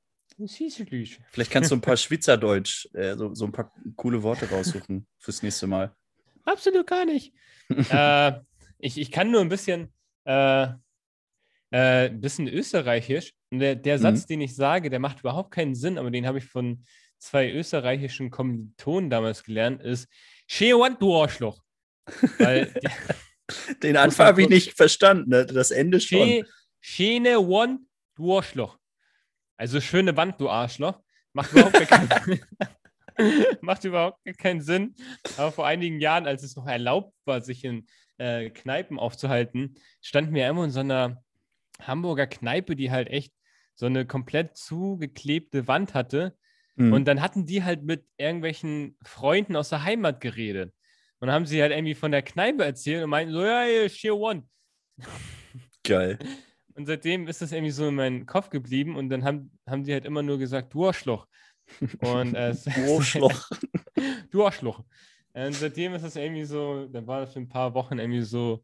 Vielleicht 1.31 1.51
kannst 1.51 1.71
du 1.71 1.75
ein 1.75 1.81
paar 1.81 1.97
Schweizerdeutsch, 1.97 2.87
äh, 2.93 3.15
so, 3.15 3.33
so 3.33 3.45
ein 3.45 3.51
paar 3.51 3.71
coole 3.95 4.21
Worte 4.21 4.49
raussuchen 4.49 5.07
fürs 5.17 5.41
nächste 5.43 5.67
Mal. 5.67 5.95
Absolut 6.43 6.87
gar 6.87 7.05
nicht. 7.05 7.33
äh, 7.89 8.33
ich, 8.79 8.97
ich 8.97 9.11
kann 9.11 9.31
nur 9.31 9.41
ein 9.41 9.49
bisschen, 9.49 9.93
äh, 10.25 10.67
äh, 11.71 12.09
ein 12.09 12.19
bisschen 12.19 12.47
österreichisch. 12.47 13.33
Und 13.49 13.59
der, 13.59 13.75
der 13.75 13.97
Satz, 13.99 14.23
mhm. 14.23 14.27
den 14.27 14.41
ich 14.41 14.55
sage, 14.55 14.89
der 14.89 14.99
macht 14.99 15.21
überhaupt 15.21 15.51
keinen 15.51 15.75
Sinn, 15.75 15.97
aber 15.97 16.11
den 16.11 16.27
habe 16.27 16.39
ich 16.39 16.45
von 16.45 16.83
zwei 17.17 17.51
österreichischen 17.51 18.29
Kommilitonen 18.29 19.09
damals 19.09 19.43
gelernt, 19.43 19.81
ist 19.81 20.07
Schewan, 20.47 20.97
du 20.99 21.15
Arschloch. 21.15 21.63
Weil 22.37 22.73
Den 23.83 23.97
Anfang 23.97 24.27
habe 24.27 24.41
ich 24.41 24.49
nicht 24.49 24.75
verstanden, 24.75 25.29
ne? 25.29 25.45
das 25.45 25.71
Ende 25.71 25.99
schon. 25.99 26.45
Schöne 26.81 27.39
One, 27.39 27.79
du 28.15 28.35
Arschloch. 28.37 28.77
Also 29.57 29.79
schöne 29.81 30.17
Wand, 30.17 30.39
du 30.39 30.49
Arschloch. 30.49 31.01
Macht 31.33 31.51
überhaupt, 31.51 31.73
keinen, 31.87 32.39
macht 33.61 33.83
überhaupt 33.83 34.19
keinen 34.37 34.61
Sinn. 34.61 34.95
Aber 35.37 35.51
vor 35.51 35.67
einigen 35.67 35.99
Jahren, 35.99 36.27
als 36.27 36.43
es 36.43 36.55
noch 36.55 36.65
erlaubt 36.65 37.13
war, 37.25 37.41
sich 37.41 37.63
in 37.63 37.87
äh, 38.17 38.49
Kneipen 38.49 38.97
aufzuhalten, 38.97 39.75
standen 40.01 40.33
wir 40.33 40.47
immer 40.47 40.63
in 40.63 40.71
so 40.71 40.79
einer 40.79 41.23
Hamburger 41.81 42.27
Kneipe, 42.27 42.75
die 42.75 42.91
halt 42.91 43.09
echt 43.09 43.33
so 43.75 43.85
eine 43.85 44.05
komplett 44.05 44.55
zugeklebte 44.55 45.67
Wand 45.67 45.93
hatte. 45.93 46.37
Mhm. 46.75 46.93
Und 46.93 47.05
dann 47.05 47.21
hatten 47.21 47.45
die 47.45 47.63
halt 47.63 47.83
mit 47.83 48.05
irgendwelchen 48.17 48.97
Freunden 49.03 49.55
aus 49.55 49.69
der 49.69 49.83
Heimat 49.83 50.21
geredet. 50.21 50.73
Und 51.19 51.27
dann 51.27 51.35
haben 51.35 51.45
sie 51.45 51.61
halt 51.61 51.71
irgendwie 51.71 51.95
von 51.95 52.11
der 52.11 52.21
Kneipe 52.21 52.63
erzählt 52.63 53.03
und 53.03 53.09
meinten 53.09 53.33
so, 53.33 53.43
ja, 53.43 53.65
yeah, 53.65 53.89
Sheer 53.89 54.15
One. 54.15 54.43
Geil. 55.83 56.19
Und 56.73 56.87
seitdem 56.87 57.27
ist 57.27 57.41
das 57.41 57.51
irgendwie 57.51 57.71
so 57.71 57.87
in 57.87 57.95
meinem 57.95 58.25
Kopf 58.25 58.49
geblieben 58.49 58.95
und 58.95 59.09
dann 59.09 59.23
haben, 59.23 59.51
haben 59.67 59.83
die 59.83 59.93
halt 59.93 60.05
immer 60.05 60.21
nur 60.21 60.37
gesagt, 60.37 60.73
du 60.73 60.85
Arschloch. 60.85 61.27
Und, 61.99 62.33
äh, 62.33 62.53
du 62.75 62.95
Arschloch. 62.95 63.49
du 64.31 64.45
Arschloch. 64.45 64.83
Und 65.33 65.53
seitdem 65.53 65.93
ist 65.93 66.03
das 66.03 66.15
irgendwie 66.15 66.45
so, 66.45 66.87
dann 66.87 67.07
war 67.07 67.21
das 67.21 67.33
für 67.33 67.39
ein 67.39 67.49
paar 67.49 67.73
Wochen 67.73 67.99
irgendwie 67.99 68.21
so 68.21 68.63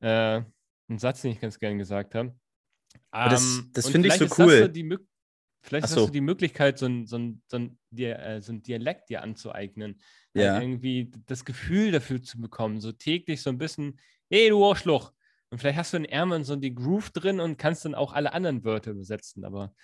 äh, 0.00 0.42
ein 0.88 0.98
Satz, 0.98 1.22
den 1.22 1.32
ich 1.32 1.40
ganz 1.40 1.58
gern 1.58 1.78
gesagt 1.78 2.14
habe. 2.14 2.34
Um, 3.12 3.30
das, 3.30 3.42
ähm, 3.42 3.70
das 3.72 3.88
finde 3.88 4.08
ich 4.08 4.14
so 4.14 4.26
cool. 4.38 4.68
Die, 4.68 4.96
vielleicht 5.62 5.88
so. 5.88 5.96
hast 5.96 6.08
du 6.08 6.12
die 6.12 6.20
Möglichkeit, 6.20 6.78
so 6.78 6.86
ein, 6.86 7.06
so 7.06 7.16
ein, 7.16 7.42
so 7.46 7.58
ein, 7.58 7.78
äh, 7.96 8.40
so 8.40 8.52
ein 8.52 8.62
Dialekt 8.62 9.10
dir 9.10 9.22
anzueignen. 9.22 10.00
Ja. 10.32 10.60
irgendwie 10.60 11.10
das 11.26 11.44
Gefühl 11.44 11.90
dafür 11.90 12.22
zu 12.22 12.40
bekommen, 12.40 12.80
so 12.80 12.92
täglich 12.92 13.42
so 13.42 13.50
ein 13.50 13.58
bisschen, 13.58 13.98
hey, 14.30 14.48
du 14.48 14.64
Arschloch. 14.64 15.12
Und 15.50 15.58
vielleicht 15.58 15.76
hast 15.76 15.92
du 15.92 15.96
in 15.96 16.04
Ärmeln 16.04 16.44
so 16.44 16.54
die 16.54 16.72
Groove 16.72 17.10
drin 17.10 17.40
und 17.40 17.58
kannst 17.58 17.84
dann 17.84 17.96
auch 17.96 18.12
alle 18.12 18.32
anderen 18.32 18.62
Wörter 18.62 18.92
übersetzen, 18.92 19.44
aber 19.44 19.74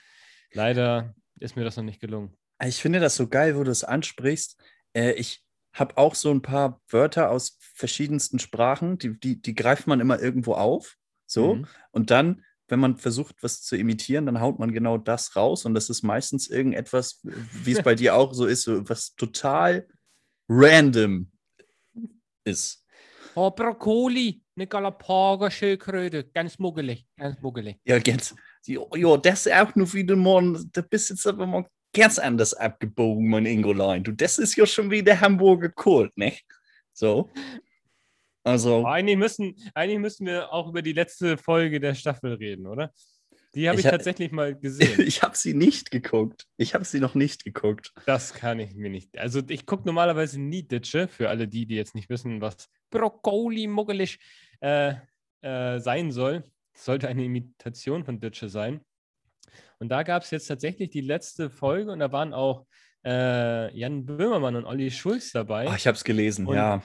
leider 0.53 1.15
ist 1.41 1.57
mir 1.57 1.65
das 1.65 1.77
noch 1.77 1.83
nicht 1.83 2.01
gelungen. 2.01 2.37
Ich 2.65 2.77
finde 2.77 3.01
das 3.01 3.17
so 3.17 3.27
geil, 3.27 3.57
wo 3.57 3.65
du 3.65 3.71
es 3.71 3.83
ansprichst. 3.83 4.62
Äh, 4.95 5.12
ich 5.15 5.45
habe 5.73 5.99
auch 5.99 6.15
so 6.15 6.31
ein 6.31 6.43
paar 6.43 6.81
Wörter 6.89 7.31
aus 7.31 7.59
verschiedensten 7.61 8.39
Sprachen, 8.39 8.99
die, 8.99 9.19
die, 9.19 9.43
die 9.43 9.55
greift 9.55 9.87
man 9.87 10.01
immer 10.01 10.21
irgendwo 10.21 10.55
auf. 10.55 10.97
So. 11.27 11.57
Mhm. 11.57 11.67
Und 11.91 12.11
dann, 12.11 12.45
wenn 12.69 12.81
man 12.81 12.97
versucht, 12.97 13.37
was 13.43 13.63
zu 13.63 13.77
imitieren, 13.77 14.27
dann 14.27 14.41
haut 14.41 14.59
man 14.59 14.73
genau 14.73 14.99
das 14.99 15.37
raus. 15.37 15.65
Und 15.65 15.75
das 15.75 15.89
ist 15.89 16.03
meistens 16.03 16.49
irgendetwas, 16.49 17.21
wie 17.23 17.73
es 17.73 17.83
bei 17.83 17.95
dir 17.95 18.15
auch 18.15 18.35
so 18.35 18.47
ist, 18.47 18.63
so 18.63 18.89
was 18.89 19.15
total 19.15 19.87
random 20.49 21.31
ist. 22.45 22.85
Oh, 23.35 23.51
Brokkoli, 23.51 24.43
eine 24.57 24.67
Galapagos-Schildkröte, 24.67 26.25
ganz 26.33 26.59
muggelig, 26.59 27.07
ganz 27.17 27.41
muggelig. 27.41 27.77
Ja, 27.85 27.99
ganz. 27.99 28.35
Ja, 28.65 29.17
das 29.19 29.47
ist 29.47 29.53
auch 29.53 29.75
nur 29.75 29.93
wieder 29.93 30.17
mal, 30.17 30.59
da 30.73 30.81
bist 30.81 31.11
jetzt 31.11 31.27
aber 31.27 31.47
mal 31.47 31.67
ganz 31.93 32.19
anders 32.19 32.55
abgebogen, 32.55 33.29
mein 33.29 33.47
Ingolein. 33.47 34.03
Du, 34.03 34.13
das 34.13 34.39
ist 34.39 34.57
ja 34.57 34.67
schon 34.67 34.91
wieder 34.91 35.21
Hamburger 35.21 35.69
Kult, 35.69 36.17
ne? 36.17 36.33
So. 36.93 37.31
Also. 38.47 38.87
Eigentlich 38.87 39.17
müssen, 39.17 39.57
eigentlich 39.75 39.99
müssen 39.99 40.27
wir 40.27 40.53
auch 40.53 40.69
über 40.69 40.81
die 40.81 40.93
letzte 40.93 41.37
Folge 41.37 41.81
der 41.81 41.95
Staffel 41.95 42.35
reden, 42.35 42.67
oder? 42.67 42.93
Die 43.57 43.69
habe 43.69 43.81
ich, 43.81 43.85
ich, 43.85 43.91
tatsächlich 43.91 44.31
mal 44.31 44.55
gesehen. 44.55 45.01
ich 45.07 45.23
habe 45.23 45.37
sie 45.37 45.53
nicht 45.53 45.91
geguckt. 45.91 46.45
Ich 46.57 46.75
habe 46.75 46.85
sie 46.85 47.01
noch 47.01 47.17
nicht 47.17 47.43
geguckt. 47.43 47.93
Das 48.05 48.35
kann 48.35 48.61
ich 48.61 48.75
mir 48.75 48.91
nicht. 48.91 49.19
Also 49.19 49.41
ich 49.49 49.67
gucke 49.67 49.85
normalerweise 49.87 50.41
nie 50.41 50.63
Ditsche, 50.63 51.09
für 51.09 51.29
alle 51.29 51.49
die, 51.49 51.67
die 51.67 51.75
jetzt 51.75 51.95
nicht 51.97 52.09
wissen, 52.09 52.41
was 52.41 52.69
Brokkoli 52.91 53.67
muggelig 53.67 54.21
äh, 54.61 54.95
äh, 55.41 55.81
sein 55.81 56.13
soll. 56.13 56.45
Das 56.73 56.85
sollte 56.85 57.09
eine 57.09 57.25
Imitation 57.25 58.05
von 58.05 58.21
Ditsche 58.21 58.49
sein. 58.49 58.81
Und 59.79 59.89
da 59.89 60.05
gab 60.05 60.23
es 60.23 60.31
jetzt 60.31 60.47
tatsächlich 60.47 60.91
die 60.91 61.01
letzte 61.01 61.51
Folge 61.51 61.91
und 61.91 61.99
da 61.99 62.13
waren 62.13 62.33
auch 62.33 62.67
äh, 63.05 63.77
Jan 63.77 64.07
Böhmermann 64.07 64.55
und 64.55 64.67
Olli 64.67 64.91
Schulz 64.91 65.33
dabei. 65.33 65.67
Ach, 65.69 65.77
ich 65.77 65.87
habe 65.87 65.97
es 65.97 66.05
gelesen, 66.05 66.47
und 66.47 66.57
ja. 66.57 66.83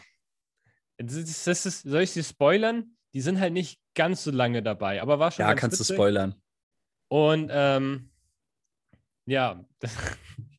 Das 1.04 1.16
ist, 1.16 1.48
das 1.48 1.66
ist, 1.66 1.82
soll 1.84 2.02
ich 2.02 2.12
sie 2.12 2.24
spoilern? 2.24 2.96
Die 3.14 3.22
sind 3.22 3.40
halt 3.40 3.54
nicht 3.54 3.80
ganz 3.94 4.24
so 4.24 4.32
lange 4.32 4.64
dabei, 4.64 5.02
aber 5.02 5.20
war 5.20 5.32
schon. 5.32 5.46
Ja, 5.46 5.54
kannst 5.54 5.80
witzig. 5.80 5.88
du 5.90 5.94
spoilern. 5.96 6.36
Und 7.10 7.50
ähm, 7.52 8.12
ja. 9.26 9.64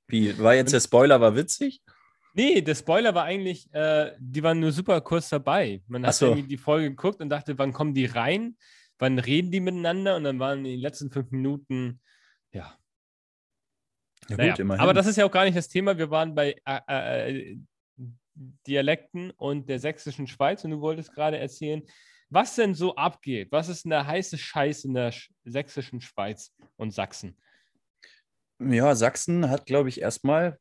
Wie, 0.07 0.39
war 0.39 0.55
jetzt 0.55 0.73
der 0.73 0.81
Spoiler, 0.81 1.21
war 1.21 1.35
witzig? 1.35 1.83
Nee, 2.35 2.61
der 2.63 2.75
Spoiler 2.75 3.15
war 3.15 3.25
eigentlich, 3.25 3.73
äh, 3.73 4.13
die 4.19 4.43
waren 4.43 4.61
nur 4.61 4.73
super 4.73 5.01
kurz 5.01 5.29
dabei. 5.29 5.83
Man 5.87 6.07
hat 6.07 6.15
so. 6.15 6.27
irgendwie 6.27 6.49
die 6.49 6.59
Folge 6.59 6.91
geguckt 6.91 7.21
und 7.21 7.29
dachte, 7.29 7.59
wann 7.59 7.73
kommen 7.73 7.95
die 7.95 8.07
rein? 8.07 8.57
Wann 8.99 9.19
reden 9.19 9.51
die 9.51 9.61
miteinander? 9.61 10.17
Und 10.17 10.25
dann 10.25 10.39
waren 10.39 10.65
die 10.65 10.77
letzten 10.77 11.11
fünf 11.11 11.31
Minuten, 11.31 12.01
ja. 12.53 12.79
Ja, 14.29 14.37
naja, 14.37 14.53
gut, 14.53 14.61
immerhin. 14.61 14.83
Aber 14.83 14.95
das 14.95 15.07
ist 15.07 15.17
ja 15.17 15.25
auch 15.25 15.31
gar 15.31 15.45
nicht 15.45 15.57
das 15.57 15.69
Thema. 15.69 15.99
Wir 15.99 16.11
waren 16.11 16.35
bei 16.35 16.57
äh, 16.65 16.81
äh, 16.87 17.59
Dialekten 18.35 19.31
und 19.33 19.69
der 19.69 19.79
sächsischen 19.79 20.27
Schweiz 20.27 20.65
und 20.65 20.71
du 20.71 20.81
wolltest 20.81 21.15
gerade 21.15 21.39
erzählen, 21.39 21.83
was 22.31 22.55
denn 22.55 22.75
so 22.75 22.97
abgeht. 22.97 23.53
Was 23.53 23.69
ist 23.69 23.85
denn 23.85 23.91
der 23.91 24.07
heiße 24.07 24.39
Scheiß 24.39 24.85
in 24.85 24.95
der 24.95 25.13
sächsischen 25.45 26.01
Schweiz 26.01 26.55
und 26.77 26.93
Sachsen? 26.93 27.37
Ja, 28.59 28.95
Sachsen 28.95 29.51
hat, 29.51 29.67
glaube 29.67 29.89
ich, 29.89 30.01
erstmal 30.01 30.59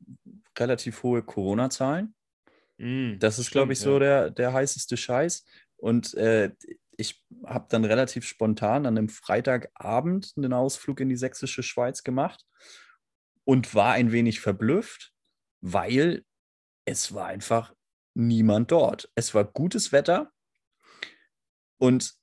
relativ 0.57 1.03
hohe 1.03 1.21
Corona-Zahlen. 1.23 2.13
Mm, 2.77 3.19
das 3.19 3.39
ist, 3.39 3.51
glaube 3.51 3.73
ich, 3.73 3.79
so 3.79 3.93
ja. 3.93 3.99
der, 3.99 4.29
der 4.31 4.53
heißeste 4.53 4.97
Scheiß. 4.97 5.45
Und 5.77 6.13
äh, 6.15 6.51
ich 6.97 7.23
habe 7.45 7.67
dann 7.69 7.85
relativ 7.85 8.25
spontan 8.25 8.85
an 8.85 8.97
einem 8.97 9.09
Freitagabend 9.09 10.33
einen 10.35 10.53
Ausflug 10.53 10.99
in 10.99 11.09
die 11.09 11.15
sächsische 11.15 11.63
Schweiz 11.63 12.03
gemacht 12.03 12.45
und 13.43 13.73
war 13.73 13.93
ein 13.93 14.11
wenig 14.11 14.39
verblüfft, 14.39 15.13
weil 15.61 16.23
es 16.85 17.13
war 17.13 17.27
einfach 17.27 17.73
niemand 18.13 18.71
dort. 18.71 19.09
Es 19.15 19.33
war 19.33 19.45
gutes 19.45 19.91
Wetter, 19.91 20.31
und 21.81 22.13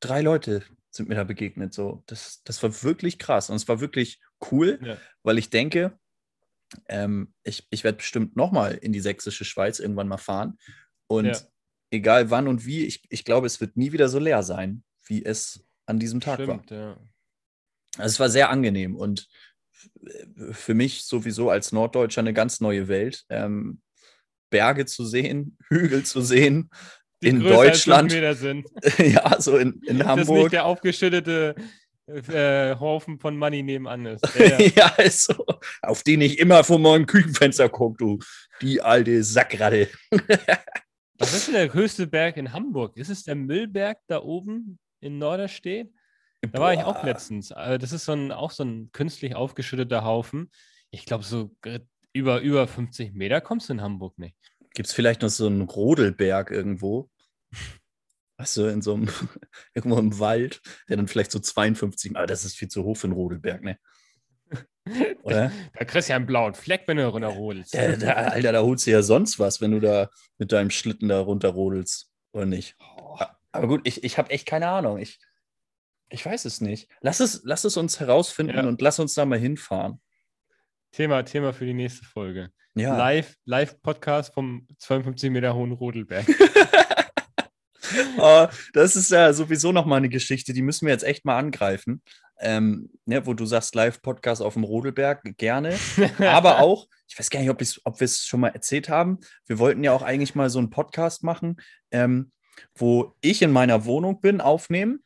drei 0.00 0.20
Leute 0.20 0.62
sind 0.90 1.08
mir 1.08 1.14
da 1.14 1.24
begegnet. 1.24 1.72
So. 1.72 2.02
Das, 2.06 2.42
das 2.44 2.62
war 2.62 2.82
wirklich 2.82 3.18
krass. 3.18 3.48
Und 3.48 3.56
es 3.56 3.66
war 3.68 3.80
wirklich 3.80 4.20
cool, 4.52 4.78
ja. 4.82 4.98
weil 5.22 5.38
ich 5.38 5.48
denke, 5.48 5.98
ähm, 6.88 7.32
ich, 7.44 7.66
ich 7.70 7.84
werde 7.84 7.96
bestimmt 7.96 8.36
nochmal 8.36 8.74
in 8.74 8.92
die 8.92 9.00
sächsische 9.00 9.46
Schweiz 9.46 9.78
irgendwann 9.78 10.08
mal 10.08 10.18
fahren. 10.18 10.58
Und 11.06 11.24
ja. 11.24 11.40
egal 11.90 12.30
wann 12.30 12.48
und 12.48 12.66
wie, 12.66 12.84
ich, 12.84 13.02
ich 13.08 13.24
glaube, 13.24 13.46
es 13.46 13.62
wird 13.62 13.78
nie 13.78 13.92
wieder 13.92 14.10
so 14.10 14.18
leer 14.18 14.42
sein, 14.42 14.84
wie 15.06 15.24
es 15.24 15.66
an 15.86 15.98
diesem 15.98 16.20
Tag 16.20 16.42
Stimmt, 16.42 16.70
war. 16.70 16.78
Ja. 16.78 17.00
Also 17.96 18.12
es 18.12 18.20
war 18.20 18.28
sehr 18.28 18.50
angenehm 18.50 18.94
und 18.94 19.26
für 20.52 20.74
mich 20.74 21.04
sowieso 21.04 21.50
als 21.50 21.72
Norddeutscher 21.72 22.20
eine 22.20 22.32
ganz 22.32 22.60
neue 22.60 22.88
Welt. 22.88 23.24
Ähm, 23.28 23.80
Berge 24.50 24.86
zu 24.86 25.04
sehen, 25.04 25.56
Hügel 25.68 26.04
zu 26.04 26.20
sehen, 26.20 26.70
die 27.22 27.28
in 27.28 27.40
Deutschland. 27.40 28.12
ja, 28.98 29.40
so 29.40 29.56
in, 29.56 29.82
in 29.86 30.04
Hamburg. 30.04 30.26
Das 30.26 30.36
nicht 30.36 30.52
der 30.52 30.64
aufgeschüttete 30.66 31.54
äh, 32.06 32.74
Haufen 32.78 33.18
von 33.18 33.36
Money 33.36 33.62
nebenan 33.62 34.06
ist. 34.06 34.26
Ja, 34.38 34.58
ja. 34.58 34.88
ist 35.02 35.24
so. 35.24 35.44
Auf 35.82 36.02
den 36.02 36.20
ich 36.20 36.38
immer 36.38 36.64
vor 36.64 36.78
meinem 36.78 37.06
Küchenfenster 37.06 37.68
gucke, 37.68 37.96
du. 37.98 38.18
Die 38.62 38.80
alte 38.80 39.22
Sackratte. 39.22 39.88
Was 41.18 41.34
ist 41.34 41.48
denn 41.48 41.54
der 41.54 41.74
höchste 41.74 42.06
Berg 42.06 42.36
in 42.36 42.52
Hamburg? 42.52 42.96
Ist 42.96 43.10
es 43.10 43.24
der 43.24 43.34
Müllberg 43.34 43.98
da 44.06 44.22
oben 44.22 44.78
in 45.00 45.18
Norderstedt? 45.18 45.92
Da 46.40 46.60
war 46.60 46.72
ich 46.72 46.80
auch 46.80 47.00
Boah. 47.00 47.06
letztens. 47.06 47.50
Äh, 47.50 47.78
Das 47.78 47.92
ist 47.92 48.04
so 48.04 48.12
ein, 48.12 48.32
auch 48.32 48.50
so 48.50 48.64
ein 48.64 48.90
künstlich 48.92 49.34
aufgeschütteter 49.34 50.04
Haufen. 50.04 50.50
Ich 50.90 51.04
glaube, 51.04 51.24
so 51.24 51.50
äh, 51.64 51.80
über, 52.12 52.40
über 52.40 52.66
50 52.66 53.14
Meter 53.14 53.40
kommst 53.40 53.68
du 53.68 53.74
in 53.74 53.82
Hamburg 53.82 54.18
nicht. 54.18 54.36
Gibt 54.74 54.88
es 54.88 54.94
vielleicht 54.94 55.22
noch 55.22 55.28
so 55.28 55.46
einen 55.46 55.62
Rodelberg 55.62 56.50
irgendwo? 56.50 57.10
Weißt 58.38 58.56
du, 58.56 58.66
in 58.66 58.82
so 58.82 58.94
einem, 58.94 59.08
irgendwo 59.74 59.98
im 59.98 60.18
Wald, 60.20 60.60
der 60.88 60.96
dann 60.96 61.08
vielleicht 61.08 61.32
so 61.32 61.40
52, 61.40 62.16
aber 62.16 62.26
das 62.26 62.44
ist 62.44 62.56
viel 62.56 62.68
zu 62.68 62.84
hoch 62.84 62.96
für 62.96 63.08
einen 63.08 63.14
Rodelberg, 63.14 63.62
ne? 63.62 63.78
Oder? 65.22 65.52
Da 65.74 65.84
kriegst 65.84 66.08
du 66.08 66.12
ja 66.12 66.16
einen 66.16 66.26
blauen 66.26 66.54
Fleck, 66.54 66.84
wenn 66.86 66.96
du 66.96 67.08
runterrodelst. 67.08 67.74
Der, 67.74 67.96
der, 67.96 68.32
Alter, 68.32 68.52
da 68.52 68.62
holst 68.62 68.86
du 68.86 68.90
ja 68.92 69.02
sonst 69.02 69.38
was, 69.38 69.60
wenn 69.60 69.72
du 69.72 69.80
da 69.80 70.08
mit 70.38 70.52
deinem 70.52 70.70
Schlitten 70.70 71.08
da 71.08 71.20
runterrodelst, 71.20 72.10
oder 72.32 72.46
nicht? 72.46 72.76
Aber 73.52 73.66
gut, 73.66 73.80
ich, 73.84 74.04
ich 74.04 74.16
habe 74.16 74.30
echt 74.30 74.46
keine 74.46 74.68
Ahnung. 74.68 74.98
Ich, 74.98 75.18
ich 76.10 76.24
weiß 76.24 76.44
es 76.44 76.60
nicht. 76.60 76.88
Lass 77.00 77.20
es, 77.20 77.42
lass 77.44 77.64
es 77.64 77.76
uns 77.76 78.00
herausfinden 78.00 78.56
Ja. 78.56 78.66
und 78.66 78.80
lass 78.80 78.98
uns 78.98 79.14
da 79.14 79.24
mal 79.24 79.38
hinfahren. 79.38 80.00
Thema, 80.92 81.22
Thema 81.22 81.52
für 81.52 81.66
die 81.66 81.74
nächste 81.74 82.04
Folge. 82.04 82.50
Ja. 82.74 82.96
Live, 82.96 83.36
Live-Podcast 83.44 84.32
vom 84.32 84.66
52 84.78 85.30
Meter 85.30 85.54
hohen 85.54 85.72
Rodelberg. 85.72 86.26
Oh, 88.18 88.46
das 88.74 88.96
ist 88.96 89.10
ja 89.10 89.32
sowieso 89.32 89.72
noch 89.72 89.86
mal 89.86 89.96
eine 89.96 90.08
Geschichte, 90.08 90.52
die 90.52 90.60
müssen 90.60 90.86
wir 90.86 90.92
jetzt 90.92 91.04
echt 91.04 91.24
mal 91.24 91.38
angreifen. 91.38 92.02
Ähm, 92.40 92.90
ne, 93.06 93.26
wo 93.26 93.34
du 93.34 93.46
sagst, 93.46 93.74
Live-Podcast 93.74 94.42
auf 94.42 94.54
dem 94.54 94.64
Rodelberg, 94.64 95.22
gerne. 95.38 95.74
Aber 96.18 96.60
auch, 96.60 96.86
ich 97.08 97.18
weiß 97.18 97.30
gar 97.30 97.40
nicht, 97.40 97.50
ob, 97.50 97.62
ob 97.84 98.00
wir 98.00 98.04
es 98.04 98.26
schon 98.26 98.40
mal 98.40 98.48
erzählt 98.48 98.88
haben. 98.88 99.18
Wir 99.46 99.58
wollten 99.58 99.82
ja 99.82 99.92
auch 99.92 100.02
eigentlich 100.02 100.34
mal 100.34 100.50
so 100.50 100.58
einen 100.58 100.70
Podcast 100.70 101.24
machen, 101.24 101.56
ähm, 101.90 102.30
wo 102.74 103.14
ich 103.20 103.42
in 103.42 103.50
meiner 103.52 103.86
Wohnung 103.86 104.20
bin, 104.20 104.40
aufnehmen 104.40 105.02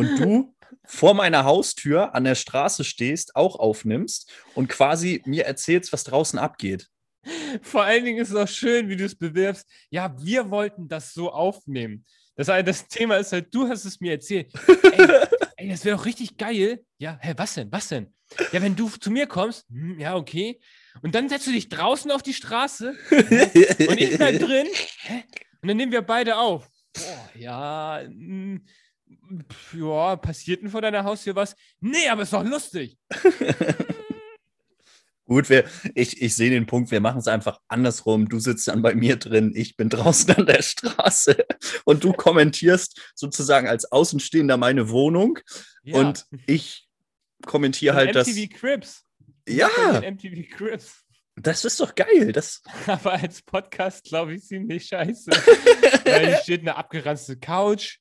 und 0.00 0.18
du 0.18 0.54
vor 0.84 1.14
meiner 1.14 1.44
Haustür 1.44 2.14
an 2.14 2.24
der 2.24 2.34
Straße 2.34 2.84
stehst, 2.84 3.36
auch 3.36 3.58
aufnimmst 3.58 4.32
und 4.54 4.68
quasi 4.68 5.22
mir 5.26 5.44
erzählst, 5.44 5.92
was 5.92 6.04
draußen 6.04 6.38
abgeht. 6.38 6.88
Vor 7.62 7.82
allen 7.82 8.04
Dingen 8.04 8.18
ist 8.18 8.30
es 8.30 8.36
auch 8.36 8.48
schön, 8.48 8.88
wie 8.88 8.96
du 8.96 9.04
es 9.04 9.14
bewirbst. 9.14 9.68
Ja, 9.90 10.14
wir 10.18 10.50
wollten 10.50 10.88
das 10.88 11.12
so 11.12 11.30
aufnehmen. 11.30 12.04
Das, 12.34 12.46
das 12.46 12.88
Thema 12.88 13.16
ist 13.16 13.32
halt, 13.32 13.54
du 13.54 13.68
hast 13.68 13.84
es 13.84 14.00
mir 14.00 14.12
erzählt. 14.12 14.50
Ey, 14.66 15.08
ey 15.56 15.68
das 15.68 15.84
wäre 15.84 15.96
doch 15.96 16.06
richtig 16.06 16.38
geil. 16.38 16.82
Ja, 16.98 17.18
hä, 17.20 17.34
was 17.36 17.54
denn? 17.54 17.70
Was 17.70 17.88
denn? 17.88 18.14
Ja, 18.52 18.62
wenn 18.62 18.76
du 18.76 18.88
zu 18.88 19.10
mir 19.10 19.26
kommst, 19.26 19.66
hm, 19.68 19.98
ja, 20.00 20.16
okay. 20.16 20.60
Und 21.02 21.14
dann 21.14 21.28
setzt 21.28 21.46
du 21.46 21.52
dich 21.52 21.68
draußen 21.68 22.10
auf 22.10 22.22
die 22.22 22.32
Straße 22.32 22.94
und 23.10 24.00
ich 24.00 24.16
bleib 24.16 24.38
drin. 24.38 24.66
Hä? 25.02 25.24
Und 25.60 25.68
dann 25.68 25.76
nehmen 25.76 25.92
wir 25.92 26.02
beide 26.02 26.38
auf. 26.38 26.66
Boah, 26.94 27.30
ja, 27.34 28.00
hm, 28.02 28.64
pf, 28.64 28.72
ja, 29.74 30.16
passiert 30.16 30.62
denn 30.62 30.70
vor 30.70 30.82
deiner 30.82 31.04
Haustür 31.04 31.34
was? 31.36 31.54
Nee, 31.80 32.08
aber 32.08 32.22
ist 32.22 32.32
doch 32.32 32.44
lustig. 32.44 32.96
Gut, 35.26 35.48
wir, 35.48 35.64
ich, 35.94 36.20
ich 36.20 36.34
sehe 36.34 36.50
den 36.50 36.66
Punkt, 36.66 36.90
wir 36.90 37.00
machen 37.00 37.18
es 37.18 37.28
einfach 37.28 37.60
andersrum. 37.68 38.28
Du 38.28 38.40
sitzt 38.40 38.66
dann 38.66 38.82
bei 38.82 38.96
mir 38.96 39.14
drin, 39.14 39.52
ich 39.54 39.76
bin 39.76 39.88
draußen 39.88 40.34
an 40.34 40.46
der 40.46 40.60
Straße 40.60 41.36
und 41.84 42.02
du 42.02 42.12
kommentierst 42.16 43.12
sozusagen 43.14 43.68
als 43.68 43.92
Außenstehender 43.92 44.56
meine 44.56 44.88
Wohnung 44.88 45.38
Ja. 45.84 45.98
und 45.98 46.26
ich 46.48 46.88
kommentiere 47.46 47.94
halt 47.94 48.16
das. 48.16 48.26
MTV 48.26 48.52
Crips. 48.58 49.04
Ja, 49.48 49.68
MTV 50.02 50.48
Crips. 50.50 51.04
das 51.36 51.64
ist 51.64 51.78
doch 51.78 51.94
geil. 51.94 52.32
Das, 52.32 52.60
Aber 52.88 53.12
als 53.12 53.40
Podcast 53.42 54.06
glaube 54.06 54.34
ich 54.34 54.42
ziemlich 54.42 54.86
scheiße. 54.86 55.30
Weil 56.06 56.26
hier 56.26 56.36
steht 56.38 56.62
eine 56.62 56.74
abgeranzte 56.74 57.38
Couch, 57.38 57.98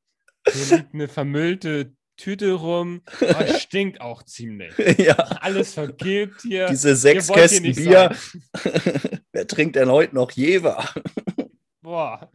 hier 0.54 0.78
liegt 0.78 0.94
eine 0.94 1.08
vermüllte 1.08 1.94
Tüte 2.20 2.52
rum, 2.52 3.02
es 3.22 3.62
stinkt 3.62 4.02
auch 4.02 4.24
ziemlich. 4.24 4.78
ja, 4.98 5.16
Alles 5.16 5.74
vergilbt 5.74 6.42
hier. 6.42 6.68
diese 6.68 6.96
sechs 6.98 7.30
Kästen 7.30 7.74
Bier. 7.74 8.14
Wer 9.32 9.48
trinkt 9.48 9.78
denn 9.78 9.90
heute 9.90 10.16
noch 10.16 10.32
Jever? 10.32 10.84
Boah. 11.82 12.30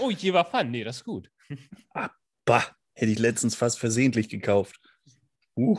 Oh, 0.00 0.10
Jever 0.10 0.46
Fun. 0.46 0.70
Nee, 0.70 0.84
das 0.84 0.98
ist 0.98 1.04
gut. 1.04 1.30
Bah, 2.46 2.64
hätte 2.94 3.12
ich 3.12 3.18
letztens 3.18 3.54
fast 3.54 3.78
versehentlich 3.78 4.30
gekauft. 4.30 4.80
Uh. 5.54 5.78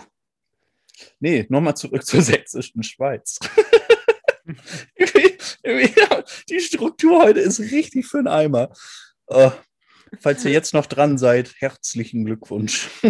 Nee, 1.20 1.48
nochmal 1.50 1.76
zurück 1.76 2.06
zur 2.06 2.22
sächsischen 2.22 2.84
Schweiz. 2.84 3.40
Die 6.50 6.60
Struktur 6.60 7.24
heute 7.24 7.40
ist 7.40 7.60
richtig 7.60 8.06
für 8.06 8.20
einen 8.20 8.28
Eimer. 8.28 8.70
Äh, 9.28 9.50
falls 10.20 10.44
ihr 10.46 10.52
jetzt 10.52 10.74
noch 10.74 10.86
dran 10.86 11.18
seid, 11.18 11.54
herzlichen 11.60 12.26
Glückwunsch. 12.26 12.90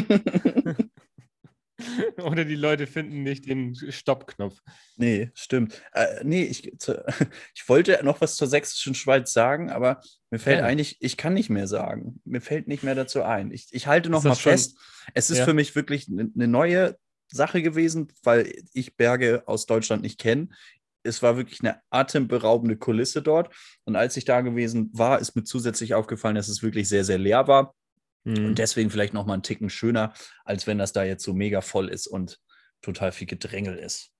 Oder 2.23 2.45
die 2.45 2.55
Leute 2.55 2.87
finden 2.87 3.23
nicht 3.23 3.47
den 3.47 3.75
Stoppknopf. 3.75 4.61
nee, 4.95 5.29
stimmt. 5.33 5.81
Äh, 5.91 6.23
nee, 6.23 6.43
ich, 6.43 6.71
ich 7.53 7.67
wollte 7.69 7.99
noch 8.03 8.21
was 8.21 8.37
zur 8.37 8.47
sächsischen 8.47 8.95
Schweiz 8.95 9.33
sagen, 9.33 9.69
aber 9.69 9.99
mir 10.31 10.39
fällt 10.39 10.57
Gerne. 10.57 10.69
eigentlich, 10.69 10.97
ich 11.01 11.17
kann 11.17 11.33
nicht 11.33 11.49
mehr 11.49 11.67
sagen. 11.67 12.21
Mir 12.23 12.39
fällt 12.39 12.69
nicht 12.69 12.83
mehr 12.83 12.95
dazu 12.95 13.23
ein. 13.23 13.51
Ich, 13.51 13.67
ich 13.71 13.87
halte 13.87 14.09
noch 14.09 14.23
mal 14.23 14.35
schon- 14.35 14.53
fest, 14.53 14.77
es 15.13 15.29
ist 15.29 15.39
Ja. 15.39 15.45
für 15.45 15.53
mich 15.53 15.75
wirklich 15.75 16.07
eine 16.07 16.29
ne 16.33 16.47
neue 16.47 16.97
Sache 17.27 17.61
gewesen, 17.61 18.07
weil 18.23 18.53
ich 18.71 18.95
Berge 18.95 19.43
aus 19.45 19.65
Deutschland 19.65 20.01
nicht 20.01 20.17
kenne. 20.19 20.47
Es 21.05 21.21
war 21.21 21.37
wirklich 21.37 21.61
eine 21.61 21.79
atemberaubende 21.89 22.77
Kulisse 22.77 23.21
dort. 23.21 23.53
Und 23.85 23.95
als 23.95 24.17
ich 24.17 24.25
da 24.25 24.41
gewesen 24.41 24.89
war, 24.93 25.19
ist 25.19 25.35
mir 25.35 25.43
zusätzlich 25.43 25.93
aufgefallen, 25.93 26.35
dass 26.35 26.47
es 26.47 26.63
wirklich 26.63 26.89
sehr, 26.89 27.03
sehr 27.03 27.17
leer 27.17 27.47
war. 27.47 27.75
Mhm. 28.23 28.45
Und 28.47 28.57
deswegen 28.59 28.89
vielleicht 28.89 29.13
noch 29.13 29.25
mal 29.25 29.33
einen 29.33 29.43
Ticken 29.43 29.69
schöner, 29.69 30.13
als 30.43 30.67
wenn 30.67 30.77
das 30.77 30.93
da 30.93 31.03
jetzt 31.03 31.23
so 31.23 31.33
mega 31.33 31.61
voll 31.61 31.89
ist 31.89 32.07
und 32.07 32.39
total 32.81 33.11
viel 33.11 33.27
Gedrängel 33.27 33.77
ist. 33.77 34.11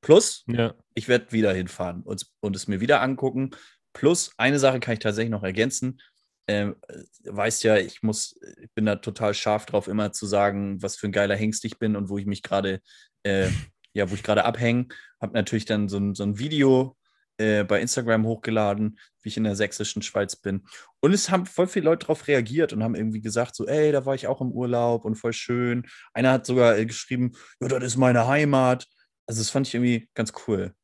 Plus, 0.00 0.44
Ja. 0.48 0.74
ich 0.94 1.06
werde 1.08 1.30
wieder 1.32 1.54
hinfahren 1.54 2.02
und, 2.02 2.26
und 2.40 2.56
es 2.56 2.66
mir 2.66 2.80
wieder 2.80 3.00
angucken. 3.00 3.50
Plus, 3.92 4.32
eine 4.36 4.58
Sache 4.58 4.80
kann 4.80 4.94
ich 4.94 5.00
tatsächlich 5.00 5.30
noch 5.30 5.44
ergänzen. 5.44 6.00
Ähm, 6.48 6.74
äh, 6.88 7.02
weißt 7.24 7.62
ja, 7.62 7.76
ich 7.76 8.02
muss, 8.02 8.36
ich 8.60 8.70
bin 8.74 8.84
da 8.84 8.96
total 8.96 9.32
scharf 9.32 9.64
drauf, 9.64 9.86
immer 9.86 10.10
zu 10.12 10.26
sagen, 10.26 10.82
was 10.82 10.96
für 10.96 11.06
ein 11.06 11.12
geiler 11.12 11.36
Hengst 11.36 11.64
ich 11.64 11.78
bin 11.78 11.94
und 11.94 12.08
wo 12.08 12.18
ich 12.18 12.26
mich 12.26 12.42
gerade, 12.42 12.80
äh, 13.22 13.48
ja, 13.94 14.10
wo 14.10 14.14
ich 14.14 14.22
gerade 14.22 14.44
abhänge. 14.44 14.88
Habe 15.20 15.34
natürlich 15.34 15.64
dann 15.64 15.88
so 15.88 15.98
ein, 15.98 16.14
so 16.14 16.22
ein 16.24 16.38
Video 16.38 16.96
äh, 17.38 17.64
bei 17.64 17.80
Instagram 17.80 18.26
hochgeladen, 18.26 18.98
wie 19.22 19.28
ich 19.28 19.36
in 19.36 19.44
der 19.44 19.56
sächsischen 19.56 20.02
Schweiz 20.02 20.36
bin. 20.36 20.64
Und 21.00 21.12
es 21.12 21.30
haben 21.30 21.46
voll 21.46 21.66
viele 21.66 21.86
Leute 21.86 22.06
darauf 22.06 22.26
reagiert 22.28 22.72
und 22.72 22.82
haben 22.82 22.94
irgendwie 22.94 23.20
gesagt, 23.20 23.54
so, 23.54 23.66
ey, 23.66 23.92
da 23.92 24.04
war 24.04 24.14
ich 24.14 24.26
auch 24.26 24.40
im 24.40 24.52
Urlaub 24.52 25.04
und 25.04 25.14
voll 25.16 25.32
schön. 25.32 25.86
Einer 26.12 26.32
hat 26.32 26.46
sogar 26.46 26.76
äh, 26.76 26.86
geschrieben, 26.86 27.32
ja, 27.60 27.68
das 27.68 27.82
ist 27.84 27.96
meine 27.96 28.26
Heimat. 28.26 28.86
Also 29.26 29.40
das 29.40 29.50
fand 29.50 29.66
ich 29.66 29.74
irgendwie 29.74 30.08
ganz 30.14 30.32
cool. 30.46 30.74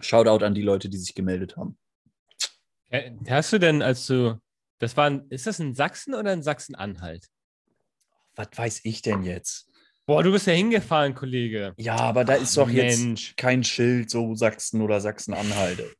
Shoutout 0.00 0.44
an 0.44 0.54
die 0.54 0.62
Leute, 0.62 0.88
die 0.88 0.98
sich 0.98 1.14
gemeldet 1.14 1.56
haben. 1.56 1.78
Hast 3.28 3.52
du 3.52 3.58
denn, 3.58 3.80
als 3.82 4.06
du, 4.06 4.38
das 4.78 4.96
war, 4.96 5.06
ein- 5.06 5.26
ist 5.30 5.46
das 5.46 5.60
in 5.60 5.74
Sachsen 5.74 6.14
oder 6.14 6.32
in 6.32 6.42
Sachsen-Anhalt? 6.42 7.28
Was 8.34 8.48
weiß 8.54 8.80
ich 8.84 9.02
denn 9.02 9.22
jetzt? 9.22 9.71
Boah, 10.06 10.22
du 10.22 10.32
bist 10.32 10.46
ja 10.46 10.52
hingefahren, 10.52 11.14
Kollege. 11.14 11.74
Ja, 11.76 11.96
aber 11.96 12.24
da 12.24 12.34
ist 12.34 12.56
doch 12.56 12.68
jetzt 12.68 12.98
Mensch. 13.00 13.34
kein 13.36 13.62
Schild, 13.62 14.10
so 14.10 14.34
Sachsen 14.34 14.82
oder 14.82 15.00
Sachsen-Anhalt. 15.00 15.96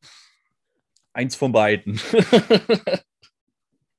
Eins 1.13 1.37
von 1.37 1.53
beiden. 1.53 2.01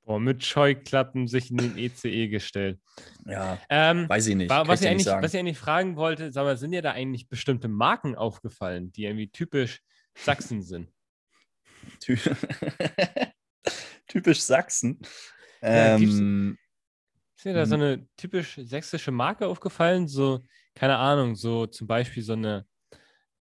Boah, 0.06 0.20
mit 0.20 0.44
Scheuklappen 0.44 1.28
sich 1.30 1.50
in 1.52 1.58
den 1.58 1.78
ECE 1.78 2.28
gestellt. 2.28 2.80
ja, 3.26 3.58
Ähm, 3.70 4.10
weiß 4.10 4.28
ich 4.28 4.36
nicht. 4.36 4.50
wa- 4.50 4.58
kann 4.58 4.68
was, 4.68 4.82
ich 4.82 4.86
nicht 4.86 4.92
eigentlich, 4.92 5.04
sagen. 5.06 5.24
was 5.24 5.34
ich 5.34 5.40
eigentlich 5.40 5.58
fragen 5.58 5.96
wollte, 5.96 6.32
sag 6.34 6.44
mal, 6.44 6.58
sind 6.58 6.72
dir 6.72 6.82
da 6.82 6.92
eigentlich 6.92 7.30
bestimmte 7.30 7.70
Marken 7.70 8.16
aufgefallen, 8.16 8.92
die 8.92 9.06
irgendwie 9.06 9.30
typisch 9.30 9.80
Sachsen 10.18 10.62
sind? 10.62 10.90
Ty 12.02 12.18
Typisch 14.08 14.42
Sachsen. 14.42 15.00
Ja, 15.62 15.96
Ähm, 15.96 16.58
Ist 17.44 17.48
dir 17.48 17.54
da 17.56 17.66
so 17.66 17.76
Mhm. 17.76 17.84
eine 17.84 18.08
typisch 18.16 18.56
sächsische 18.56 19.12
Marke 19.12 19.48
aufgefallen? 19.48 20.08
So, 20.08 20.42
keine 20.76 20.96
Ahnung, 20.96 21.36
so 21.36 21.66
zum 21.66 21.88
Beispiel 21.88 22.24
so 22.24 22.32
eine, 22.34 22.66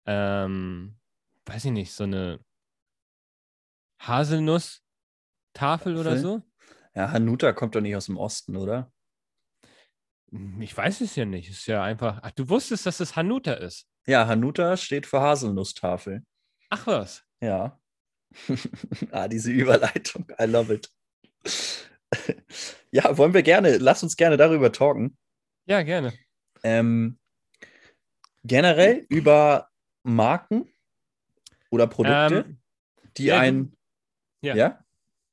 ähm, 0.07 0.97
weiß 1.45 1.65
ich 1.65 1.71
nicht, 1.71 1.93
so 1.93 2.05
eine 2.05 2.39
Haselnuss-Tafel 3.99 5.97
oder 5.97 6.17
so? 6.17 6.41
ja, 6.95 7.11
Hanuta 7.11 7.53
kommt 7.53 7.75
doch 7.75 7.81
nicht 7.81 7.95
aus 7.95 8.07
dem 8.07 8.17
Osten, 8.17 8.55
oder? 8.55 8.91
Hm, 10.31 10.59
Ich 10.63 10.75
weiß 10.75 11.01
es 11.01 11.15
ja 11.15 11.25
nicht. 11.25 11.51
Ist 11.51 11.67
ja 11.67 11.83
einfach. 11.83 12.21
Ach, 12.23 12.31
du 12.31 12.49
wusstest, 12.49 12.87
dass 12.87 13.01
es 13.01 13.15
Hanuta 13.15 13.53
ist. 13.53 13.87
Ja, 14.07 14.25
Hanuta 14.25 14.77
steht 14.77 15.05
für 15.05 15.21
Haselnusstafel. 15.21 16.25
Ach 16.71 16.87
was. 16.87 17.23
Ja. 17.39 17.79
ah, 19.11 19.27
diese 19.27 19.51
Überleitung. 19.51 20.25
I 20.41 20.45
love 20.45 20.73
it. 20.73 20.91
ja, 22.91 23.17
wollen 23.17 23.34
wir 23.34 23.43
gerne, 23.43 23.78
lass 23.78 24.04
uns 24.04 24.15
gerne 24.17 24.38
darüber 24.38 24.71
talken. 24.71 25.17
Ja, 25.65 25.82
gerne. 25.84 26.13
Ähm, 26.63 27.17
generell 28.43 29.06
über 29.10 29.69
Marken 30.04 30.67
oder 31.69 31.88
Produkte, 31.88 32.45
Ähm, 32.47 32.58
die 33.17 33.26
ja, 33.26 33.39
ein. 33.39 33.76
ja. 34.41 34.56
Ja? 34.56 34.86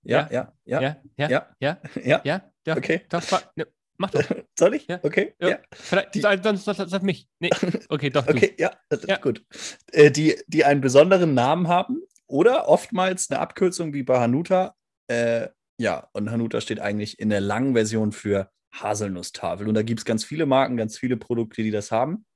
Ja, 0.02 0.28
Ja. 0.30 0.52
ja, 0.64 0.80
ja, 0.80 0.80
ja, 0.80 1.02
ja, 1.18 1.52
ja, 1.60 1.80
ja, 1.96 2.20
ja. 2.24 2.52
ja. 2.66 2.76
Okay. 2.76 3.00
Doch, 3.08 3.30
wa- 3.32 3.42
ne, 3.56 3.66
Mach 4.00 4.10
doch. 4.10 4.22
Soll 4.58 4.74
ich? 4.74 4.86
Ja. 4.86 5.00
Okay. 5.02 5.34
Ja. 5.40 5.48
Ja. 5.48 5.58
Vielleicht, 5.72 6.14
Die- 6.14 6.20
sag, 6.20 6.42
sag, 6.44 6.88
sag, 6.88 7.02
mich. 7.02 7.28
Nee. 7.40 7.50
Okay, 7.88 8.10
doch. 8.10 8.24
Du. 8.24 8.32
Okay, 8.32 8.54
ja, 8.58 8.70
das 8.88 9.02
Ja. 9.06 9.16
gut. 9.16 9.44
Äh, 9.92 10.10
die, 10.12 10.40
die 10.46 10.64
einen 10.64 10.80
besonderen 10.80 11.34
Namen 11.34 11.66
haben 11.66 12.02
oder 12.28 12.68
oftmals 12.68 13.28
eine 13.30 13.40
Abkürzung 13.40 13.92
wie 13.92 14.04
bei 14.04 14.20
Hanuta. 14.20 14.76
Äh, 15.08 15.48
ja, 15.78 16.08
und 16.12 16.30
Hanuta 16.30 16.60
steht 16.60 16.80
eigentlich 16.80 17.18
in 17.18 17.30
der 17.30 17.40
langen 17.40 17.74
Version 17.74 18.12
für 18.12 18.50
Haselnusstafel. 18.72 19.68
Und 19.68 19.74
da 19.74 19.82
gibt 19.82 20.00
es 20.00 20.04
ganz 20.04 20.24
viele 20.24 20.44
Marken, 20.44 20.76
ganz 20.76 20.98
viele 20.98 21.16
Produkte, 21.16 21.62
die 21.62 21.70
das 21.70 21.90
haben. 21.90 22.26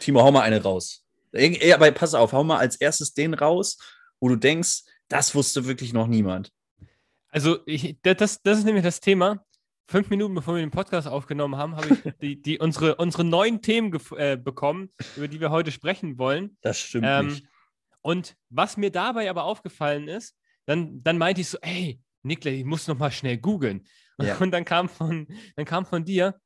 Timo, 0.00 0.22
hau 0.22 0.30
mal 0.30 0.42
eine 0.42 0.62
raus. 0.62 1.04
Ja, 1.32 1.74
aber 1.74 1.90
pass 1.90 2.14
auf, 2.14 2.32
hau 2.32 2.44
mal 2.44 2.58
als 2.58 2.76
erstes 2.76 3.14
den 3.14 3.34
raus, 3.34 3.78
wo 4.20 4.28
du 4.28 4.36
denkst, 4.36 4.82
das 5.08 5.34
wusste 5.34 5.66
wirklich 5.66 5.92
noch 5.92 6.06
niemand. 6.06 6.50
Also, 7.28 7.58
ich, 7.66 7.98
das, 8.02 8.40
das 8.42 8.58
ist 8.58 8.64
nämlich 8.64 8.84
das 8.84 9.00
Thema. 9.00 9.44
Fünf 9.86 10.08
Minuten 10.08 10.34
bevor 10.34 10.54
wir 10.54 10.60
den 10.62 10.70
Podcast 10.70 11.08
aufgenommen 11.08 11.56
haben, 11.56 11.76
habe 11.76 11.88
ich 11.88 12.12
die, 12.22 12.40
die, 12.40 12.58
unsere, 12.58 12.94
unsere 12.94 13.24
neuen 13.24 13.60
Themen 13.60 13.92
äh, 14.16 14.36
bekommen, 14.36 14.90
über 15.16 15.26
die 15.28 15.40
wir 15.40 15.50
heute 15.50 15.72
sprechen 15.72 16.16
wollen. 16.16 16.56
Das 16.62 16.78
stimmt 16.78 17.04
Ähm, 17.06 17.26
nicht. 17.26 17.44
und 18.00 18.36
was 18.48 18.76
mir 18.76 18.90
dabei 18.90 19.28
aber 19.28 19.44
aufgefallen 19.44 20.06
ist, 20.08 20.36
dann, 20.66 21.02
dann 21.02 21.18
meinte 21.18 21.40
ich 21.42 21.48
so, 21.48 21.58
ey, 21.60 22.00
Niklas, 22.24 22.54
ich 22.54 22.64
muss 22.64 22.88
noch 22.88 22.98
mal 22.98 23.10
schnell 23.10 23.38
googeln. 23.38 23.86
Ja. 24.18 24.36
Und 24.38 24.50
dann 24.50 24.64
kam 24.64 24.88
von, 24.88 25.26
dann 25.56 25.64
kam 25.64 25.86
von 25.86 26.04
dir, 26.04 26.40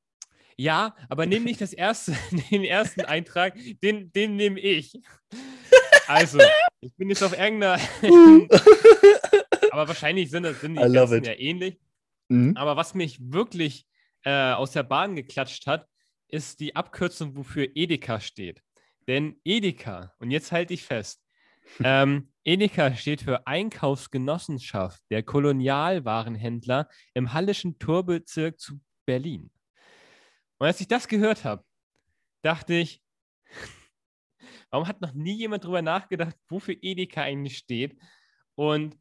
ja, 0.56 0.96
aber 1.08 1.26
nimm 1.26 1.44
nicht 1.44 1.60
das 1.60 1.72
erste, 1.72 2.16
den 2.50 2.64
ersten 2.64 3.02
Eintrag, 3.02 3.54
den, 3.82 4.12
den 4.12 4.36
nehme 4.36 4.58
ich. 4.58 5.00
Also, 6.06 6.40
ich 6.80 6.94
bin 6.96 7.08
jetzt 7.10 7.22
auf 7.22 7.38
irgendeiner, 7.38 7.78
aber 9.70 9.88
wahrscheinlich 9.88 10.30
sind, 10.30 10.42
das, 10.42 10.60
sind 10.60 10.74
die 10.74 10.92
ganzen 10.92 11.24
ja 11.24 11.34
ähnlich. 11.34 11.78
Mhm. 12.28 12.56
Aber 12.56 12.76
was 12.76 12.94
mich 12.94 13.18
wirklich 13.20 13.86
äh, 14.24 14.52
aus 14.52 14.72
der 14.72 14.82
Bahn 14.82 15.14
geklatscht 15.14 15.66
hat, 15.66 15.86
ist 16.28 16.60
die 16.60 16.76
Abkürzung, 16.76 17.36
wofür 17.36 17.68
Edeka 17.74 18.20
steht. 18.20 18.62
Denn 19.06 19.40
Edeka, 19.44 20.12
und 20.18 20.30
jetzt 20.30 20.50
halte 20.52 20.74
ich 20.74 20.84
fest, 20.84 21.22
ähm, 21.84 22.32
Edeka 22.48 22.94
steht 22.94 23.20
für 23.20 23.46
Einkaufsgenossenschaft 23.46 25.02
der 25.10 25.22
Kolonialwarenhändler 25.22 26.88
im 27.12 27.34
Hallischen 27.34 27.78
Torbezirk 27.78 28.58
zu 28.58 28.80
Berlin. 29.04 29.50
Und 30.56 30.66
als 30.66 30.80
ich 30.80 30.88
das 30.88 31.08
gehört 31.08 31.44
habe, 31.44 31.62
dachte 32.40 32.72
ich, 32.72 33.02
warum 34.70 34.88
hat 34.88 35.02
noch 35.02 35.12
nie 35.12 35.36
jemand 35.36 35.64
drüber 35.64 35.82
nachgedacht, 35.82 36.36
wofür 36.48 36.74
Edeka 36.80 37.20
eigentlich 37.20 37.58
steht 37.58 38.00
und 38.54 38.96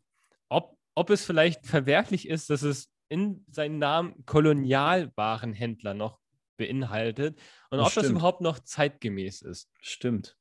ob, 0.50 0.78
ob 0.94 1.10
es 1.10 1.24
vielleicht 1.24 1.66
verwerflich 1.66 2.28
ist, 2.28 2.50
dass 2.50 2.64
es 2.64 2.92
in 3.08 3.46
seinem 3.50 3.80
Namen 3.80 4.26
Kolonialwarenhändler 4.26 5.94
noch 5.94 6.20
beinhaltet 6.58 7.40
und 7.70 7.78
Das 7.78 7.88
ob 7.88 7.94
das 7.94 8.04
stimmt. 8.04 8.20
überhaupt 8.20 8.42
noch 8.42 8.60
zeitgemäß 8.60 9.42
ist. 9.44 9.72
Stimmt. 9.80 10.36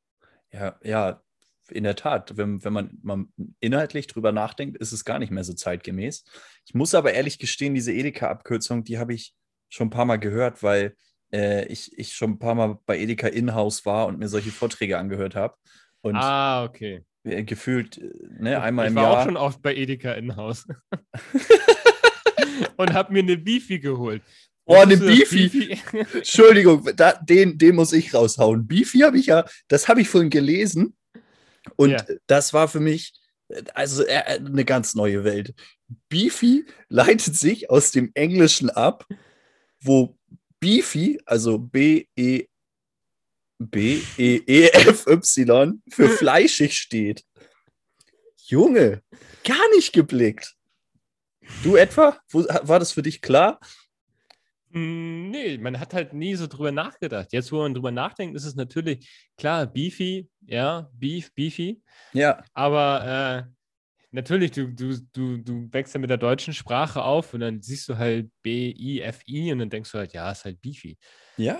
Ja, 0.50 0.76
ja, 0.82 1.22
in 1.70 1.84
der 1.84 1.96
Tat. 1.96 2.36
Wenn, 2.36 2.64
wenn 2.64 2.72
man, 2.72 2.98
man 3.02 3.32
inhaltlich 3.60 4.06
drüber 4.06 4.32
nachdenkt, 4.32 4.78
ist 4.78 4.92
es 4.92 5.04
gar 5.04 5.18
nicht 5.18 5.30
mehr 5.30 5.44
so 5.44 5.52
zeitgemäß. 5.54 6.24
Ich 6.66 6.74
muss 6.74 6.94
aber 6.94 7.12
ehrlich 7.14 7.38
gestehen, 7.38 7.74
diese 7.74 7.92
Edeka-Abkürzung, 7.92 8.84
die 8.84 8.98
habe 8.98 9.14
ich 9.14 9.34
schon 9.68 9.88
ein 9.88 9.90
paar 9.90 10.04
Mal 10.04 10.18
gehört, 10.18 10.62
weil 10.62 10.94
äh, 11.32 11.66
ich, 11.66 11.96
ich 11.98 12.14
schon 12.14 12.32
ein 12.32 12.38
paar 12.38 12.54
Mal 12.54 12.78
bei 12.86 12.98
Edeka 12.98 13.28
in-house 13.28 13.84
war 13.84 14.06
und 14.06 14.18
mir 14.18 14.28
solche 14.28 14.50
Vorträge 14.50 14.98
angehört 14.98 15.34
habe. 15.34 15.54
Und 16.02 16.16
Ah, 16.16 16.64
okay. 16.64 17.04
äh, 17.24 17.42
gefühlt, 17.42 17.98
äh, 17.98 18.10
ne, 18.38 18.60
einmal 18.60 18.86
ich 18.86 18.90
im 18.90 18.96
war 18.96 19.02
Jahr. 19.04 19.18
auch 19.18 19.24
schon 19.24 19.36
oft 19.36 19.60
bei 19.62 19.74
Edeka 19.74 20.12
in-Haus. 20.12 20.66
und 22.76 22.92
habe 22.92 23.12
mir 23.12 23.20
eine 23.20 23.36
Beefy 23.36 23.78
geholt. 23.78 24.22
Oh, 24.68 24.74
eine 24.74 24.96
dass 24.98 25.06
Beefy? 25.06 25.78
Entschuldigung, 26.12 26.88
da, 26.96 27.12
den, 27.12 27.56
den 27.56 27.76
muss 27.76 27.92
ich 27.92 28.12
raushauen. 28.12 28.66
Beefy 28.66 28.98
habe 29.00 29.18
ich 29.18 29.26
ja, 29.26 29.44
das 29.68 29.88
habe 29.88 30.00
ich 30.00 30.08
vorhin 30.08 30.30
gelesen. 30.30 30.96
Und 31.76 31.90
Ja. 31.90 32.04
das 32.26 32.52
war 32.52 32.68
für 32.68 32.80
mich 32.80 33.12
äh, 33.48 33.62
also 33.74 34.04
äh, 34.04 34.38
eine 34.38 34.64
ganz 34.64 34.94
neue 34.94 35.24
Welt. 35.24 35.54
Beefy 36.08 36.66
leitet 36.88 37.36
sich 37.36 37.70
aus 37.70 37.90
dem 37.90 38.10
Englischen 38.14 38.70
ab, 38.70 39.06
wo 39.80 40.16
Beefy, 40.60 41.20
also 41.26 41.58
B-E 41.58 42.46
B-E-E-F-Y 43.58 45.82
für 45.90 46.08
fleischig 46.10 46.78
steht. 46.78 47.24
Junge, 48.44 49.02
gar 49.44 49.68
nicht 49.74 49.92
geblickt. 49.92 50.54
Du 51.62 51.76
etwa? 51.76 52.18
Wo, 52.28 52.44
war 52.44 52.78
das 52.78 52.92
für 52.92 53.02
dich 53.02 53.22
klar? 53.22 53.60
Mm, 54.76 55.30
Nee, 55.30 55.58
man 55.58 55.78
hat 55.80 55.94
halt 55.94 56.12
nie 56.12 56.34
so 56.34 56.46
drüber 56.46 56.72
nachgedacht. 56.72 57.32
Jetzt, 57.32 57.50
wo 57.52 57.58
man 57.58 57.74
drüber 57.74 57.90
nachdenkt, 57.90 58.36
ist 58.36 58.44
es 58.44 58.54
natürlich 58.54 59.08
klar, 59.36 59.66
Beefy, 59.66 60.28
ja, 60.46 60.88
Beef, 60.94 61.32
Beefy. 61.34 61.82
Ja, 62.12 62.42
Aber 62.54 63.46
äh, 63.46 63.52
natürlich, 64.10 64.52
du, 64.52 64.68
du, 64.72 64.98
du, 65.12 65.38
du 65.38 65.68
wächst 65.72 65.94
ja 65.94 66.00
mit 66.00 66.10
der 66.10 66.16
deutschen 66.16 66.54
Sprache 66.54 67.02
auf 67.02 67.34
und 67.34 67.40
dann 67.40 67.60
siehst 67.60 67.88
du 67.88 67.98
halt 67.98 68.30
B-I-F-I 68.42 69.52
und 69.52 69.58
dann 69.58 69.70
denkst 69.70 69.92
du 69.92 69.98
halt, 69.98 70.12
ja, 70.12 70.30
ist 70.30 70.44
halt 70.44 70.60
Beefy. 70.60 70.96
Ja, 71.36 71.58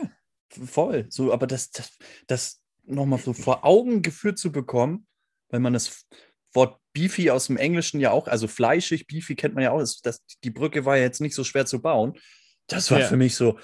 voll. 0.49 1.07
So, 1.11 1.33
aber 1.33 1.47
das, 1.47 1.71
das, 1.71 1.97
das 2.27 2.63
nochmal 2.85 3.19
so 3.19 3.33
vor 3.33 3.65
Augen 3.65 4.03
geführt 4.03 4.39
zu 4.39 4.53
bekommen, 4.53 5.07
weil 5.49 5.61
man 5.61 5.73
das 5.73 6.07
Wort 6.53 6.81
Beefy 6.93 7.31
aus 7.31 7.49
dem 7.49 7.57
Englischen 7.57 8.01
ja 8.01 8.11
auch, 8.11 8.27
also 8.27 8.49
fleischig, 8.49 9.07
Beefy 9.07 9.35
kennt 9.35 9.55
man 9.55 9.65
ja 9.65 9.73
auch, 9.73 9.81
das, 9.81 10.01
das, 10.01 10.25
die 10.45 10.51
Brücke 10.51 10.85
war 10.85 10.97
ja 10.97 11.03
jetzt 11.03 11.21
nicht 11.21 11.35
so 11.35 11.45
schwer 11.45 11.67
zu 11.67 11.83
bauen. 11.83 12.15
Das 12.69 12.91
war 12.91 13.01
Ja. 13.01 13.07
für 13.09 13.17
mich 13.17 13.37
so, 13.37 13.59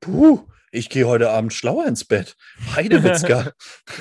puh, 0.00 0.46
ich 0.70 0.88
gehe 0.90 1.06
heute 1.06 1.30
Abend 1.30 1.52
schlauer 1.52 1.86
ins 1.86 2.04
Bett. 2.04 2.36
Heidewitzka. 2.74 3.52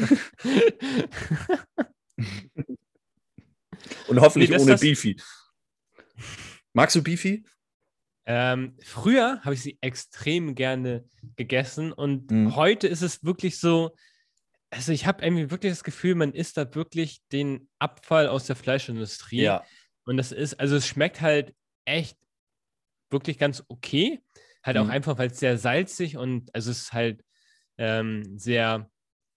Und 4.07 4.19
hoffentlich 4.19 4.49
Nee, 4.49 4.57
ohne 4.57 4.71
das- 4.71 4.81
Beefy. 4.81 5.17
Magst 6.73 6.95
du 6.95 7.03
Beefy? 7.03 7.45
Ähm, 8.25 8.77
früher 8.83 9.41
habe 9.43 9.55
ich 9.55 9.61
sie 9.61 9.77
extrem 9.81 10.53
gerne 10.55 11.05
gegessen 11.35 11.91
und 11.91 12.29
Mhm. 12.29 12.55
heute 12.55 12.87
ist 12.87 13.01
es 13.01 13.23
wirklich 13.23 13.59
so, 13.59 13.95
also 14.69 14.91
ich 14.91 15.05
habe 15.07 15.23
irgendwie 15.25 15.49
wirklich 15.49 15.71
das 15.71 15.83
Gefühl, 15.83 16.15
man 16.15 16.33
isst 16.33 16.55
da 16.55 16.73
wirklich 16.75 17.21
den 17.31 17.67
Abfall 17.79 18.27
aus 18.27 18.45
der 18.45 18.55
Fleischindustrie. 18.55 19.41
Und 20.05 20.17
das 20.17 20.31
ist, 20.31 20.59
also 20.59 20.75
es 20.75 20.87
schmeckt 20.87 21.19
halt 21.21 21.55
echt 21.85 22.17
wirklich 23.09 23.37
ganz 23.37 23.63
okay. 23.67 24.21
Halt 24.63 24.77
auch 24.77 24.85
Mhm. 24.85 24.91
einfach, 24.91 25.17
weil 25.17 25.31
es 25.31 25.39
sehr 25.39 25.57
salzig 25.57 26.17
und 26.17 26.53
also 26.55 26.71
es 26.71 26.83
ist 26.83 26.93
halt 26.93 27.23
ähm, 27.77 28.37
sehr 28.37 28.89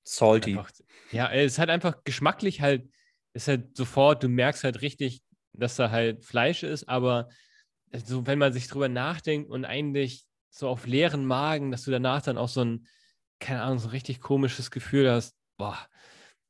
Salty. 0.04 0.52
einfach, 0.52 0.70
ja, 1.12 1.30
es 1.32 1.52
ist 1.54 1.58
halt 1.58 1.70
einfach 1.70 2.04
geschmacklich 2.04 2.60
halt, 2.60 2.88
ist 3.32 3.48
halt 3.48 3.76
sofort, 3.76 4.22
du 4.22 4.28
merkst 4.28 4.64
halt 4.64 4.82
richtig, 4.82 5.22
dass 5.52 5.76
da 5.76 5.90
halt 5.90 6.24
Fleisch 6.24 6.62
ist, 6.62 6.88
aber 6.88 7.28
so, 7.92 8.26
wenn 8.26 8.38
man 8.38 8.52
sich 8.52 8.68
drüber 8.68 8.88
nachdenkt 8.88 9.50
und 9.50 9.64
eigentlich 9.64 10.24
so 10.50 10.68
auf 10.68 10.86
leeren 10.86 11.24
Magen, 11.26 11.70
dass 11.70 11.82
du 11.84 11.90
danach 11.90 12.22
dann 12.22 12.38
auch 12.38 12.48
so 12.48 12.64
ein, 12.64 12.86
keine 13.40 13.62
Ahnung, 13.62 13.78
so 13.78 13.88
ein 13.88 13.90
richtig 13.92 14.20
komisches 14.20 14.70
Gefühl 14.70 15.10
hast, 15.10 15.36
boah, 15.56 15.78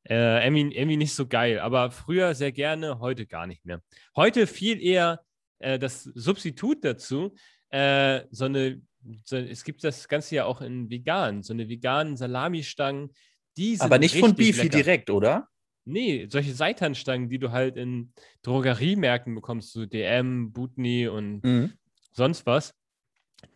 äh, 0.09 0.45
irgendwie, 0.47 0.77
irgendwie 0.77 0.97
nicht 0.97 1.15
so 1.15 1.27
geil. 1.27 1.61
Aber 1.61 1.91
früher 1.91 2.35
sehr 2.35 2.53
gerne, 2.53 2.99
heute 3.01 3.27
gar 3.27 3.47
nicht 3.47 3.65
mehr. 3.65 3.83
Heute 4.17 4.47
viel 4.47 4.81
eher 4.83 5.25
äh, 5.59 5.79
das 5.79 6.03
Substitut 6.05 6.85
dazu, 6.85 7.35
äh, 7.75 8.27
so 8.31 8.45
eine, 8.45 8.81
so, 9.25 9.37
es 9.37 9.65
gibt 9.65 9.83
das 9.83 10.07
Ganze 10.09 10.37
ja 10.37 10.45
auch 10.45 10.61
in 10.61 10.89
vegan, 10.91 11.43
so 11.43 11.53
eine 11.53 11.69
veganen 11.69 12.17
Salamistangen, 12.17 13.11
die 13.57 13.75
sind 13.77 13.87
Aber 13.87 13.99
nicht 13.99 14.17
von 14.17 14.35
Beefy 14.35 14.63
lecker. 14.63 14.77
direkt, 14.77 15.11
oder? 15.11 15.49
Nee, 15.85 16.27
solche 16.31 16.55
Seitanstangen, 16.55 17.29
die 17.29 17.39
du 17.39 17.51
halt 17.51 17.77
in 17.77 18.13
Drogeriemärkten 18.43 19.35
bekommst, 19.35 19.73
so 19.73 19.85
DM, 19.87 20.53
Butni 20.53 21.09
und 21.09 21.45
Mhm. 21.45 21.73
sonst 22.13 22.47
was, 22.47 22.73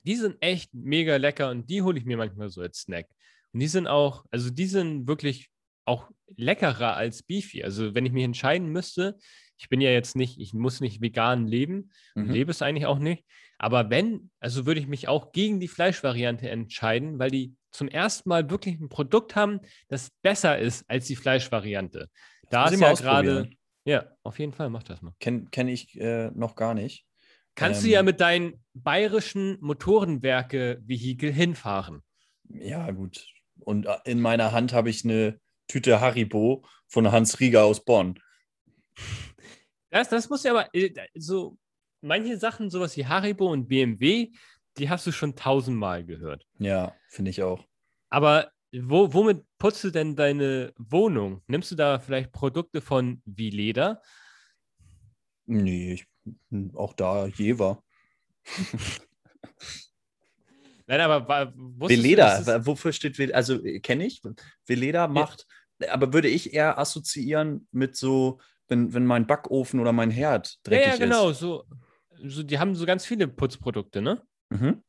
die 0.05 0.17
sind 0.17 0.37
echt 0.41 0.75
mega 0.75 1.17
lecker 1.17 1.51
und 1.51 1.71
die 1.71 1.83
hole 1.83 1.99
ich 1.99 2.05
mir 2.05 2.17
manchmal 2.17 2.51
so 2.51 2.61
als 2.61 2.81
Snack. 2.81 3.07
Und 3.53 3.61
die 3.61 3.69
sind 3.69 3.87
auch, 3.87 4.25
also 4.31 4.51
die 4.51 4.67
sind 4.67 5.07
wirklich 5.07 5.49
auch 5.87 6.11
leckerer 6.37 6.97
als 6.97 7.23
Beefy. 7.23 7.63
Also 7.63 7.95
wenn 7.95 8.05
ich 8.05 8.13
mich 8.13 8.25
entscheiden 8.25 8.69
müsste, 8.69 9.17
ich 9.59 9.69
bin 9.69 9.81
ja 9.81 9.91
jetzt 9.91 10.17
nicht, 10.17 10.39
ich 10.39 10.55
muss 10.55 10.81
nicht 10.81 11.01
vegan 11.01 11.47
leben 11.47 11.91
Mhm. 12.15 12.31
lebe 12.31 12.51
es 12.51 12.63
eigentlich 12.63 12.87
auch 12.87 12.99
nicht, 12.99 13.25
aber 13.59 13.91
wenn, 13.91 14.31
also 14.41 14.67
würde 14.67 14.81
ich 14.81 14.87
mich 14.87 15.09
auch 15.09 15.33
gegen 15.33 15.61
die 15.61 15.69
Fleischvariante 15.69 16.49
entscheiden, 16.49 17.19
weil 17.19 17.31
die 17.31 17.55
zum 17.71 17.89
ersten 17.89 18.29
Mal 18.29 18.49
wirklich 18.51 18.79
ein 18.81 18.89
Produkt 18.89 19.37
haben, 19.37 19.61
das 19.89 20.11
besser 20.23 20.59
ist 20.59 20.89
als 20.89 21.07
die 21.07 21.17
Fleischvariante. 21.17 22.09
Da 22.51 22.69
ist 22.69 22.81
ja 22.81 22.93
gerade, 22.95 23.51
ja, 23.85 24.07
auf 24.23 24.39
jeden 24.39 24.53
Fall, 24.53 24.71
mach 24.71 24.85
das 24.85 25.03
mal. 25.03 25.13
Kenne 25.21 25.47
kenn 25.51 25.69
ich 25.69 25.99
äh, 26.01 26.31
noch 26.31 26.55
gar 26.57 26.75
nicht. 26.75 27.05
Kannst 27.55 27.83
du 27.83 27.89
Ähm, 27.89 27.93
ja 27.95 28.03
mit 28.03 28.21
deinen 28.21 28.65
bayerischen 28.73 29.59
Motorenwerke-Vehikel 29.61 31.33
hinfahren. 31.33 32.03
Ja, 32.49 32.91
gut. 32.93 33.27
Und 33.61 33.87
äh, 33.87 33.97
in 34.05 34.21
meiner 34.21 34.53
Hand 34.53 34.73
habe 34.73 34.89
ich 34.91 35.05
eine 35.05 35.41
Tüte 35.67 36.01
Haribo 36.01 36.65
von 36.87 37.11
Hans 37.11 37.41
Rieger 37.41 37.65
aus 37.65 37.85
Bonn. 37.85 38.19
Das, 39.91 40.09
das 40.09 40.29
muss 40.29 40.43
ja 40.45 40.53
aber, 40.53 40.75
äh, 40.75 40.93
so 41.15 41.57
manche 42.01 42.37
Sachen, 42.39 42.71
sowas 42.71 42.97
wie 42.97 43.07
Haribo 43.07 43.51
und 43.51 43.69
BMW, 43.69 44.31
die 44.77 44.89
hast 44.89 45.07
du 45.07 45.13
schon 45.13 45.35
tausendmal 45.35 46.05
gehört. 46.05 46.47
Ja, 46.59 46.95
finde 47.09 47.31
ich 47.31 47.43
auch. 47.43 47.65
Aber 48.11 48.51
wo, 48.73 49.13
womit 49.13 49.45
putzt 49.59 49.83
du 49.85 49.91
denn 49.91 50.15
deine 50.15 50.73
Wohnung? 50.77 51.43
Nimmst 51.47 51.71
du 51.71 51.75
da 51.75 51.99
vielleicht 51.99 52.33
Produkte 52.33 52.81
von 52.81 53.23
wie 53.25 53.51
Leder? 53.51 54.03
Nee, 55.47 55.95
ich, 55.95 56.07
auch 56.75 56.93
da 56.93 57.27
Jever. 57.27 57.83
Nein, 60.87 61.01
aber 61.01 61.53
Veleda, 61.55 62.65
wofür 62.65 62.93
steht 62.93 63.19
Veleda? 63.19 63.37
Also 63.37 63.61
kenne 63.83 64.07
ich. 64.07 64.23
Veleda 64.67 65.09
macht, 65.09 65.47
ja. 65.81 65.93
aber 65.93 66.13
würde 66.13 66.29
ich 66.29 66.55
eher 66.55 66.79
assoziieren 66.79 67.69
mit 67.73 67.97
so, 67.97 68.41
wenn, 68.69 68.93
wenn 68.95 69.05
mein 69.05 69.27
Backofen 69.27 69.81
oder 69.81 69.93
mein 69.93 70.11
Herd 70.11 70.59
dreckig 70.63 70.87
ist. 70.87 70.87
Ja, 70.87 70.93
ja, 70.93 70.99
genau. 70.99 71.31
Ist. 71.31 71.41
So, 71.41 71.65
so, 72.23 72.43
die 72.43 72.59
haben 72.59 72.75
so 72.75 72.87
ganz 72.87 73.05
viele 73.05 73.29
Putzprodukte, 73.29 74.01
ne? 74.01 74.23
Mhm. 74.51 74.83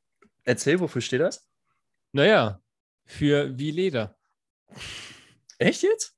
Erzähl, 0.44 0.80
wofür 0.80 1.02
steht 1.02 1.22
das? 1.22 1.48
Naja, 2.12 2.62
für 3.06 3.58
wie 3.58 3.72
Leder. 3.72 4.16
Echt 5.58 5.84
jetzt? 5.84 6.16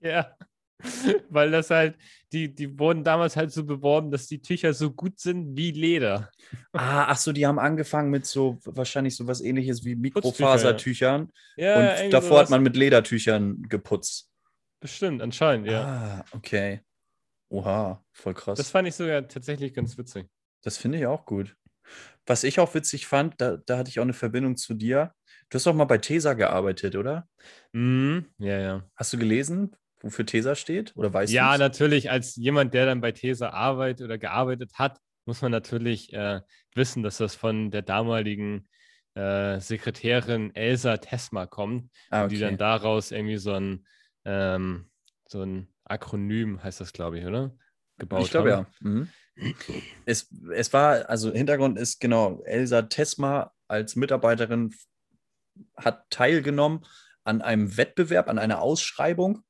Ja. 0.00 0.36
Weil 1.30 1.50
das 1.50 1.70
halt, 1.70 1.96
die, 2.32 2.54
die 2.54 2.78
wurden 2.78 3.04
damals 3.04 3.36
halt 3.36 3.52
so 3.52 3.64
beworben, 3.64 4.10
dass 4.10 4.26
die 4.26 4.42
Tücher 4.42 4.74
so 4.74 4.90
gut 4.90 5.18
sind 5.18 5.56
wie 5.56 5.70
Leder. 5.70 6.30
Ah, 6.72 7.06
ach 7.08 7.16
so, 7.16 7.32
die 7.32 7.46
haben 7.46 7.58
angefangen 7.58 8.10
mit 8.10 8.26
so 8.26 8.58
wahrscheinlich 8.64 9.16
so 9.16 9.26
was 9.26 9.40
ähnliches 9.40 9.84
wie 9.84 9.94
Mikrofasertüchern. 9.94 11.30
Ja. 11.56 11.96
Ja, 11.96 12.04
und 12.04 12.10
davor 12.12 12.40
hat 12.40 12.50
man 12.50 12.62
mit 12.62 12.76
Ledertüchern 12.76 13.62
geputzt. 13.68 14.30
Bestimmt, 14.84 15.22
anscheinend, 15.22 15.66
ja. 15.66 15.82
Ah, 15.82 16.24
okay. 16.32 16.82
Oha, 17.48 18.04
voll 18.12 18.34
krass. 18.34 18.58
Das 18.58 18.70
fand 18.70 18.86
ich 18.86 18.94
sogar 18.94 19.26
tatsächlich 19.26 19.72
ganz 19.72 19.96
witzig. 19.96 20.26
Das 20.60 20.76
finde 20.76 20.98
ich 20.98 21.06
auch 21.06 21.24
gut. 21.24 21.56
Was 22.26 22.44
ich 22.44 22.60
auch 22.60 22.74
witzig 22.74 23.06
fand, 23.06 23.40
da, 23.40 23.56
da 23.56 23.78
hatte 23.78 23.88
ich 23.88 23.98
auch 23.98 24.02
eine 24.02 24.12
Verbindung 24.12 24.58
zu 24.58 24.74
dir. 24.74 25.14
Du 25.48 25.56
hast 25.56 25.64
doch 25.64 25.72
mal 25.72 25.86
bei 25.86 25.96
Tesa 25.96 26.34
gearbeitet, 26.34 26.96
oder? 26.96 27.26
Mm, 27.72 28.18
ja, 28.36 28.58
ja. 28.58 28.90
Hast 28.94 29.14
du 29.14 29.16
gelesen, 29.16 29.74
wofür 30.02 30.26
Tesa 30.26 30.54
steht? 30.54 30.94
Oder 30.96 31.14
weißt 31.14 31.32
du? 31.32 31.36
Ja, 31.36 31.52
du's? 31.52 31.60
natürlich. 31.60 32.10
Als 32.10 32.36
jemand, 32.36 32.74
der 32.74 32.84
dann 32.84 33.00
bei 33.00 33.12
Tesa 33.12 33.48
arbeitet 33.48 34.04
oder 34.04 34.18
gearbeitet 34.18 34.72
hat, 34.74 35.00
muss 35.24 35.40
man 35.40 35.50
natürlich 35.50 36.12
äh, 36.12 36.42
wissen, 36.74 37.02
dass 37.02 37.16
das 37.16 37.34
von 37.34 37.70
der 37.70 37.80
damaligen 37.80 38.68
äh, 39.14 39.60
Sekretärin 39.60 40.54
Elsa 40.54 40.98
Tesma 40.98 41.46
kommt, 41.46 41.90
ah, 42.10 42.24
okay. 42.24 42.34
die 42.34 42.40
dann 42.40 42.58
daraus 42.58 43.12
irgendwie 43.12 43.38
so 43.38 43.54
ein, 43.54 43.86
ähm, 44.24 44.90
so 45.26 45.42
ein 45.42 45.68
Akronym, 45.84 46.62
heißt 46.62 46.80
das, 46.80 46.92
glaube 46.92 47.18
ich, 47.18 47.26
oder? 47.26 47.56
Gebaut 47.98 48.22
Ich 48.22 48.30
glaube 48.30 48.50
ja. 48.50 48.66
Mhm. 48.80 49.08
Es, 50.06 50.32
es 50.52 50.72
war, 50.72 51.08
also 51.08 51.32
Hintergrund 51.32 51.78
ist 51.78 52.00
genau, 52.00 52.42
Elsa 52.44 52.82
Tesma 52.82 53.52
als 53.68 53.96
Mitarbeiterin 53.96 54.74
hat 55.76 56.08
teilgenommen 56.10 56.84
an 57.24 57.42
einem 57.42 57.76
Wettbewerb, 57.76 58.28
an 58.28 58.38
einer 58.38 58.60
Ausschreibung, 58.60 59.42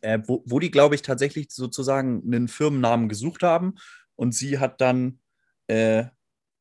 äh, 0.00 0.18
wo, 0.26 0.42
wo 0.46 0.58
die, 0.58 0.70
glaube 0.70 0.94
ich, 0.94 1.02
tatsächlich 1.02 1.50
sozusagen 1.50 2.22
einen 2.24 2.48
Firmennamen 2.48 3.08
gesucht 3.08 3.42
haben. 3.42 3.74
Und 4.16 4.34
sie 4.34 4.58
hat 4.58 4.80
dann 4.80 5.20
äh, 5.68 6.04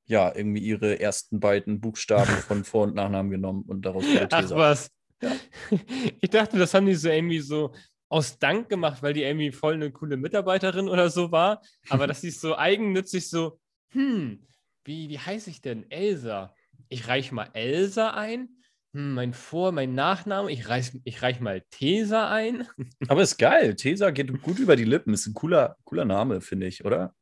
ja 0.06 0.34
irgendwie 0.34 0.62
ihre 0.62 1.00
ersten 1.00 1.40
beiden 1.40 1.82
Buchstaben 1.82 2.32
von 2.48 2.64
Vor- 2.64 2.84
und 2.84 2.96
Nachnamen 2.96 3.32
genommen 3.32 3.64
und 3.68 3.86
daraus 3.86 4.06
wurde 4.06 4.28
Tesa. 4.28 4.56
Ach 4.56 4.60
was. 4.60 4.92
Ja. 5.22 5.32
Ich 6.22 6.30
dachte, 6.30 6.58
das 6.58 6.74
haben 6.74 6.86
die 6.86 6.96
so 6.96 7.10
irgendwie 7.10 7.40
so 7.40 7.74
aus 8.10 8.40
Dank 8.40 8.68
gemacht, 8.70 9.02
weil 9.02 9.14
die 9.14 9.24
irgendwie 9.24 9.52
voll 9.52 9.76
eine 9.76 9.92
coole 9.92 10.18
Mitarbeiterin 10.18 10.90
oder 10.90 11.10
so 11.10 11.32
war. 11.32 11.62
Aber 11.90 12.08
dass 12.08 12.22
sie 12.22 12.32
so 12.32 12.58
eigennützig 12.58 13.30
so, 13.30 13.60
hm, 13.92 14.46
wie, 14.84 15.10
wie 15.10 15.20
heiße 15.20 15.50
ich 15.50 15.62
denn? 15.62 15.90
Elsa 15.90 16.54
ich 16.92 17.08
reiche 17.08 17.34
mal 17.34 17.50
Elsa 17.54 18.12
ein. 18.12 18.50
Hm, 18.94 19.14
mein 19.14 19.34
Vor-, 19.34 19.72
mein 19.72 19.96
Nachname, 19.96 20.52
ich 20.52 20.68
reiche 20.68 21.00
ich 21.06 21.22
reich 21.22 21.40
mal 21.40 21.64
Tesa 21.72 22.30
ein. 22.30 22.68
Aber 23.08 23.24
ist 23.24 23.38
geil. 23.38 23.76
Tesa 23.76 24.12
geht 24.12 24.42
gut 24.42 24.60
über 24.60 24.76
die 24.76 24.84
Lippen. 24.84 25.14
Ist 25.14 25.26
ein 25.26 25.34
cooler, 25.34 25.78
cooler 25.86 26.06
Name, 26.06 26.42
finde 26.42 26.68
ich, 26.68 26.86
oder? 26.86 27.16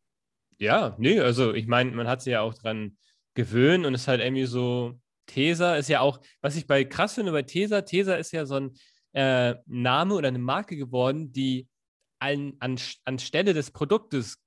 Ja, 0.58 0.95
nee, 0.97 1.20
also 1.20 1.54
ich 1.54 1.68
meine, 1.68 1.91
man 1.91 2.08
hat 2.08 2.22
sich 2.22 2.32
ja 2.32 2.41
auch 2.41 2.54
dran 2.54 2.97
gewöhnt 3.36 3.86
und 3.86 3.93
ist 3.93 4.08
halt 4.10 4.22
irgendwie 4.22 4.45
so, 4.45 5.00
Tesa 5.30 5.76
ist 5.76 5.90
ja 5.90 6.02
auch, 6.02 6.20
was 6.42 6.56
ich 6.56 6.66
bei 6.68 6.84
krass 6.84 7.14
finde 7.14 7.32
bei 7.32 7.44
Tesa, 7.44 7.82
Tesa 7.82 8.16
ist 8.16 8.32
ja 8.32 8.46
so 8.46 8.56
ein 8.56 8.72
äh, 9.14 9.56
Name 9.66 10.16
oder 10.16 10.28
eine 10.28 10.40
Marke 10.40 10.76
geworden, 10.76 11.32
die 11.32 11.68
an, 12.20 12.54
an, 12.60 12.78
anstelle 13.06 13.54
des 13.54 13.72
Produktes 13.72 14.38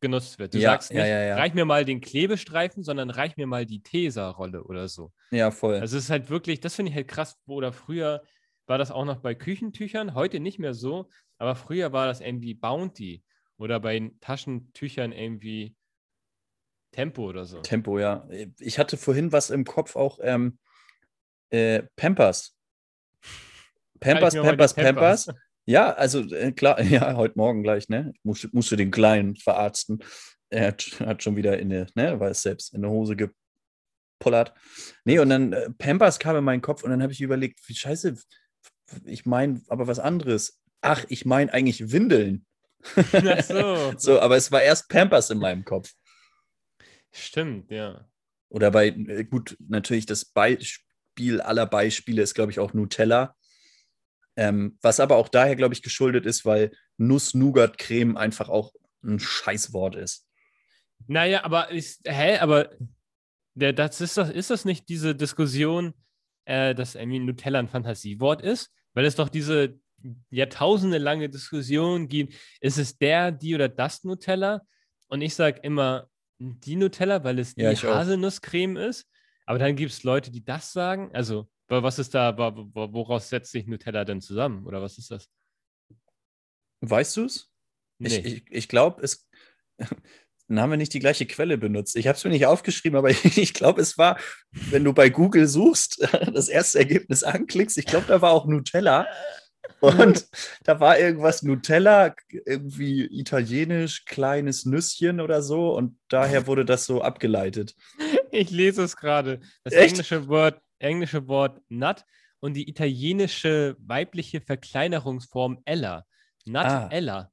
genutzt 0.00 0.38
wird. 0.38 0.54
Du 0.54 0.58
ja, 0.58 0.70
sagst 0.70 0.92
nicht, 0.92 1.00
ja, 1.00 1.22
ja, 1.22 1.36
reich 1.36 1.54
mir 1.54 1.64
mal 1.64 1.84
den 1.84 2.00
Klebestreifen, 2.00 2.82
sondern 2.82 3.10
reich 3.10 3.36
mir 3.36 3.46
mal 3.46 3.64
die 3.64 3.82
Tesa-Rolle 3.82 4.64
oder 4.64 4.88
so. 4.88 5.12
Ja, 5.30 5.50
voll. 5.50 5.76
Also 5.76 5.96
es 5.96 6.04
ist 6.04 6.10
halt 6.10 6.28
wirklich, 6.28 6.60
das 6.60 6.74
finde 6.74 6.90
ich 6.90 6.96
halt 6.96 7.08
krass, 7.08 7.38
oder 7.46 7.72
früher 7.72 8.22
war 8.66 8.76
das 8.76 8.90
auch 8.90 9.04
noch 9.04 9.20
bei 9.20 9.34
Küchentüchern, 9.34 10.14
heute 10.14 10.40
nicht 10.40 10.58
mehr 10.58 10.74
so, 10.74 11.08
aber 11.38 11.54
früher 11.54 11.92
war 11.92 12.06
das 12.06 12.20
irgendwie 12.20 12.54
Bounty 12.54 13.22
oder 13.56 13.80
bei 13.80 14.10
Taschentüchern 14.20 15.12
irgendwie 15.12 15.74
Tempo 16.94 17.28
oder 17.28 17.44
so. 17.44 17.60
Tempo, 17.60 17.98
ja. 17.98 18.24
Ich 18.60 18.78
hatte 18.78 18.96
vorhin 18.96 19.32
was 19.32 19.50
im 19.50 19.64
Kopf 19.64 19.96
auch 19.96 20.20
ähm, 20.22 20.58
äh, 21.50 21.82
Pampers. 21.96 22.56
Pampers, 23.98 24.34
Pampers, 24.34 24.74
Pampers. 24.74 25.28
Ja, 25.66 25.92
also 25.92 26.20
äh, 26.20 26.52
klar, 26.52 26.80
ja, 26.82 27.16
heute 27.16 27.36
Morgen 27.36 27.64
gleich, 27.64 27.88
ne? 27.88 28.12
Musste, 28.22 28.48
musste 28.52 28.76
den 28.76 28.92
Kleinen 28.92 29.34
verarzten. 29.34 30.04
Er 30.50 30.68
hat, 30.68 30.84
hat 31.00 31.22
schon 31.24 31.34
wieder 31.34 31.58
in 31.58 31.70
der, 31.70 31.88
ne, 31.96 32.20
war 32.20 32.30
es 32.30 32.42
selbst 32.42 32.72
in 32.74 32.82
der 32.82 32.90
Hose 32.92 33.16
gepullert. 33.16 34.54
Nee, 35.04 35.18
und 35.18 35.30
dann 35.30 35.52
äh, 35.52 35.70
Pampers 35.70 36.20
kam 36.20 36.36
in 36.36 36.44
meinen 36.44 36.62
Kopf 36.62 36.84
und 36.84 36.90
dann 36.90 37.02
habe 37.02 37.12
ich 37.12 37.20
überlegt, 37.20 37.60
wie 37.66 37.74
scheiße, 37.74 38.14
ich 39.04 39.26
meine 39.26 39.62
aber 39.66 39.88
was 39.88 39.98
anderes. 39.98 40.60
Ach, 40.80 41.04
ich 41.08 41.24
meine 41.24 41.52
eigentlich 41.52 41.90
Windeln. 41.90 42.46
Ach 42.94 43.42
so. 43.42 43.94
so, 43.96 44.20
aber 44.20 44.36
es 44.36 44.52
war 44.52 44.62
erst 44.62 44.88
Pampers 44.88 45.30
in 45.30 45.38
meinem 45.38 45.64
Kopf. 45.64 45.92
Stimmt, 47.14 47.70
ja. 47.70 48.08
Oder 48.48 48.70
bei, 48.70 48.88
äh, 48.88 49.24
gut, 49.24 49.56
natürlich 49.68 50.06
das 50.06 50.24
Beispiel 50.24 51.40
aller 51.40 51.66
Beispiele 51.66 52.22
ist, 52.22 52.34
glaube 52.34 52.50
ich, 52.50 52.58
auch 52.58 52.74
Nutella. 52.74 53.36
Ähm, 54.36 54.78
was 54.82 54.98
aber 54.98 55.16
auch 55.16 55.28
daher, 55.28 55.54
glaube 55.54 55.74
ich, 55.74 55.82
geschuldet 55.82 56.26
ist, 56.26 56.44
weil 56.44 56.72
Nuss-Nougat-Creme 56.96 58.16
einfach 58.16 58.48
auch 58.48 58.74
ein 59.04 59.20
Scheißwort 59.20 59.94
ist. 59.94 60.28
Naja, 61.06 61.44
aber 61.44 61.70
ist, 61.70 62.00
hä, 62.04 62.38
aber 62.38 62.70
der, 63.54 63.72
das 63.72 64.00
ist, 64.00 64.16
das, 64.16 64.30
ist 64.30 64.50
das 64.50 64.64
nicht 64.64 64.88
diese 64.88 65.14
Diskussion, 65.14 65.94
äh, 66.46 66.74
dass 66.74 66.96
irgendwie 66.96 67.20
Nutella 67.20 67.60
ein 67.60 67.68
Fantasiewort 67.68 68.42
ist? 68.42 68.72
Weil 68.92 69.04
es 69.04 69.14
doch 69.14 69.28
diese 69.28 69.78
jahrtausende 70.30 70.98
lange 70.98 71.28
Diskussion 71.28 72.08
gibt, 72.08 72.34
ist 72.60 72.78
es 72.78 72.98
der, 72.98 73.30
die 73.30 73.54
oder 73.54 73.68
das 73.68 74.02
Nutella? 74.02 74.62
Und 75.06 75.22
ich 75.22 75.34
sage 75.34 75.60
immer 75.62 76.08
die 76.38 76.76
Nutella, 76.76 77.24
weil 77.24 77.38
es 77.38 77.54
ja, 77.56 77.72
die 77.72 77.76
Haselnusscreme 77.76 78.76
ist. 78.76 79.06
Aber 79.46 79.58
dann 79.58 79.76
gibt 79.76 79.92
es 79.92 80.02
Leute, 80.02 80.30
die 80.30 80.44
das 80.44 80.72
sagen. 80.72 81.10
Also 81.12 81.48
was 81.68 81.98
ist 81.98 82.14
da, 82.14 82.36
woraus 82.36 83.28
setzt 83.28 83.52
sich 83.52 83.66
Nutella 83.66 84.04
denn 84.04 84.20
zusammen? 84.20 84.66
Oder 84.66 84.82
was 84.82 84.98
ist 84.98 85.10
das? 85.10 85.28
Weißt 86.80 87.16
du 87.16 87.24
es? 87.24 87.50
Nee. 87.98 88.18
Ich, 88.18 88.24
ich, 88.24 88.44
ich 88.50 88.68
glaube, 88.68 89.02
es. 89.02 89.28
Dann 90.46 90.60
haben 90.60 90.70
wir 90.70 90.76
nicht 90.76 90.92
die 90.92 91.00
gleiche 91.00 91.24
Quelle 91.24 91.56
benutzt. 91.56 91.96
Ich 91.96 92.06
habe 92.06 92.18
es 92.18 92.24
mir 92.24 92.30
nicht 92.30 92.44
aufgeschrieben, 92.44 92.98
aber 92.98 93.08
ich 93.24 93.54
glaube, 93.54 93.80
es 93.80 93.96
war, 93.96 94.18
wenn 94.50 94.84
du 94.84 94.92
bei 94.92 95.08
Google 95.08 95.46
suchst, 95.46 96.06
das 96.34 96.48
erste 96.48 96.80
Ergebnis 96.80 97.22
anklickst, 97.22 97.78
ich 97.78 97.86
glaube, 97.86 98.06
da 98.06 98.20
war 98.20 98.32
auch 98.32 98.46
Nutella. 98.46 99.06
Und 99.80 100.26
da 100.64 100.80
war 100.80 100.98
irgendwas 100.98 101.42
Nutella, 101.42 102.14
irgendwie 102.28 103.04
italienisch, 103.04 104.04
kleines 104.04 104.64
Nüsschen 104.66 105.20
oder 105.20 105.42
so. 105.42 105.74
Und 105.74 105.98
daher 106.08 106.46
wurde 106.46 106.64
das 106.64 106.86
so 106.86 107.02
abgeleitet. 107.02 107.74
Ich 108.30 108.50
lese 108.50 108.82
es 108.82 108.96
gerade. 108.96 109.40
Das 109.62 109.74
Echt? 109.74 109.90
englische 109.90 110.28
Wort 110.28 110.60
englische 110.84 111.26
Wort 111.28 111.60
nut 111.68 112.04
und 112.40 112.54
die 112.54 112.68
italienische 112.68 113.76
weibliche 113.78 114.40
Verkleinerungsform 114.40 115.62
Ella. 115.64 116.04
Nut 116.44 116.64
ah. 116.64 116.88
Ella. 116.90 117.32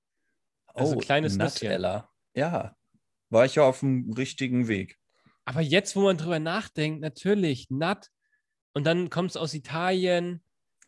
Also 0.67 0.95
oh, 0.95 0.99
kleines 0.99 1.38
Nut 1.38 1.61
Ella. 1.61 2.09
Ja, 2.34 2.75
war 3.29 3.45
ich 3.45 3.55
ja 3.55 3.63
auf 3.63 3.82
dem 3.82 4.13
richtigen 4.13 4.67
Weg. 4.67 4.97
Aber 5.45 5.61
jetzt, 5.61 5.95
wo 5.95 6.01
man 6.01 6.17
drüber 6.17 6.39
nachdenkt, 6.39 7.01
natürlich 7.01 7.69
Nut 7.69 8.09
und 8.73 8.86
dann 8.86 9.09
kommt 9.09 9.32
es 9.32 9.38
aus 9.38 9.53
Italien. 9.53 10.43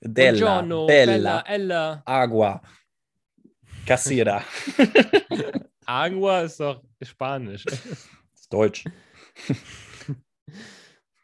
Della, 0.06 0.60
Buongiorno, 0.60 0.86
Bella, 0.86 1.14
Bella, 1.14 1.46
Ella. 1.46 2.02
Agua. 2.04 2.62
Cassira. 3.86 4.44
Agua 5.86 6.42
ist 6.42 6.60
doch 6.60 6.84
Spanisch. 7.02 7.64
ist 7.66 8.52
Deutsch. 8.52 8.84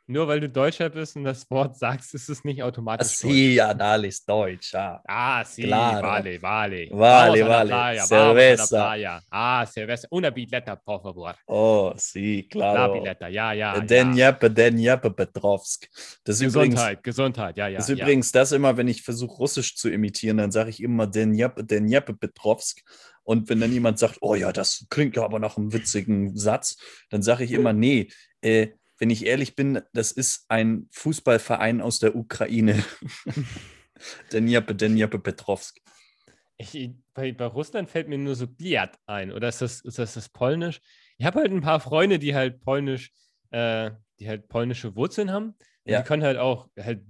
nur 0.10 0.28
weil 0.28 0.40
du 0.40 0.50
Deutscher 0.50 0.90
bist 0.90 1.16
und 1.16 1.24
das 1.24 1.50
Wort 1.52 1.78
sagst, 1.78 2.16
ist 2.16 2.30
es 2.30 2.44
nicht 2.44 2.64
automatisch. 2.64 3.08
Sí, 3.10 3.54
ja, 3.56 3.70
anales 3.70 4.26
Deutsch, 4.26 4.74
ja. 4.74 5.02
Ah, 5.08 5.46
sí, 5.46 5.62
Claro. 5.64 6.02
vale, 6.08 6.42
vale. 6.42 6.88
Vale, 6.92 7.40
Vamos 7.40 7.40
la 7.40 7.48
vale. 7.48 7.70
playa, 7.70 8.06
Cerveza. 8.06 8.96
la. 8.96 9.24
Ah, 9.30 9.66
cerveza. 9.68 10.08
Una 10.10 10.32
bileta, 10.32 10.76
por 10.76 11.02
favor. 11.04 11.36
Oh, 11.46 11.94
sí, 11.96 12.48
La 12.54 12.74
claro. 12.74 12.94
bileta, 12.94 13.28
ja, 13.28 13.54
ja. 13.54 13.80
Den 13.82 14.14
ja. 14.14 14.30
Jeppe, 14.32 14.50
den 14.50 14.80
Jeppe 14.80 15.12
Petrovsk. 15.12 15.88
Das 16.24 16.38
ist 16.38 16.42
übrigens, 16.42 16.76
Gesundheit, 16.76 17.04
Gesundheit, 17.04 17.58
ja, 17.58 17.68
ja. 17.68 17.78
das 17.78 17.88
ja. 17.88 17.94
ist 17.94 18.02
übrigens 18.02 18.32
das 18.32 18.52
immer, 18.52 18.78
wenn 18.78 18.88
ich 18.88 19.04
versuche, 19.04 19.38
Russisch 19.38 19.76
zu 19.76 19.90
imitieren, 19.90 20.38
dann 20.38 20.52
sage 20.52 20.72
ich 20.72 20.82
immer 20.82 21.06
den 21.06 21.36
Jeppe, 21.36 21.64
den 21.64 21.88
Jeppe 21.88 22.16
Petrovsk. 22.16 22.82
Und 23.22 23.48
wenn 23.48 23.60
dann 23.60 23.72
jemand 23.72 24.00
sagt, 24.00 24.18
oh 24.22 24.34
ja, 24.34 24.52
das 24.52 24.88
klingt 24.90 25.16
ja 25.16 25.24
aber 25.24 25.38
nach 25.38 25.56
einem 25.56 25.72
witzigen 25.72 26.36
Satz, 26.36 26.78
dann 27.12 27.22
sage 27.22 27.44
ich 27.44 27.52
immer, 27.52 27.74
nee, 27.74 28.08
äh, 28.42 28.70
wenn 29.00 29.10
ich 29.10 29.26
ehrlich 29.26 29.56
bin, 29.56 29.82
das 29.94 30.12
ist 30.12 30.46
ein 30.50 30.88
Fußballverein 30.92 31.82
aus 31.82 32.00
der 32.00 32.16
Ukraine. 32.16 32.84
den 34.32 34.48
Jeppe, 34.48 34.76
den 34.76 34.98
Jeppe 34.98 35.20
Petrovsk. 35.20 35.80
Ich, 36.58 36.92
bei, 37.14 37.32
bei 37.32 37.46
Russland 37.46 37.90
fällt 37.90 38.10
mir 38.10 38.18
nur 38.18 38.36
so 38.36 38.48
Gliat 38.48 39.00
ein. 39.06 39.32
Oder 39.32 39.48
ist 39.48 39.62
das, 39.62 39.82
ist 39.82 39.98
das, 39.98 40.14
das 40.14 40.30
Polnisch? 40.30 40.82
Ich 41.18 41.26
habe 41.26 41.40
halt 41.40 41.52
ein 41.52 41.62
paar 41.62 41.80
Freunde, 41.80 42.20
die 42.20 42.36
halt 42.36 42.60
Polnisch, 42.62 43.12
äh, 43.52 43.92
die 44.20 44.28
halt 44.28 44.48
polnische 44.50 44.96
Wurzeln 44.96 45.32
haben. 45.32 45.56
Ja. 45.86 46.02
Die 46.02 46.08
können 46.08 46.24
halt 46.24 46.38
auch 46.38 46.70
halt 46.78 47.02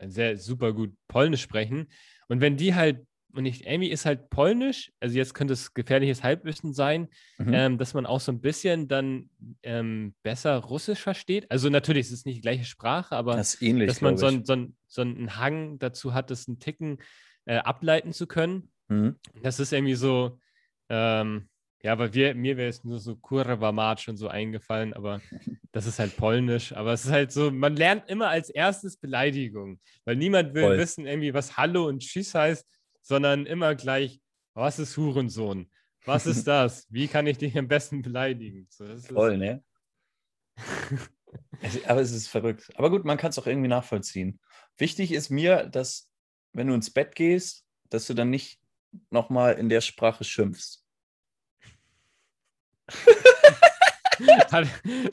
sehr 0.00 0.36
super 0.36 0.72
gut 0.72 0.94
Polnisch 1.08 1.42
sprechen. 1.42 1.88
Und 2.28 2.40
wenn 2.40 2.56
die 2.56 2.74
halt, 2.74 3.06
und 3.34 3.46
ich, 3.46 3.66
Amy 3.68 3.86
ist 3.86 4.04
halt 4.06 4.30
Polnisch, 4.30 4.92
also 5.00 5.16
jetzt 5.16 5.34
könnte 5.34 5.54
es 5.54 5.74
gefährliches 5.74 6.22
Halbwissen 6.22 6.72
sein, 6.72 7.08
Mhm. 7.38 7.54
ähm, 7.54 7.78
dass 7.78 7.94
man 7.94 8.06
auch 8.06 8.20
so 8.20 8.32
ein 8.32 8.40
bisschen 8.40 8.88
dann 8.88 9.30
ähm, 9.62 10.14
besser 10.22 10.56
Russisch 10.58 11.00
versteht. 11.00 11.50
Also 11.50 11.68
natürlich 11.70 12.06
ist 12.06 12.12
es 12.12 12.24
nicht 12.24 12.36
die 12.36 12.42
gleiche 12.42 12.64
Sprache, 12.64 13.16
aber 13.16 13.36
das 13.36 13.60
ähnlich, 13.62 13.88
dass 13.88 14.00
man 14.00 14.16
so, 14.16 14.26
ein, 14.26 14.44
so, 14.44 14.52
ein, 14.54 14.76
so 14.86 15.02
einen 15.02 15.36
Hang 15.36 15.78
dazu 15.78 16.14
hat, 16.14 16.30
das 16.30 16.46
einen 16.48 16.58
Ticken 16.58 16.98
äh, 17.46 17.56
ableiten 17.56 18.12
zu 18.12 18.26
können. 18.26 18.70
Mhm. 18.88 19.16
Das 19.42 19.58
ist 19.60 19.72
irgendwie 19.72 19.94
so, 19.94 20.38
ähm, 20.88 21.48
ja, 21.84 21.98
weil 21.98 22.14
wir, 22.14 22.34
mir 22.36 22.56
wäre 22.56 22.68
es 22.68 22.84
nur 22.84 23.00
so 23.00 23.16
Kurwa 23.16 23.72
March 23.72 24.08
und 24.08 24.16
so 24.16 24.28
eingefallen, 24.28 24.92
aber 24.94 25.20
das 25.72 25.86
ist 25.86 25.98
halt 25.98 26.16
polnisch. 26.16 26.72
Aber 26.74 26.92
es 26.92 27.04
ist 27.04 27.10
halt 27.10 27.32
so, 27.32 27.50
man 27.50 27.74
lernt 27.74 28.08
immer 28.08 28.28
als 28.28 28.50
erstes 28.50 28.96
Beleidigung, 28.96 29.80
weil 30.04 30.14
niemand 30.16 30.54
will 30.54 30.62
Voll. 30.62 30.78
wissen, 30.78 31.06
irgendwie, 31.06 31.34
was 31.34 31.56
Hallo 31.56 31.88
und 31.88 32.00
Tschüss 32.00 32.34
heißt, 32.34 32.64
sondern 33.02 33.46
immer 33.46 33.74
gleich, 33.74 34.20
was 34.54 34.78
ist 34.78 34.96
Hurensohn? 34.96 35.70
Was 36.04 36.26
ist 36.26 36.46
das? 36.46 36.86
Wie 36.90 37.06
kann 37.06 37.26
ich 37.26 37.38
dich 37.38 37.56
am 37.56 37.68
besten 37.68 38.02
beleidigen? 38.02 38.66
So, 38.70 38.96
Voll, 38.98 39.38
ne? 39.38 39.62
Aber 41.86 42.00
es 42.00 42.10
ist 42.10 42.28
verrückt. 42.28 42.70
Aber 42.74 42.90
gut, 42.90 43.04
man 43.04 43.18
kann 43.18 43.30
es 43.30 43.38
auch 43.38 43.46
irgendwie 43.46 43.68
nachvollziehen. 43.68 44.40
Wichtig 44.76 45.12
ist 45.12 45.30
mir, 45.30 45.66
dass, 45.66 46.10
wenn 46.52 46.66
du 46.66 46.74
ins 46.74 46.90
Bett 46.90 47.14
gehst, 47.14 47.64
dass 47.88 48.06
du 48.06 48.14
dann 48.14 48.30
nicht 48.30 48.60
nochmal 49.10 49.54
in 49.54 49.68
der 49.68 49.80
Sprache 49.80 50.24
schimpfst. 50.24 50.84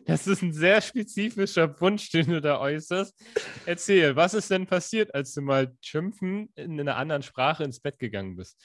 Das 0.06 0.28
ist 0.28 0.42
ein 0.42 0.54
sehr 0.54 0.82
spezifischer 0.82 1.80
Wunsch, 1.80 2.10
den 2.10 2.28
du 2.28 2.42
da 2.42 2.60
äußerst. 2.60 3.16
Erzähl, 3.66 4.16
was 4.16 4.34
ist 4.34 4.52
denn 4.52 4.68
passiert, 4.68 5.14
als 5.16 5.34
du 5.34 5.42
mal 5.42 5.74
schimpfen 5.82 6.52
in 6.56 6.80
einer 6.80 6.98
anderen 6.98 7.24
Sprache 7.24 7.64
ins 7.64 7.80
Bett 7.80 8.00
gegangen 8.00 8.36
bist? 8.36 8.58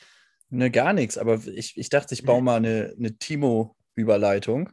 Ne, 0.51 0.70
gar 0.70 0.93
nichts. 0.93 1.18
Aber 1.18 1.41
ich, 1.47 1.76
ich 1.76 1.89
dachte, 1.89 2.14
ich 2.14 2.24
baue 2.24 2.43
mal 2.43 2.57
eine, 2.57 2.95
eine 2.99 3.16
Timo-Überleitung. 3.16 4.70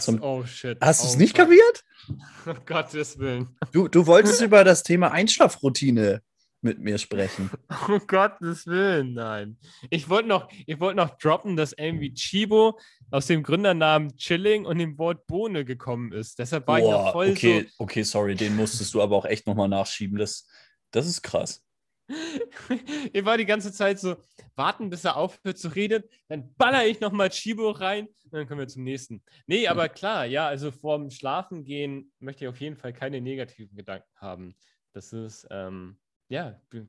Zum- 0.00 0.22
oh 0.22 0.44
shit. 0.44 0.78
Hast 0.80 1.02
du 1.02 1.06
oh, 1.06 1.10
es 1.10 1.16
nicht 1.16 1.36
fuck. 1.36 1.46
kapiert? 1.46 1.84
Um 2.46 2.64
Gottes 2.64 3.18
Willen. 3.18 3.56
Du, 3.72 3.88
du 3.88 4.06
wolltest 4.06 4.40
über 4.40 4.62
das 4.62 4.82
Thema 4.82 5.10
Einschlafroutine 5.10 6.22
mit 6.60 6.78
mir 6.78 6.98
sprechen. 6.98 7.50
Um 7.88 8.06
Gottes 8.06 8.66
Willen, 8.66 9.14
nein. 9.14 9.58
Ich 9.90 10.08
wollte 10.08 10.28
noch, 10.28 10.48
ich 10.66 10.80
wollte 10.80 10.96
noch 10.96 11.16
droppen, 11.18 11.56
dass 11.56 11.72
irgendwie 11.72 12.12
Chibo 12.14 12.78
aus 13.10 13.26
dem 13.26 13.42
Gründernamen 13.42 14.16
Chilling 14.16 14.64
und 14.64 14.78
dem 14.78 14.98
Wort 14.98 15.26
Bohne 15.26 15.64
gekommen 15.64 16.12
ist. 16.12 16.38
Deshalb 16.38 16.66
war 16.66 16.78
ich 16.78 16.84
noch 16.84 17.04
Boah, 17.04 17.12
voll 17.12 17.30
okay, 17.30 17.68
okay, 17.78 18.02
sorry, 18.02 18.34
den 18.34 18.56
musstest 18.56 18.92
du 18.94 19.02
aber 19.02 19.16
auch 19.16 19.24
echt 19.24 19.46
nochmal 19.46 19.68
nachschieben. 19.68 20.18
Das, 20.18 20.48
das 20.90 21.06
ist 21.06 21.22
krass. 21.22 21.62
so. 21.62 21.66
ich 23.12 23.24
war 23.24 23.36
die 23.36 23.46
ganze 23.46 23.72
Zeit 23.72 23.98
so, 23.98 24.16
warten, 24.54 24.90
bis 24.90 25.04
er 25.04 25.16
aufhört 25.16 25.58
zu 25.58 25.68
reden, 25.68 26.04
dann 26.28 26.54
baller 26.54 26.86
ich 26.86 27.00
nochmal 27.00 27.30
Chibo 27.30 27.70
rein 27.70 28.06
und 28.24 28.32
dann 28.32 28.46
kommen 28.46 28.60
wir 28.60 28.68
zum 28.68 28.84
nächsten. 28.84 29.22
Nee, 29.46 29.68
aber 29.68 29.88
klar, 29.88 30.24
ja, 30.24 30.46
also 30.46 30.70
vorm 30.70 31.10
Schlafen 31.10 31.64
gehen 31.64 32.12
möchte 32.18 32.44
ich 32.44 32.48
auf 32.48 32.60
jeden 32.60 32.76
Fall 32.76 32.92
keine 32.92 33.20
negativen 33.20 33.76
Gedanken 33.76 34.08
haben. 34.16 34.56
Das 34.92 35.12
ist, 35.12 35.46
ähm, 35.50 35.98
ja, 36.28 36.60
bin 36.70 36.88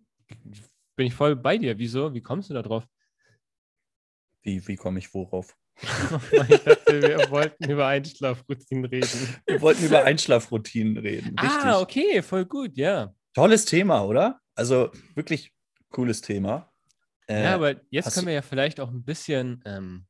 ich 0.97 1.13
voll 1.13 1.35
bei 1.35 1.57
dir. 1.57 1.77
Wieso? 1.77 2.13
Wie 2.13 2.21
kommst 2.21 2.49
du 2.49 2.53
da 2.53 2.61
drauf? 2.61 2.85
Wie, 4.41 4.65
wie 4.67 4.75
komme 4.75 4.99
ich 4.99 5.13
worauf? 5.13 5.55
ich 6.49 6.63
dachte, 6.63 7.01
wir 7.01 7.29
wollten 7.29 7.69
über 7.69 7.87
Einschlafroutinen 7.87 8.85
reden. 8.85 9.35
Wir 9.45 9.61
wollten 9.61 9.85
über 9.85 10.03
Einschlafroutinen 10.03 10.97
reden. 10.97 11.37
Richtig. 11.37 11.63
Ah, 11.63 11.79
okay, 11.79 12.21
voll 12.23 12.45
gut, 12.45 12.75
ja. 12.77 13.13
Tolles 13.33 13.65
Thema, 13.65 14.03
oder? 14.03 14.39
Also 14.55 14.91
wirklich 15.13 15.53
cooles 15.91 16.21
Thema. 16.21 16.71
Äh, 17.27 17.43
ja, 17.43 17.55
aber 17.55 17.75
jetzt 17.91 18.13
können 18.13 18.25
wir 18.25 18.33
ja 18.33 18.41
vielleicht 18.41 18.79
auch 18.79 18.89
ein 18.89 19.03
bisschen 19.03 19.61
ähm, 19.65 20.07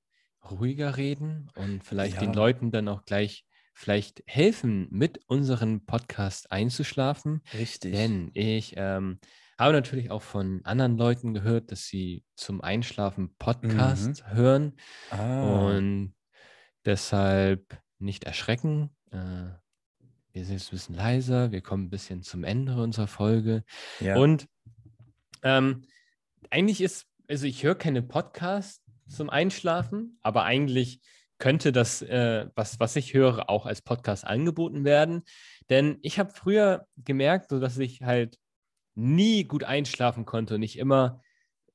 ruhiger 0.49 0.95
reden 0.95 1.51
und 1.55 1.83
vielleicht 1.83 2.15
Ja. 2.15 2.21
den 2.21 2.33
Leuten 2.33 2.71
dann 2.71 2.87
auch 2.87 3.03
gleich 3.03 3.45
vielleicht 3.77 4.23
helfen, 4.25 4.87
mit 4.89 5.19
unserem 5.27 5.85
Podcast 5.85 6.51
einzuschlafen. 6.51 7.43
richtig. 7.53 7.93
Denn 7.93 8.31
ich 8.33 8.73
ähm, 8.75 9.19
habe 9.59 9.71
natürlich 9.71 10.09
auch 10.09 10.23
von 10.23 10.61
anderen 10.63 10.97
Leuten 10.97 11.35
gehört, 11.35 11.71
dass 11.71 11.85
sie 11.85 12.23
zum 12.35 12.61
Einschlafen 12.61 13.35
Podcast 13.37 14.25
hören. 14.29 14.73
ah, 15.11 15.67
Und 15.67 16.15
deshalb 16.85 17.79
nicht 17.99 18.23
erschrecken. 18.23 18.89
Äh, 19.11 19.51
wir 20.31 20.43
sind 20.43 20.53
jetzt 20.55 20.69
ein 20.69 20.71
bisschen 20.71 20.95
leiser, 20.95 21.51
wir 21.51 21.61
kommen 21.61 21.85
ein 21.85 21.89
bisschen 21.91 22.23
zum 22.23 22.43
Ende 22.43 22.81
unserer 22.81 23.07
Folge. 23.07 23.63
ja. 23.99 24.17
Und 24.17 24.47
ähm, 25.43 25.83
eigentlich 26.49 26.81
ist, 26.81 27.05
also 27.27 27.45
ich 27.45 27.61
höre 27.61 27.75
keine 27.75 28.01
Podcasts 28.01 28.83
zum 29.07 29.29
Einschlafen, 29.29 30.17
aber 30.23 30.45
eigentlich 30.45 30.99
könnte 31.39 31.71
das, 31.71 32.01
äh, 32.01 32.47
was, 32.55 32.79
was 32.79 32.95
ich 32.95 33.13
höre, 33.13 33.49
auch 33.49 33.65
als 33.65 33.81
Podcast 33.81 34.25
angeboten 34.25 34.83
werden. 34.85 35.23
Denn 35.69 35.99
ich 36.01 36.19
habe 36.19 36.31
früher 36.33 36.87
gemerkt, 36.97 37.49
so 37.49 37.59
dass 37.59 37.77
ich 37.77 38.01
halt 38.01 38.37
nie 38.95 39.43
gut 39.43 39.63
einschlafen 39.63 40.25
konnte 40.25 40.55
und 40.55 40.63
ich 40.63 40.77
immer 40.79 41.21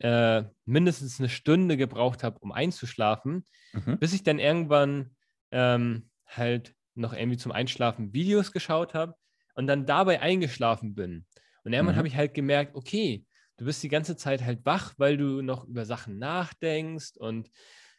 äh, 0.01 0.45
mindestens 0.65 1.21
eine 1.21 1.29
Stunde 1.29 1.77
gebraucht 1.77 2.25
habe, 2.25 2.39
um 2.41 2.53
einzuschlafen, 2.53 3.47
Mhm. 3.75 3.99
bis 3.99 4.13
ich 4.13 4.23
dann 4.23 4.39
irgendwann 4.39 5.17
ähm, 5.51 6.11
halt 6.27 6.75
noch 6.95 7.15
irgendwie 7.15 7.39
zum 7.39 7.53
Einschlafen 7.53 8.13
Videos 8.13 8.53
geschaut 8.53 8.95
habe 8.95 9.15
und 9.55 9.67
dann 9.67 9.87
dabei 9.87 10.21
eingeschlafen 10.21 10.95
bin. 10.95 11.27
Und 11.65 11.73
irgendwann 11.73 11.95
Mhm. 11.95 11.99
habe 11.99 12.09
ich 12.09 12.17
halt 12.17 12.35
gemerkt, 12.35 12.75
okay, 12.75 13.25
du 13.57 13.65
bist 13.65 13.83
die 13.83 13.89
ganze 13.89 14.17
Zeit 14.17 14.43
halt 14.43 14.67
wach, 14.67 14.95
weil 14.99 15.17
du 15.17 15.41
noch 15.41 15.65
über 15.65 15.85
Sachen 15.87 16.19
nachdenkst 16.19 17.17
und 17.17 17.51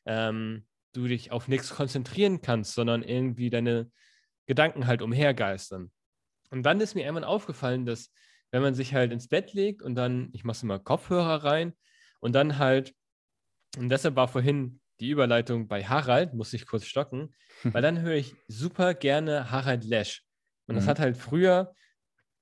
ähm, 0.06 0.66
du 0.94 1.08
dich 1.08 1.32
auf 1.32 1.48
nichts 1.48 1.72
konzentrieren 1.76 2.42
kannst, 2.42 2.74
sondern 2.74 3.04
irgendwie 3.04 3.50
deine 3.50 3.92
Gedanken 4.46 4.88
halt 4.88 5.02
umhergeistern. 5.02 5.92
Und 6.52 6.64
dann 6.64 6.82
ist 6.82 6.96
mir 6.96 7.04
irgendwann 7.04 7.24
aufgefallen, 7.24 7.86
dass 7.86 8.12
wenn 8.52 8.62
man 8.62 8.76
sich 8.76 8.94
halt 8.94 9.12
ins 9.12 9.28
Bett 9.28 9.54
legt 9.54 9.82
und 9.82 9.96
dann, 9.96 10.30
ich 10.34 10.44
mache 10.44 10.64
immer 10.64 10.80
Kopfhörer 10.80 11.44
rein 11.44 11.74
und 12.20 12.34
dann 12.34 12.60
halt, 12.60 12.94
und 13.78 13.90
deshalb 13.90 14.16
war 14.16 14.28
vorhin 14.28 14.80
die 15.00 15.10
Überleitung 15.10 15.68
bei 15.68 15.84
Harald, 15.84 16.34
muss 16.34 16.54
ich 16.54 16.68
kurz 16.68 16.86
stocken, 16.86 17.34
weil 17.64 17.82
dann 17.82 18.02
höre 18.02 18.16
ich 18.16 18.36
super 18.48 18.94
gerne 18.94 19.52
Harald 19.52 19.84
Lesch. 19.84 20.24
Und 20.68 20.76
das 20.76 20.86
Mhm. 20.86 20.90
hat 20.90 21.00
halt 21.00 21.18
früher 21.18 21.74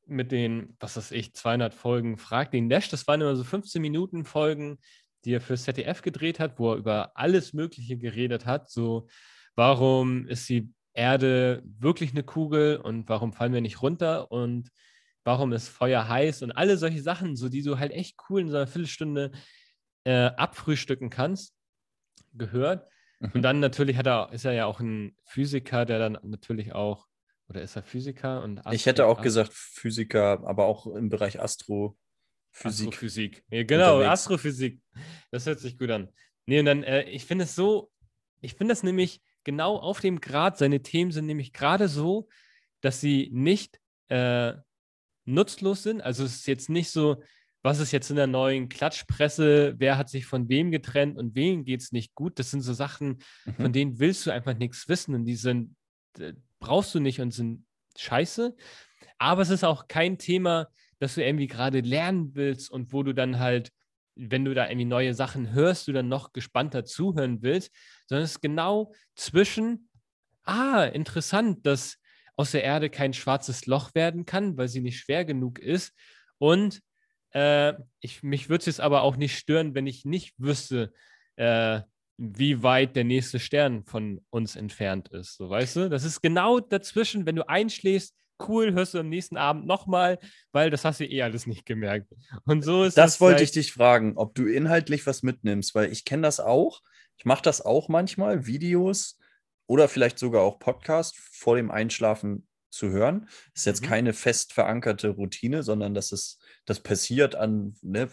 mit 0.05 0.31
den, 0.31 0.75
was 0.79 0.97
weiß 0.97 1.11
ich, 1.11 1.33
200 1.33 1.73
Folgen 1.73 2.17
Frag 2.17 2.51
den 2.51 2.69
Lesch, 2.69 2.89
das 2.89 3.07
waren 3.07 3.21
immer 3.21 3.35
so 3.35 3.43
15 3.43 3.81
Minuten 3.81 4.25
Folgen, 4.25 4.79
die 5.25 5.33
er 5.33 5.41
für 5.41 5.55
ZDF 5.57 6.01
gedreht 6.01 6.39
hat, 6.39 6.59
wo 6.59 6.71
er 6.71 6.77
über 6.77 7.11
alles 7.15 7.53
Mögliche 7.53 7.97
geredet 7.97 8.45
hat, 8.45 8.69
so 8.69 9.07
warum 9.55 10.27
ist 10.27 10.47
die 10.49 10.73
Erde 10.93 11.61
wirklich 11.65 12.11
eine 12.11 12.23
Kugel 12.23 12.77
und 12.77 13.07
warum 13.09 13.33
fallen 13.33 13.53
wir 13.53 13.61
nicht 13.61 13.81
runter 13.81 14.31
und 14.31 14.69
warum 15.23 15.53
ist 15.53 15.69
Feuer 15.69 16.07
heiß 16.07 16.41
und 16.41 16.51
alle 16.51 16.77
solche 16.77 17.01
Sachen, 17.01 17.35
so 17.35 17.47
die 17.49 17.61
du 17.61 17.77
halt 17.79 17.91
echt 17.91 18.17
cool 18.29 18.41
in 18.41 18.49
so 18.49 18.57
einer 18.57 18.67
Viertelstunde 18.67 19.31
äh, 20.03 20.25
abfrühstücken 20.35 21.09
kannst, 21.09 21.53
gehört. 22.33 22.87
Und 23.21 23.35
Mhm. 23.35 23.41
dann 23.43 23.59
natürlich 23.59 23.97
hat 23.97 24.07
er, 24.07 24.31
ist 24.33 24.45
er 24.45 24.53
ja 24.53 24.65
auch 24.65 24.79
ein 24.79 25.15
Physiker, 25.25 25.85
der 25.85 25.99
dann 25.99 26.17
natürlich 26.23 26.73
auch, 26.73 27.07
oder 27.47 27.61
ist 27.61 27.75
er 27.75 27.83
Physiker 27.83 28.41
und 28.43 28.61
Ich 28.71 28.85
hätte 28.87 29.05
auch 29.05 29.17
Astro- 29.19 29.23
gesagt 29.23 29.53
Physiker, 29.53 30.41
aber 30.45 30.65
auch 30.65 30.87
im 30.87 31.09
Bereich 31.09 31.39
Astrophysik. 32.53 32.87
Astrophysik. 32.87 33.43
Ja, 33.49 33.63
genau, 33.63 33.95
unterwegs. 33.97 34.11
Astrophysik. 34.11 34.81
Das 35.31 35.45
hört 35.45 35.59
sich 35.59 35.77
gut 35.77 35.89
an. 35.89 36.09
Nee, 36.45 36.59
und 36.59 36.65
dann, 36.65 36.83
äh, 36.83 37.03
ich 37.03 37.25
finde 37.25 37.45
es 37.45 37.55
so, 37.55 37.91
ich 38.41 38.55
finde 38.55 38.73
das 38.73 38.83
nämlich 38.83 39.21
genau 39.43 39.77
auf 39.77 39.99
dem 39.99 40.19
Grad, 40.21 40.57
seine 40.57 40.81
Themen 40.81 41.11
sind 41.11 41.25
nämlich 41.25 41.53
gerade 41.53 41.87
so, 41.87 42.27
dass 42.81 42.99
sie 42.99 43.29
nicht 43.31 43.79
äh, 44.09 44.53
nutzlos 45.25 45.83
sind. 45.83 46.01
Also 46.01 46.23
es 46.23 46.35
ist 46.35 46.47
jetzt 46.47 46.69
nicht 46.69 46.89
so, 46.89 47.23
was 47.63 47.79
ist 47.79 47.91
jetzt 47.91 48.09
in 48.09 48.15
der 48.15 48.27
neuen 48.27 48.69
Klatschpresse, 48.69 49.75
wer 49.77 49.97
hat 49.97 50.09
sich 50.09 50.25
von 50.25 50.49
wem 50.49 50.71
getrennt 50.71 51.17
und 51.17 51.35
wem 51.35 51.63
geht 51.63 51.81
es 51.81 51.91
nicht 51.91 52.15
gut. 52.15 52.39
Das 52.39 52.51
sind 52.51 52.61
so 52.61 52.73
Sachen, 52.73 53.19
mhm. 53.45 53.53
von 53.55 53.73
denen 53.73 53.99
willst 53.99 54.25
du 54.25 54.31
einfach 54.31 54.57
nichts 54.57 54.89
wissen 54.89 55.13
und 55.13 55.25
die 55.25 55.35
sind, 55.35 55.75
äh, 56.19 56.33
brauchst 56.59 56.93
du 56.95 56.99
nicht 56.99 57.21
und 57.21 57.31
sind 57.31 57.65
scheiße. 57.97 58.55
Aber 59.19 59.43
es 59.43 59.49
ist 59.51 59.63
auch 59.63 59.87
kein 59.87 60.17
Thema, 60.17 60.67
das 61.01 61.15
du 61.15 61.25
irgendwie 61.25 61.47
gerade 61.47 61.79
lernen 61.79 62.35
willst 62.35 62.69
und 62.69 62.93
wo 62.93 63.01
du 63.01 63.13
dann 63.13 63.39
halt, 63.39 63.71
wenn 64.15 64.45
du 64.45 64.53
da 64.53 64.69
irgendwie 64.69 64.85
neue 64.85 65.15
Sachen 65.15 65.51
hörst, 65.51 65.87
du 65.87 65.93
dann 65.93 66.07
noch 66.07 66.31
gespannter 66.31 66.85
zuhören 66.85 67.41
willst, 67.41 67.71
sondern 68.07 68.23
es 68.23 68.33
ist 68.33 68.41
genau 68.41 68.93
zwischen, 69.15 69.89
ah, 70.43 70.83
interessant, 70.83 71.65
dass 71.65 71.97
aus 72.35 72.51
der 72.51 72.63
Erde 72.63 72.91
kein 72.91 73.13
schwarzes 73.13 73.65
Loch 73.65 73.95
werden 73.95 74.27
kann, 74.27 74.57
weil 74.57 74.67
sie 74.67 74.81
nicht 74.81 74.99
schwer 74.99 75.25
genug 75.25 75.57
ist 75.57 75.93
und 76.37 76.81
äh, 77.31 77.73
ich, 77.99 78.21
mich 78.21 78.49
würde 78.49 78.59
es 78.59 78.67
jetzt 78.67 78.81
aber 78.81 79.01
auch 79.01 79.15
nicht 79.15 79.35
stören, 79.35 79.73
wenn 79.73 79.87
ich 79.87 80.05
nicht 80.05 80.35
wüsste, 80.37 80.93
äh, 81.35 81.81
wie 82.17 82.61
weit 82.61 82.95
der 82.95 83.05
nächste 83.05 83.39
Stern 83.39 83.85
von 83.85 84.23
uns 84.29 84.55
entfernt 84.55 85.09
ist. 85.09 85.37
So, 85.37 85.49
weißt 85.49 85.77
du? 85.77 85.89
Das 85.89 86.03
ist 86.03 86.21
genau 86.21 86.59
dazwischen, 86.59 87.25
wenn 87.25 87.37
du 87.37 87.49
einschläfst, 87.49 88.15
cool, 88.47 88.73
hörst 88.73 88.93
du 88.93 88.99
am 88.99 89.09
nächsten 89.09 89.37
Abend 89.37 89.65
nochmal, 89.65 90.19
weil 90.51 90.69
das 90.69 90.85
hast 90.85 90.99
du 90.99 91.05
eh 91.05 91.21
alles 91.21 91.47
nicht 91.47 91.65
gemerkt. 91.65 92.13
Und 92.45 92.63
so 92.63 92.83
ist 92.83 92.97
Das 92.97 93.21
wollte 93.21 93.43
ich 93.43 93.51
dich 93.51 93.73
fragen, 93.73 94.17
ob 94.17 94.35
du 94.35 94.45
inhaltlich 94.45 95.05
was 95.07 95.23
mitnimmst, 95.23 95.75
weil 95.75 95.91
ich 95.91 96.05
kenne 96.05 96.23
das 96.23 96.39
auch. 96.39 96.81
Ich 97.17 97.25
mache 97.25 97.43
das 97.43 97.61
auch 97.61 97.89
manchmal, 97.89 98.45
Videos 98.45 99.19
oder 99.67 99.87
vielleicht 99.87 100.19
sogar 100.19 100.41
auch 100.41 100.59
Podcast 100.59 101.17
vor 101.17 101.55
dem 101.55 101.71
Einschlafen 101.71 102.47
zu 102.71 102.89
hören. 102.89 103.27
Das 103.53 103.61
ist 103.61 103.65
jetzt 103.65 103.81
mhm. 103.83 103.87
keine 103.87 104.13
fest 104.13 104.53
verankerte 104.53 105.09
Routine, 105.09 105.63
sondern 105.63 105.93
das 105.93 106.11
ist, 106.11 106.41
das 106.65 106.79
passiert 106.79 107.35
an 107.35 107.75
ne, 107.81 108.09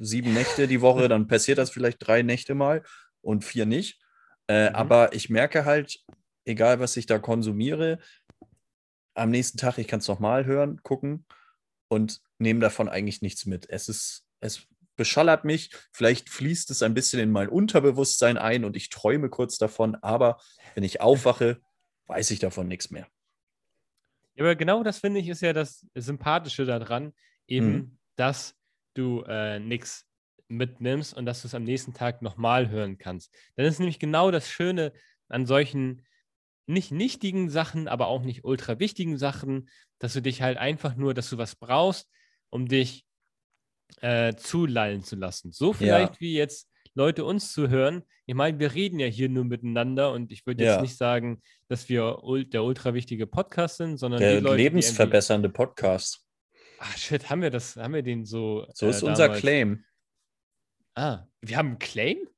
sieben 0.00 0.34
Nächte 0.34 0.68
die 0.68 0.80
Woche, 0.80 1.08
dann 1.08 1.26
passiert 1.26 1.58
das 1.58 1.70
vielleicht 1.70 2.06
drei 2.06 2.22
Nächte 2.22 2.54
mal 2.54 2.82
und 3.20 3.44
vier 3.44 3.66
nicht. 3.66 4.00
Äh, 4.48 4.70
mhm. 4.70 4.76
Aber 4.76 5.14
ich 5.14 5.30
merke 5.30 5.64
halt, 5.64 5.98
egal 6.44 6.80
was 6.80 6.96
ich 6.96 7.06
da 7.06 7.18
konsumiere, 7.18 7.98
am 9.14 9.30
nächsten 9.30 9.58
Tag, 9.58 9.78
ich 9.78 9.88
kann 9.88 10.00
es 10.00 10.08
nochmal 10.08 10.44
hören, 10.46 10.82
gucken 10.82 11.26
und 11.88 12.20
nehme 12.38 12.60
davon 12.60 12.88
eigentlich 12.88 13.22
nichts 13.22 13.46
mit. 13.46 13.68
Es 13.68 13.88
ist, 13.88 14.24
es 14.40 14.66
beschallert 14.96 15.44
mich, 15.44 15.70
vielleicht 15.92 16.28
fließt 16.30 16.70
es 16.70 16.82
ein 16.82 16.94
bisschen 16.94 17.20
in 17.20 17.30
mein 17.30 17.48
Unterbewusstsein 17.48 18.38
ein 18.38 18.64
und 18.64 18.76
ich 18.76 18.88
träume 18.88 19.28
kurz 19.30 19.58
davon, 19.58 19.96
aber 19.96 20.40
wenn 20.74 20.84
ich 20.84 21.00
aufwache, 21.00 21.60
weiß 22.06 22.30
ich 22.30 22.38
davon 22.38 22.68
nichts 22.68 22.90
mehr. 22.90 23.06
Ja, 24.34 24.44
aber 24.44 24.56
genau 24.56 24.82
das 24.82 24.98
finde 24.98 25.20
ich 25.20 25.28
ist 25.28 25.42
ja 25.42 25.52
das 25.52 25.86
Sympathische 25.94 26.64
daran, 26.64 27.12
eben, 27.46 27.72
mhm. 27.72 27.98
dass 28.16 28.54
du 28.94 29.22
äh, 29.26 29.58
nichts 29.58 30.06
mitnimmst 30.48 31.14
und 31.14 31.26
dass 31.26 31.42
du 31.42 31.48
es 31.48 31.54
am 31.54 31.64
nächsten 31.64 31.94
Tag 31.94 32.22
nochmal 32.22 32.68
hören 32.68 32.98
kannst. 32.98 33.34
Dann 33.56 33.66
ist 33.66 33.78
nämlich 33.78 33.98
genau 33.98 34.30
das 34.30 34.48
Schöne 34.48 34.92
an 35.28 35.46
solchen 35.46 36.04
nicht 36.66 36.92
nichtigen 36.92 37.50
Sachen, 37.50 37.88
aber 37.88 38.06
auch 38.06 38.22
nicht 38.22 38.44
ultra 38.44 38.78
wichtigen 38.78 39.18
Sachen, 39.18 39.68
dass 39.98 40.12
du 40.12 40.22
dich 40.22 40.42
halt 40.42 40.58
einfach 40.58 40.96
nur, 40.96 41.14
dass 41.14 41.30
du 41.30 41.38
was 41.38 41.56
brauchst, 41.56 42.08
um 42.50 42.68
dich 42.68 43.06
äh, 44.00 44.34
zulallen 44.34 45.02
zu 45.02 45.16
lassen. 45.16 45.52
So 45.52 45.72
vielleicht 45.72 46.14
ja. 46.14 46.20
wie 46.20 46.34
jetzt 46.34 46.68
Leute 46.94 47.24
uns 47.24 47.52
zu 47.52 47.68
hören. 47.68 48.02
Ich 48.26 48.34
meine, 48.34 48.58
wir 48.58 48.74
reden 48.74 48.98
ja 48.98 49.06
hier 49.06 49.28
nur 49.28 49.44
miteinander 49.44 50.12
und 50.12 50.30
ich 50.30 50.46
würde 50.46 50.64
jetzt 50.64 50.76
ja. 50.76 50.82
nicht 50.82 50.96
sagen, 50.96 51.42
dass 51.68 51.88
wir 51.88 52.18
der 52.52 52.64
ultra 52.64 52.94
wichtige 52.94 53.26
Podcast 53.26 53.78
sind, 53.78 53.96
sondern 53.96 54.20
der 54.20 54.40
Leute, 54.40 54.56
lebensverbessernde 54.56 55.48
Podcast. 55.48 56.24
Ah, 56.78 56.96
shit, 56.96 57.30
haben 57.30 57.42
wir 57.42 57.50
das, 57.50 57.76
haben 57.76 57.94
wir 57.94 58.02
den 58.02 58.24
so. 58.24 58.66
So 58.74 58.86
äh, 58.86 58.90
ist 58.90 59.02
unser 59.02 59.28
Claim. 59.30 59.84
Ah, 60.94 61.26
wir 61.40 61.56
haben 61.56 61.68
einen 61.68 61.78
Claim? 61.78 62.28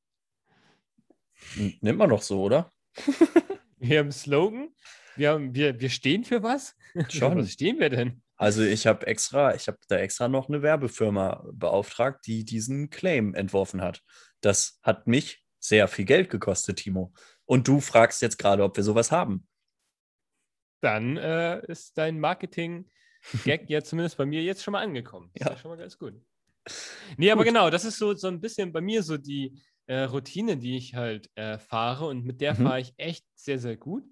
Nimmt 1.57 1.99
man 1.99 2.11
doch 2.11 2.23
so, 2.23 2.43
oder? 2.43 2.71
wir 3.89 3.99
haben 4.01 4.13
Slogan. 4.13 4.69
Wir, 5.17 5.31
haben, 5.31 5.55
wir, 5.55 5.81
wir 5.81 5.91
stehen 5.91 6.25
für 6.25 6.43
was? 6.43 6.75
Schon. 7.09 7.39
was 7.39 7.53
stehen 7.53 7.79
wir 7.79 7.91
denn? 7.91 8.23
Also 8.37 8.63
ich 8.63 8.87
habe 8.87 9.07
extra, 9.07 9.55
ich 9.55 9.69
habe 9.69 9.79
da 9.89 9.97
extra 9.99 10.29
noch 10.29 10.49
eine 10.49 10.63
Werbefirma 10.63 11.47
beauftragt, 11.53 12.27
die 12.27 12.45
diesen 12.45 12.91
Claim 12.91 13.35
entworfen 13.35 13.81
hat. 13.81 14.03
Das 14.41 14.81
hat 14.83 15.07
mich 15.07 15.45
sehr 15.61 15.87
viel 15.89 16.05
Geld 16.05 16.31
gekostet, 16.31 16.79
Timo. 16.79 17.13
Und 17.45 17.69
du 17.69 17.81
fragst 17.81 18.23
jetzt 18.23 18.39
gerade, 18.39 18.65
ob 18.65 18.77
wir 18.77 18.85
sowas 18.85 19.13
haben. 19.13 19.47
Dann 20.81 21.17
äh, 21.17 21.65
ist 21.67 21.97
dein 21.97 22.19
Marketing-Gag 22.19 23.65
ja 23.71 23.83
zumindest 23.83 24.17
bei 24.17 24.27
mir 24.27 24.43
jetzt 24.43 24.63
schon 24.63 24.73
mal 24.73 24.83
angekommen. 24.83 25.31
Ja. 25.35 25.47
Ist 25.47 25.53
ja 25.53 25.59
schon 25.59 25.71
mal 25.71 25.79
ganz 25.79 25.97
gut. 25.97 26.15
Nee, 27.17 27.31
aber 27.31 27.45
genau, 27.45 27.71
das 27.71 27.85
ist 27.85 27.99
so, 27.99 28.15
so 28.15 28.29
ein 28.29 28.41
bisschen 28.41 28.73
bei 28.73 28.81
mir 28.81 29.03
so 29.03 29.17
die 29.17 29.63
äh, 29.87 30.01
Routine, 30.01 30.57
die 30.57 30.77
ich 30.77 30.95
halt 30.95 31.31
äh, 31.35 31.59
fahre 31.59 32.07
und 32.07 32.25
mit 32.25 32.41
der 32.41 32.55
mhm. 32.55 32.65
fahre 32.65 32.81
ich 32.81 32.95
echt 32.97 33.25
sehr, 33.35 33.59
sehr 33.59 33.77
gut. 33.77 34.05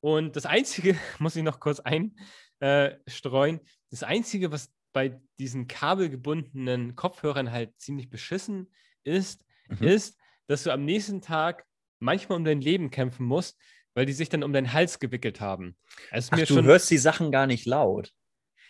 Und 0.00 0.36
das 0.36 0.46
Einzige, 0.46 0.96
muss 1.18 1.36
ich 1.36 1.42
noch 1.42 1.60
kurz 1.60 1.80
einstreuen, 1.80 3.60
das 3.90 4.02
Einzige, 4.02 4.52
was 4.52 4.72
bei 4.92 5.20
diesen 5.38 5.68
kabelgebundenen 5.68 6.94
Kopfhörern 6.94 7.52
halt 7.52 7.78
ziemlich 7.78 8.08
beschissen 8.08 8.72
ist, 9.04 9.44
mhm. 9.68 9.86
ist, 9.86 10.18
dass 10.46 10.62
du 10.62 10.70
am 10.70 10.84
nächsten 10.84 11.20
Tag 11.20 11.66
manchmal 11.98 12.38
um 12.38 12.44
dein 12.44 12.60
Leben 12.60 12.90
kämpfen 12.90 13.26
musst, 13.26 13.58
weil 13.94 14.06
die 14.06 14.12
sich 14.12 14.28
dann 14.28 14.42
um 14.42 14.52
deinen 14.52 14.72
Hals 14.72 14.98
gewickelt 14.98 15.40
haben. 15.40 15.76
Also 16.10 16.30
Ach, 16.32 16.38
du 16.38 16.46
schon... 16.46 16.64
hörst 16.64 16.90
die 16.90 16.98
Sachen 16.98 17.30
gar 17.30 17.46
nicht 17.46 17.66
laut. 17.66 18.12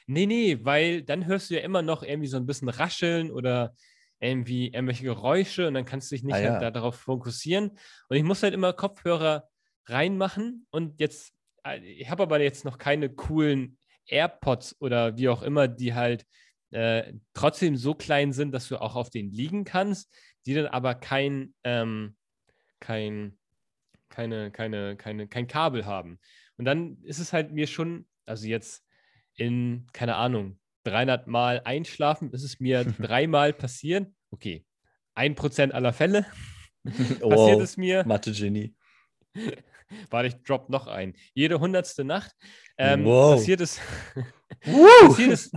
Nee, 0.07 0.27
nee, 0.27 0.59
weil 0.63 1.03
dann 1.03 1.27
hörst 1.27 1.51
du 1.51 1.55
ja 1.55 1.61
immer 1.61 1.83
noch 1.83 2.03
irgendwie 2.03 2.29
so 2.29 2.37
ein 2.37 2.47
bisschen 2.47 2.69
rascheln 2.69 3.31
oder 3.31 3.75
irgendwie 4.21 4.69
irgendwelche 4.69 5.05
Geräusche 5.05 5.69
und 5.69 5.75
dann 5.75 5.85
kannst 5.85 6.11
du 6.11 6.15
dich 6.15 6.25
nicht 6.25 6.35
ah, 6.35 6.39
halt 6.39 6.63
ja. 6.63 6.71
darauf 6.71 6.97
fokussieren. 6.97 7.79
Und 8.09 8.17
ich 8.17 8.23
muss 8.23 8.43
halt 8.43 8.55
immer 8.55 8.73
Kopfhörer 8.73 9.49
reinmachen 9.87 10.67
und 10.71 11.01
jetzt, 11.01 11.33
äh, 11.65 11.79
ich 11.81 12.11
habe 12.11 12.23
aber 12.23 12.41
jetzt 12.41 12.65
noch 12.65 12.79
keine 12.79 13.11
coolen 13.11 13.79
AirPods 14.07 14.81
oder 14.81 15.17
wie 15.17 15.29
auch 15.29 15.43
immer, 15.43 15.69
die 15.69 15.95
halt 15.95 16.25
äh, 16.71 17.13
trotzdem 17.35 17.77
so 17.77 17.95
klein 17.95 18.33
sind, 18.33 18.53
dass 18.53 18.69
du 18.69 18.81
auch 18.81 18.97
auf 18.97 19.11
denen 19.11 19.31
liegen 19.31 19.65
kannst 19.65 20.11
die 20.47 20.55
dann 20.55 20.67
aber 20.67 20.95
kein, 20.95 21.55
ähm, 21.65 22.17
kein, 22.81 23.37
keine, 24.09 24.51
keine, 24.53 24.97
keine, 24.97 25.29
kein 25.29 25.49
Kabel 25.49 25.85
haben. 25.85 26.21
Und 26.57 26.65
dann 26.65 27.03
ist 27.03 27.19
es 27.19 27.33
halt 27.33 27.53
mir 27.53 27.67
schon, 27.67 28.07
also 28.25 28.47
jetzt 28.47 28.85
in, 29.35 29.89
keine 29.93 30.15
Ahnung, 30.15 30.59
300 30.87 31.27
Mal 31.27 31.63
einschlafen, 31.65 32.33
ist 32.33 32.45
es 32.45 32.61
mir 32.61 32.85
dreimal 32.99 33.53
passiert. 33.53 34.09
Okay, 34.31 34.65
ein 35.15 35.35
Prozent 35.35 35.75
aller 35.75 35.93
Fälle 35.93 36.27
passiert 36.85 37.61
es 37.61 37.77
mir. 37.77 38.05
Mathe-Genie. 38.07 38.75
Warte, 40.11 40.29
ich 40.29 40.43
drop 40.43 40.69
noch 40.69 40.87
ein. 40.87 41.15
Jede 41.35 41.61
hundertste 41.61 42.05
Nacht 42.05 42.33
ähm, 42.79 43.05
wow. 43.05 43.37
passiert, 43.37 43.61
es, 43.61 43.81
passiert, 44.61 45.31
es, 45.31 45.53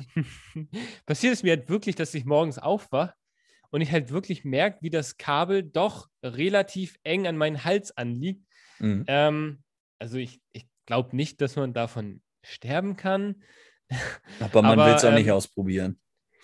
passiert 1.06 1.34
es 1.34 1.44
mir 1.44 1.56
halt 1.56 1.70
wirklich, 1.70 1.96
dass 1.96 2.14
ich 2.14 2.26
morgens 2.26 2.60
aufwache 2.60 3.14
und 3.72 3.82
ich 3.82 3.92
halt 3.92 4.12
wirklich 4.12 4.46
merke, 4.46 4.80
wie 4.82 4.90
das 4.90 5.18
Kabel 5.18 5.64
doch 5.64 6.08
relativ 6.24 6.98
eng 7.04 7.28
an 7.28 7.38
meinen 7.38 7.64
Hals 7.64 7.96
anliegt. 7.96 8.46
Mhm. 8.80 9.06
Ähm, 9.08 9.64
also 10.00 10.18
ich, 10.18 10.42
ich 10.52 10.68
glaube 10.86 11.16
nicht, 11.16 11.42
dass 11.42 11.56
man 11.56 11.74
davon 11.74 12.22
sterben 12.44 12.96
kann. 12.96 13.44
Aber 14.40 14.62
man 14.62 14.78
will 14.78 14.94
es 14.94 15.04
auch 15.04 15.10
ähm, 15.10 15.16
nicht 15.16 15.32
ausprobieren. 15.32 16.00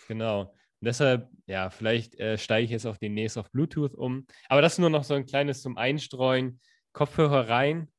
Genau. 0.07 0.41
Und 0.41 0.85
deshalb, 0.87 1.29
ja, 1.47 1.69
vielleicht 1.69 2.19
äh, 2.19 2.37
steige 2.37 2.65
ich 2.65 2.71
jetzt 2.71 2.85
auch 2.85 2.97
demnächst 2.97 3.37
auf 3.37 3.51
Bluetooth 3.51 3.93
um. 3.93 4.27
Aber 4.49 4.61
das 4.61 4.73
ist 4.73 4.79
nur 4.79 4.89
noch 4.89 5.03
so 5.03 5.13
ein 5.13 5.25
kleines 5.25 5.61
zum 5.61 5.77
Einstreuen. 5.77 6.59
Kopfhörer 6.93 7.49
rein, 7.49 7.91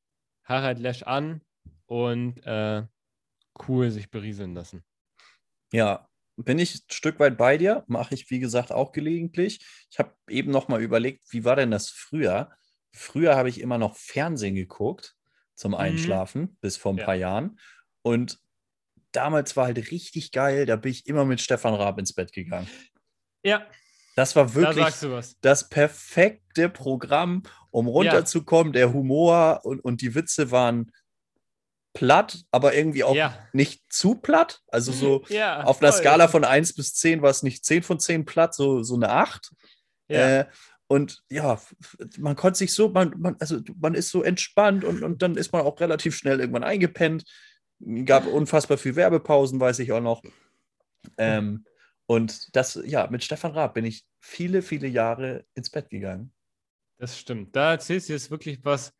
Harald 0.43 0.79
Lesch 0.79 1.03
an 1.03 1.41
und 1.85 2.43
äh, 2.45 2.83
cool 3.67 3.91
sich 3.91 4.09
berieseln 4.09 4.55
lassen. 4.55 4.83
Ja, 5.71 6.07
bin 6.37 6.59
ich 6.59 6.75
ein 6.75 6.91
Stück 6.91 7.19
weit 7.19 7.37
bei 7.37 7.57
dir, 7.57 7.83
mache 7.87 8.13
ich 8.13 8.29
wie 8.29 8.39
gesagt 8.39 8.71
auch 8.71 8.91
gelegentlich. 8.91 9.65
Ich 9.91 9.99
habe 9.99 10.13
eben 10.29 10.51
noch 10.51 10.67
mal 10.67 10.81
überlegt, 10.81 11.31
wie 11.31 11.43
war 11.43 11.55
denn 11.55 11.71
das 11.71 11.89
früher? 11.89 12.51
Früher 12.91 13.35
habe 13.35 13.49
ich 13.49 13.59
immer 13.59 13.77
noch 13.77 13.95
Fernsehen 13.95 14.55
geguckt 14.55 15.15
zum 15.55 15.71
mhm. 15.71 15.77
Einschlafen, 15.77 16.41
mhm. 16.41 16.57
bis 16.61 16.77
vor 16.77 16.93
ein 16.93 16.97
ja. 16.97 17.05
paar 17.05 17.15
Jahren. 17.15 17.59
Und 18.01 18.39
damals 19.17 19.57
war 19.57 19.65
halt 19.65 19.91
richtig 19.91 20.31
geil, 20.31 20.65
da 20.65 20.75
bin 20.75 20.91
ich 20.91 21.07
immer 21.07 21.25
mit 21.25 21.41
Stefan 21.41 21.73
Raab 21.73 21.97
ins 21.97 22.13
Bett 22.13 22.31
gegangen. 22.31 22.69
Ja. 23.43 23.65
Das 24.15 24.35
war 24.35 24.53
wirklich 24.55 24.85
da 25.01 25.21
das 25.41 25.69
perfekte 25.69 26.69
Programm, 26.69 27.43
um 27.71 27.87
runterzukommen. 27.87 28.73
Ja. 28.73 28.79
Der 28.79 28.93
Humor 28.93 29.61
und, 29.63 29.79
und 29.79 30.01
die 30.01 30.15
Witze 30.15 30.51
waren 30.51 30.91
platt, 31.93 32.43
aber 32.51 32.75
irgendwie 32.75 33.03
auch 33.03 33.15
ja. 33.15 33.37
nicht 33.53 33.83
zu 33.89 34.15
platt. 34.15 34.61
Also 34.67 34.91
so 34.91 35.23
ja, 35.29 35.63
auf 35.63 35.81
einer 35.81 35.91
Skala 35.91 36.27
von 36.27 36.43
1 36.43 36.75
bis 36.75 36.93
10 36.95 37.23
war 37.23 37.31
es 37.31 37.41
nicht 37.41 37.65
10 37.65 37.83
von 37.83 37.99
10 37.99 38.25
platt, 38.25 38.53
so, 38.53 38.83
so 38.83 38.95
eine 38.95 39.09
8. 39.09 39.51
Ja. 40.07 40.39
Äh, 40.39 40.45
und 40.87 41.23
ja, 41.29 41.59
man 42.17 42.35
konnte 42.35 42.59
sich 42.59 42.73
so, 42.73 42.89
man, 42.89 43.13
man, 43.17 43.35
also 43.39 43.59
man 43.79 43.93
ist 43.93 44.09
so 44.09 44.23
entspannt 44.23 44.83
und, 44.83 45.03
und 45.03 45.21
dann 45.21 45.35
ist 45.35 45.51
man 45.51 45.63
auch 45.63 45.79
relativ 45.79 46.15
schnell 46.15 46.39
irgendwann 46.39 46.63
eingepennt. 46.63 47.25
Gab 48.05 48.25
unfassbar 48.27 48.77
viel 48.77 48.95
Werbepausen, 48.95 49.59
weiß 49.59 49.79
ich 49.79 49.91
auch 49.91 50.01
noch. 50.01 50.23
Ähm, 51.17 51.65
und 52.05 52.55
das, 52.55 52.79
ja, 52.85 53.07
mit 53.07 53.23
Stefan 53.23 53.51
Raab 53.51 53.73
bin 53.73 53.85
ich 53.85 54.05
viele, 54.19 54.61
viele 54.61 54.87
Jahre 54.87 55.45
ins 55.53 55.69
Bett 55.69 55.89
gegangen. 55.89 56.31
Das 56.97 57.17
stimmt. 57.17 57.55
Da 57.55 57.71
erzählst 57.71 58.09
du 58.09 58.13
jetzt 58.13 58.31
wirklich 58.31 58.63
was. 58.63 58.93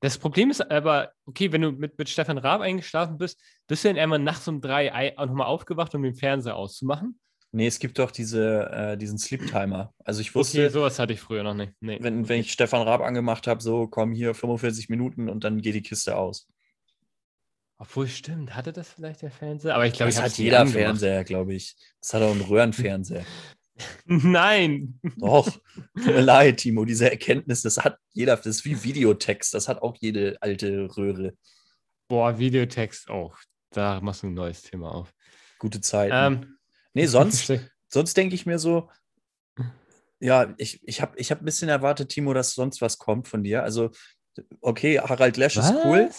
Das 0.00 0.16
Problem 0.16 0.50
ist 0.50 0.60
aber, 0.70 1.12
okay, 1.26 1.52
wenn 1.52 1.62
du 1.62 1.72
mit, 1.72 1.98
mit 1.98 2.08
Stefan 2.08 2.38
Raab 2.38 2.60
eingeschlafen 2.60 3.18
bist, 3.18 3.40
bist 3.66 3.84
du 3.84 3.88
dann 3.88 3.98
einmal 3.98 4.20
nachts 4.20 4.46
um 4.48 4.60
drei 4.60 5.16
auch 5.18 5.26
nochmal 5.26 5.48
aufgewacht, 5.48 5.94
um 5.94 6.02
den 6.02 6.14
Fernseher 6.14 6.56
auszumachen? 6.56 7.18
Nee, 7.54 7.66
es 7.66 7.78
gibt 7.78 7.98
doch 7.98 8.10
diese, 8.10 8.70
äh, 8.70 8.96
diesen 8.96 9.18
Sleep 9.18 9.46
Timer. 9.46 9.92
Also 10.04 10.22
ich 10.22 10.34
wusste. 10.34 10.62
Okay, 10.62 10.70
sowas 10.70 10.98
hatte 10.98 11.12
ich 11.12 11.20
früher 11.20 11.42
noch 11.42 11.52
nicht. 11.52 11.72
Nee. 11.80 11.98
Wenn, 12.00 12.26
wenn 12.28 12.40
ich 12.40 12.52
Stefan 12.52 12.80
Raab 12.82 13.02
angemacht 13.02 13.46
habe, 13.46 13.62
so 13.62 13.86
komm 13.88 14.12
hier 14.12 14.34
45 14.34 14.88
Minuten 14.88 15.28
und 15.28 15.44
dann 15.44 15.60
geht 15.60 15.74
die 15.74 15.82
Kiste 15.82 16.16
aus. 16.16 16.48
Obwohl, 17.82 18.06
stimmt, 18.06 18.54
hatte 18.54 18.72
das 18.72 18.90
vielleicht 18.90 19.22
der 19.22 19.32
Fernseher? 19.32 19.74
Aber 19.74 19.86
ich 19.86 19.94
glaube, 19.94 20.12
das 20.12 20.18
ich 20.18 20.24
hat 20.24 20.38
jeder. 20.38 20.66
Fernseher, 20.66 21.24
glaube 21.24 21.54
ich. 21.54 21.74
Das 22.00 22.14
hat 22.14 22.22
auch 22.22 22.30
einen 22.30 22.42
Röhrenfernseher. 22.42 23.24
Nein. 24.06 25.00
Doch. 25.16 25.50
Tut 25.96 26.06
mir 26.06 26.20
leid, 26.20 26.58
Timo. 26.58 26.84
Diese 26.84 27.10
Erkenntnis, 27.10 27.62
das 27.62 27.78
hat 27.78 27.98
jeder. 28.12 28.36
Das 28.36 28.46
ist 28.46 28.64
wie 28.64 28.84
Videotext. 28.84 29.52
Das 29.52 29.66
hat 29.66 29.82
auch 29.82 29.96
jede 29.98 30.36
alte 30.40 30.96
Röhre. 30.96 31.34
Boah, 32.06 32.38
Videotext 32.38 33.10
auch. 33.10 33.34
Oh, 33.34 33.44
da 33.70 34.00
machst 34.00 34.22
du 34.22 34.28
ein 34.28 34.34
neues 34.34 34.62
Thema 34.62 34.94
auf. 34.94 35.12
Gute 35.58 35.80
Zeit. 35.80 36.12
Ähm, 36.14 36.56
Nee, 36.94 37.06
sonst, 37.06 37.52
sonst 37.88 38.16
denke 38.16 38.34
ich 38.34 38.46
mir 38.46 38.58
so, 38.58 38.90
ja, 40.20 40.54
ich, 40.56 40.80
ich 40.86 41.02
habe 41.02 41.18
ich 41.18 41.30
hab 41.30 41.42
ein 41.42 41.44
bisschen 41.44 41.68
erwartet, 41.68 42.10
Timo, 42.10 42.32
dass 42.32 42.54
sonst 42.54 42.80
was 42.80 42.98
kommt 42.98 43.26
von 43.26 43.42
dir. 43.42 43.64
Also, 43.64 43.90
okay, 44.60 45.00
Harald 45.00 45.36
Lesch 45.36 45.56
was? 45.56 45.70
ist 45.70 45.84
cool. 45.84 46.10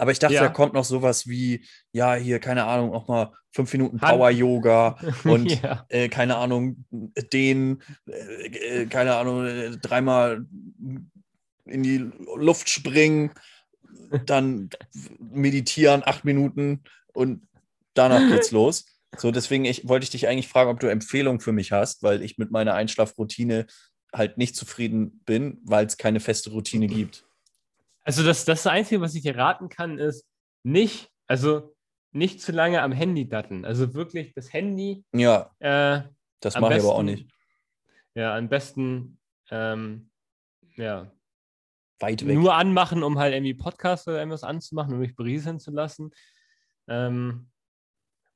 Aber 0.00 0.12
ich 0.12 0.18
dachte, 0.18 0.34
ja. 0.34 0.40
da 0.40 0.48
kommt 0.48 0.72
noch 0.72 0.86
sowas 0.86 1.28
wie, 1.28 1.62
ja, 1.92 2.14
hier, 2.14 2.38
keine 2.38 2.64
Ahnung, 2.64 2.94
auch 2.94 3.06
mal 3.06 3.34
fünf 3.52 3.70
Minuten 3.74 3.98
Power-Yoga 3.98 4.96
und 5.24 5.60
ja. 5.62 5.84
äh, 5.90 6.08
keine 6.08 6.36
Ahnung, 6.36 6.86
den, 7.34 7.82
äh, 8.06 8.86
keine 8.86 9.16
Ahnung, 9.16 9.44
äh, 9.44 9.76
dreimal 9.76 10.46
in 11.66 11.82
die 11.82 12.10
Luft 12.34 12.70
springen, 12.70 13.30
dann 14.24 14.70
meditieren, 15.18 16.02
acht 16.02 16.24
Minuten 16.24 16.82
und 17.12 17.46
danach 17.92 18.26
geht's 18.26 18.50
los. 18.52 18.86
So, 19.18 19.30
deswegen 19.30 19.66
ich, 19.66 19.86
wollte 19.86 20.04
ich 20.04 20.10
dich 20.10 20.28
eigentlich 20.28 20.48
fragen, 20.48 20.70
ob 20.70 20.80
du 20.80 20.86
Empfehlungen 20.86 21.40
für 21.40 21.52
mich 21.52 21.72
hast, 21.72 22.02
weil 22.02 22.22
ich 22.22 22.38
mit 22.38 22.50
meiner 22.50 22.72
Einschlafroutine 22.72 23.66
halt 24.14 24.38
nicht 24.38 24.56
zufrieden 24.56 25.20
bin, 25.26 25.58
weil 25.64 25.84
es 25.84 25.98
keine 25.98 26.20
feste 26.20 26.52
Routine 26.52 26.86
gibt. 26.86 27.26
Also 28.10 28.24
das, 28.24 28.44
das 28.44 28.66
Einzige, 28.66 29.00
was 29.00 29.14
ich 29.14 29.22
dir 29.22 29.36
raten 29.36 29.68
kann, 29.68 29.96
ist 29.96 30.26
nicht, 30.64 31.12
also 31.28 31.76
nicht 32.10 32.42
zu 32.42 32.50
lange 32.50 32.82
am 32.82 32.90
Handy 32.90 33.28
datteln. 33.28 33.64
Also 33.64 33.94
wirklich 33.94 34.34
das 34.34 34.52
Handy. 34.52 35.04
Ja. 35.12 35.54
Äh, 35.60 36.02
das 36.40 36.58
mache 36.58 36.74
ich 36.74 36.82
aber 36.82 36.96
auch 36.96 37.04
nicht. 37.04 37.30
Ja, 38.16 38.36
am 38.36 38.48
besten, 38.48 39.20
ähm, 39.52 40.10
ja. 40.74 41.12
Weit 42.00 42.26
weg. 42.26 42.36
Nur 42.36 42.54
anmachen, 42.54 43.04
um 43.04 43.16
halt 43.16 43.32
irgendwie 43.32 43.54
Podcast 43.54 44.08
oder 44.08 44.18
irgendwas 44.18 44.42
anzumachen, 44.42 44.94
um 44.94 44.98
mich 44.98 45.14
berieseln 45.14 45.60
zu 45.60 45.70
lassen. 45.70 46.10
Ähm, 46.88 47.48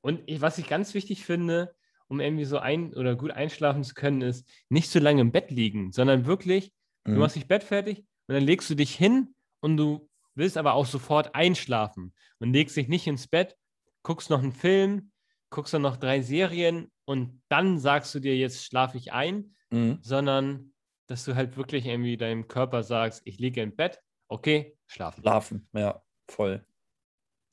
und 0.03 0.22
ich, 0.27 0.41
was 0.41 0.57
ich 0.59 0.68
ganz 0.68 0.95
wichtig 0.95 1.25
finde, 1.25 1.75
um 2.07 2.20
irgendwie 2.20 2.45
so 2.45 2.59
ein 2.59 2.95
oder 2.95 3.16
gut 3.16 3.33
einschlafen 3.33 3.83
zu 3.83 3.95
können, 3.95 4.22
ist 4.22 4.49
nicht 4.68 4.89
zu 4.89 5.01
lange 5.01 5.20
im 5.20 5.33
Bett 5.33 5.51
liegen, 5.51 5.91
sondern 5.91 6.27
wirklich, 6.27 6.72
mhm. 7.03 7.14
du 7.14 7.18
machst 7.18 7.35
dich 7.35 7.49
Bett 7.49 7.64
fertig 7.64 8.07
und 8.29 8.37
dann 8.37 8.45
legst 8.45 8.70
du 8.70 8.77
dich 8.77 8.95
hin 8.95 9.34
und 9.64 9.78
du 9.78 10.10
willst 10.34 10.58
aber 10.58 10.74
auch 10.74 10.84
sofort 10.84 11.34
einschlafen 11.34 12.12
und 12.38 12.52
legst 12.52 12.76
dich 12.76 12.88
nicht 12.88 13.06
ins 13.06 13.26
Bett, 13.26 13.56
guckst 14.02 14.28
noch 14.28 14.42
einen 14.42 14.52
Film, 14.52 15.10
guckst 15.48 15.72
dann 15.72 15.80
noch 15.80 15.96
drei 15.96 16.20
Serien 16.20 16.92
und 17.06 17.42
dann 17.48 17.78
sagst 17.78 18.14
du 18.14 18.20
dir, 18.20 18.36
jetzt 18.36 18.62
schlafe 18.62 18.98
ich 18.98 19.14
ein, 19.14 19.56
mhm. 19.70 20.00
sondern 20.02 20.74
dass 21.06 21.24
du 21.24 21.34
halt 21.34 21.56
wirklich 21.56 21.86
irgendwie 21.86 22.18
deinem 22.18 22.46
Körper 22.46 22.82
sagst, 22.82 23.22
ich 23.24 23.38
liege 23.38 23.62
im 23.62 23.74
Bett, 23.74 24.02
okay, 24.28 24.76
schlafen. 24.86 25.22
Schlafen, 25.22 25.66
ja, 25.72 26.02
voll. 26.28 26.66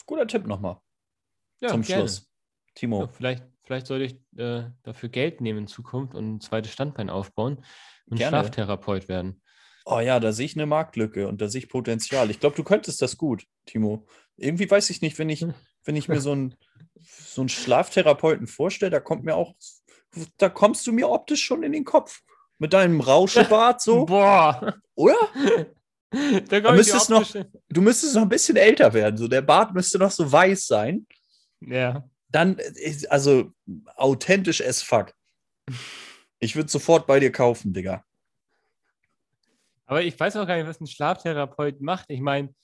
Guter 0.05 0.27
Tipp 0.27 0.45
nochmal. 0.45 0.81
Ja, 1.61 1.69
zum 1.69 1.81
gerne. 1.81 2.01
Schluss. 2.01 2.29
Timo. 2.75 3.03
Ja, 3.03 3.07
vielleicht, 3.07 3.45
vielleicht 3.63 3.87
sollte 3.87 4.03
ich 4.03 4.37
äh, 4.37 4.69
dafür 4.83 5.07
Geld 5.07 5.39
nehmen 5.39 5.59
in 5.59 5.67
Zukunft 5.67 6.13
und 6.15 6.35
ein 6.35 6.41
zweites 6.41 6.73
Standbein 6.73 7.09
aufbauen 7.09 7.63
und 8.07 8.17
Gerne. 8.17 8.31
Schlaftherapeut 8.31 9.07
werden. 9.07 9.41
Oh 9.85 9.99
ja, 9.99 10.19
da 10.19 10.31
sehe 10.31 10.45
ich 10.45 10.55
eine 10.55 10.65
Marktlücke 10.65 11.27
und 11.27 11.41
da 11.41 11.47
sehe 11.47 11.59
ich 11.59 11.69
Potenzial. 11.69 12.29
Ich 12.29 12.39
glaube, 12.39 12.55
du 12.55 12.63
könntest 12.63 13.01
das 13.01 13.17
gut, 13.17 13.45
Timo. 13.65 14.05
Irgendwie 14.37 14.69
weiß 14.69 14.89
ich 14.89 15.01
nicht, 15.01 15.17
wenn 15.19 15.29
ich, 15.29 15.45
wenn 15.85 15.95
ich 15.95 16.07
mir 16.07 16.21
so 16.21 16.31
einen, 16.31 16.55
so 16.99 17.41
einen 17.41 17.49
Schlaftherapeuten 17.49 18.47
vorstelle, 18.47 18.91
da 18.91 18.99
kommt 18.99 19.23
mir 19.23 19.35
auch, 19.35 19.55
da 20.37 20.49
kommst 20.49 20.85
du 20.87 20.91
mir 20.91 21.09
optisch 21.09 21.43
schon 21.43 21.63
in 21.63 21.71
den 21.71 21.85
Kopf. 21.85 22.21
Mit 22.59 22.73
deinem 22.73 23.01
Rauschebart 23.01 23.81
so. 23.81 24.05
Boah. 24.05 24.75
Oder? 24.95 25.17
Da 26.49 26.59
da 26.59 26.73
müsstest 26.73 27.09
noch, 27.09 27.25
du 27.69 27.81
müsstest 27.81 28.15
noch 28.15 28.23
ein 28.23 28.27
bisschen 28.27 28.57
älter 28.57 28.93
werden. 28.93 29.15
So, 29.15 29.29
der 29.29 29.41
Bart 29.41 29.73
müsste 29.73 29.97
noch 29.97 30.11
so 30.11 30.29
weiß 30.29 30.67
sein. 30.67 31.07
Ja 31.61 32.03
dann, 32.31 32.57
also 33.09 33.51
authentisch 33.95 34.61
as 34.61 34.81
fuck. 34.81 35.13
Ich 36.39 36.55
würde 36.55 36.69
sofort 36.69 37.05
bei 37.05 37.19
dir 37.19 37.31
kaufen, 37.31 37.73
Digga. 37.73 38.03
Aber 39.91 40.01
ich 40.01 40.17
weiß 40.17 40.37
auch 40.37 40.47
gar 40.47 40.55
nicht, 40.55 40.67
was 40.67 40.79
ein 40.79 40.87
Schlaftherapeut 40.87 41.81
macht. 41.81 42.05
Ich 42.07 42.21
meine, 42.21 42.55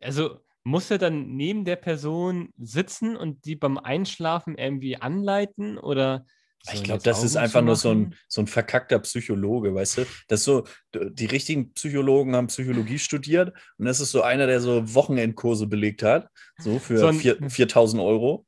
also 0.00 0.40
muss 0.64 0.90
er 0.90 0.98
dann 0.98 1.36
neben 1.36 1.64
der 1.64 1.76
Person 1.76 2.48
sitzen 2.58 3.16
und 3.16 3.44
die 3.44 3.54
beim 3.54 3.78
Einschlafen 3.78 4.58
irgendwie 4.58 4.96
anleiten 4.96 5.78
oder 5.78 6.26
ich 6.72 6.82
glaube, 6.82 7.02
das 7.04 7.18
Augen 7.18 7.26
ist 7.26 7.36
einfach 7.36 7.62
nur 7.62 7.76
so 7.76 7.90
ein, 7.90 8.16
so 8.26 8.40
ein 8.40 8.48
verkackter 8.48 8.98
Psychologe, 8.98 9.72
weißt 9.72 9.98
du? 9.98 10.06
Das 10.26 10.42
so, 10.42 10.64
die 10.92 11.26
richtigen 11.26 11.74
Psychologen 11.74 12.34
haben 12.34 12.48
Psychologie 12.48 12.98
studiert 12.98 13.52
und 13.78 13.84
das 13.84 14.00
ist 14.00 14.10
so 14.10 14.22
einer, 14.22 14.48
der 14.48 14.60
so 14.60 14.94
Wochenendkurse 14.94 15.68
belegt 15.68 16.02
hat, 16.02 16.28
so 16.58 16.80
für 16.80 16.98
so 16.98 17.12
4000 17.12 18.02
Euro 18.02 18.46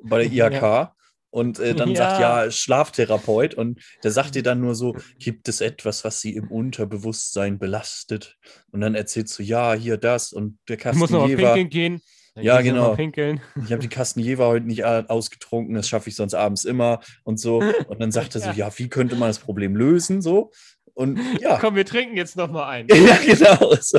bei 0.00 0.28
der 0.28 0.32
IHK. 0.32 0.62
Ja. 0.62 0.94
Und 1.34 1.58
äh, 1.58 1.74
dann 1.74 1.90
ja. 1.90 1.96
sagt, 1.96 2.20
ja, 2.20 2.48
Schlaftherapeut. 2.48 3.54
Und 3.54 3.80
der 4.04 4.12
sagt 4.12 4.36
dir 4.36 4.44
dann 4.44 4.60
nur 4.60 4.76
so, 4.76 4.94
gibt 5.18 5.48
es 5.48 5.60
etwas, 5.60 6.04
was 6.04 6.20
sie 6.20 6.36
im 6.36 6.48
Unterbewusstsein 6.48 7.58
belastet? 7.58 8.36
Und 8.70 8.82
dann 8.82 8.94
erzählst 8.94 9.36
du, 9.36 9.42
ja, 9.42 9.74
hier 9.74 9.96
das. 9.96 10.32
Und 10.32 10.60
der 10.68 10.76
Kasten 10.76 11.00
muss 11.00 11.10
noch 11.10 11.26
Jever, 11.26 11.54
pinkeln 11.54 11.70
gehen. 11.70 12.02
Dann 12.36 12.44
ja, 12.44 12.60
genau. 12.60 12.96
Ich 12.96 13.72
habe 13.72 13.78
die 13.78 13.88
Kasten 13.88 14.20
Jever 14.20 14.46
heute 14.46 14.66
nicht 14.66 14.84
ausgetrunken, 14.84 15.74
das 15.74 15.88
schaffe 15.88 16.08
ich 16.08 16.14
sonst 16.14 16.34
abends 16.34 16.64
immer 16.64 17.00
und 17.24 17.40
so. 17.40 17.58
Und 17.88 18.00
dann 18.00 18.12
sagt 18.12 18.36
er 18.36 18.40
so, 18.40 18.50
ja, 18.54 18.70
wie 18.78 18.88
könnte 18.88 19.16
man 19.16 19.28
das 19.28 19.40
Problem 19.40 19.74
lösen? 19.74 20.22
So. 20.22 20.52
Und 20.94 21.18
ja. 21.40 21.58
Komm, 21.60 21.74
wir 21.74 21.84
trinken 21.84 22.16
jetzt 22.16 22.36
nochmal 22.36 22.70
ein. 22.70 22.86
ja, 22.92 23.18
genau. 23.26 23.74
So. 23.80 23.98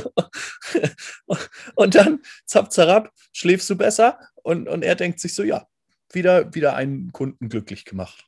Und 1.75 1.95
dann, 1.95 2.21
zapp, 2.45 2.71
zarab, 2.71 3.11
schläfst 3.33 3.69
du 3.69 3.75
besser. 3.75 4.19
Und, 4.41 4.69
und 4.69 4.83
er 4.83 4.95
denkt 4.95 5.19
sich 5.19 5.36
so, 5.36 5.43
ja, 5.43 5.67
wieder, 6.16 6.53
wieder 6.53 6.76
einen 6.76 7.11
Kunden 7.11 7.49
glücklich 7.49 7.86
gemacht. 7.86 8.28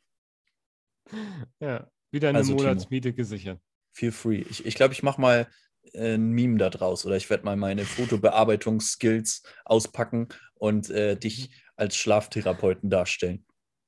Ja, 1.60 1.90
wieder 2.12 2.30
eine 2.30 2.40
also, 2.40 2.56
Monatsmiete 2.56 3.14
gesichert. 3.14 3.62
Feel 3.94 4.12
free. 4.12 4.42
Ich 4.42 4.58
glaube, 4.58 4.68
ich, 4.68 4.76
glaub, 4.76 4.92
ich 4.92 5.04
mache 5.04 5.22
mal 5.22 5.48
äh, 5.94 6.16
ein 6.16 6.32
Meme 6.32 6.58
da 6.58 6.70
draus 6.70 7.06
oder 7.06 7.16
ich 7.16 7.30
werde 7.30 7.46
mal 7.46 7.56
meine 7.56 7.86
Fotobearbeitungsskills 7.86 9.44
auspacken 9.66 10.28
und 10.56 10.90
äh, 10.90 11.18
dich 11.18 11.50
als 11.76 11.96
Schlaftherapeuten 11.96 12.90
darstellen. 12.90 13.46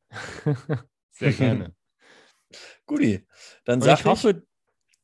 Sehr 1.11 1.33
gerne. 1.33 1.75
Guti, 2.85 3.27
dann 3.65 3.81
sag 3.81 3.99
ich. 3.99 4.05
Hoffe, 4.05 4.43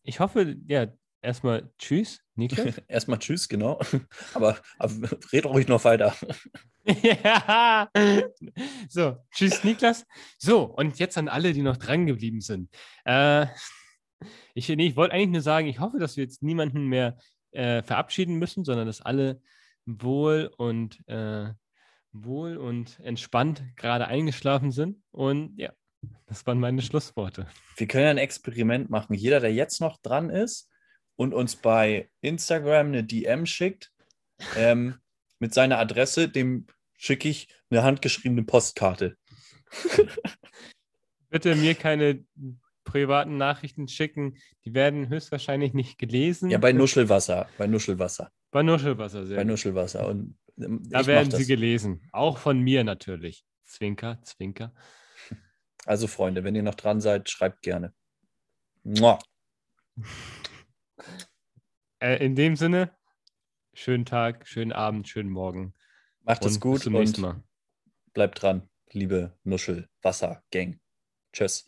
ich 0.03 0.19
hoffe, 0.19 0.55
ja, 0.67 0.87
erstmal 1.25 1.71
Tschüss, 1.77 2.21
Niklas. 2.35 2.81
erstmal 2.87 3.19
Tschüss, 3.19 3.47
genau. 3.49 3.79
Aber, 4.33 4.57
aber 4.79 5.09
red 5.33 5.45
ruhig 5.45 5.67
noch 5.67 5.83
weiter. 5.83 6.15
ja. 6.85 7.89
So, 8.89 9.17
tschüss, 9.31 9.63
Niklas. 9.63 10.05
So, 10.37 10.63
und 10.63 10.99
jetzt 10.99 11.17
an 11.17 11.27
alle, 11.27 11.53
die 11.53 11.63
noch 11.63 11.77
dran 11.77 12.05
geblieben 12.05 12.41
sind. 12.41 12.69
Äh, 13.03 13.47
ich, 14.53 14.69
nee, 14.69 14.87
ich 14.87 14.95
wollte 14.95 15.13
eigentlich 15.13 15.29
nur 15.29 15.41
sagen, 15.41 15.67
ich 15.67 15.79
hoffe, 15.79 15.97
dass 15.99 16.15
wir 16.15 16.23
jetzt 16.23 16.43
niemanden 16.43 16.85
mehr 16.85 17.17
äh, 17.51 17.81
verabschieden 17.81 18.35
müssen, 18.35 18.63
sondern 18.63 18.85
dass 18.85 19.01
alle 19.01 19.41
wohl 19.85 20.51
und 20.57 21.07
äh, 21.07 21.49
wohl 22.11 22.57
und 22.57 22.99
entspannt 22.99 23.63
gerade 23.75 24.07
eingeschlafen 24.07 24.71
sind. 24.71 25.01
Und 25.11 25.57
ja, 25.57 25.73
das 26.27 26.45
waren 26.45 26.59
meine 26.59 26.81
Schlussworte. 26.81 27.47
Wir 27.77 27.87
können 27.87 28.07
ein 28.07 28.17
Experiment 28.17 28.89
machen. 28.89 29.13
Jeder, 29.15 29.39
der 29.39 29.53
jetzt 29.53 29.81
noch 29.81 29.97
dran 30.01 30.29
ist 30.29 30.69
und 31.15 31.33
uns 31.33 31.55
bei 31.55 32.09
Instagram 32.21 32.87
eine 32.87 33.03
DM 33.03 33.45
schickt, 33.45 33.91
ähm, 34.55 34.95
mit 35.39 35.53
seiner 35.53 35.79
Adresse, 35.79 36.29
dem 36.29 36.67
schicke 36.97 37.29
ich 37.29 37.47
eine 37.69 37.83
handgeschriebene 37.83 38.43
Postkarte. 38.43 39.17
Bitte 41.29 41.55
mir 41.55 41.75
keine 41.75 42.25
privaten 42.83 43.37
Nachrichten 43.37 43.87
schicken. 43.87 44.37
Die 44.63 44.73
werden 44.73 45.09
höchstwahrscheinlich 45.09 45.73
nicht 45.73 45.97
gelesen. 45.97 46.49
Ja, 46.49 46.57
bei 46.57 46.71
Nuschelwasser. 46.71 47.49
Bei 47.57 47.67
Nuschelwasser. 47.67 48.31
Bei 48.51 48.63
Nuschelwasser, 48.63 49.25
sehr. 49.25 49.37
Bei 49.37 49.43
Nuschelwasser. 49.43 50.07
Und 50.07 50.37
Da 50.55 51.05
werden 51.05 51.31
sie 51.31 51.45
gelesen. 51.45 52.07
Auch 52.11 52.37
von 52.37 52.59
mir 52.59 52.83
natürlich. 52.83 53.43
Zwinker, 53.65 54.21
Zwinker. 54.21 54.73
Also, 55.85 56.07
Freunde, 56.07 56.43
wenn 56.43 56.55
ihr 56.55 56.63
noch 56.63 56.75
dran 56.75 57.01
seid, 57.01 57.29
schreibt 57.29 57.61
gerne. 57.61 57.93
Mua. 58.83 59.19
Äh, 62.05 62.23
in 62.23 62.35
dem 62.35 62.55
Sinne, 62.55 62.91
schönen 63.73 64.05
Tag, 64.05 64.47
schönen 64.47 64.71
Abend, 64.71 65.09
schönen 65.09 65.31
Morgen. 65.31 65.73
Macht 66.21 66.45
es 66.45 66.59
gut 66.59 66.75
bis 66.75 66.83
zum 66.83 66.93
nächsten 66.93 67.21
Mal. 67.21 67.43
Bleibt 68.13 68.43
dran, 68.43 68.69
liebe 68.91 69.35
Nuschel, 69.43 69.89
Wasser, 70.03 70.43
Gang. 70.51 70.79
Tschüss. 71.33 71.65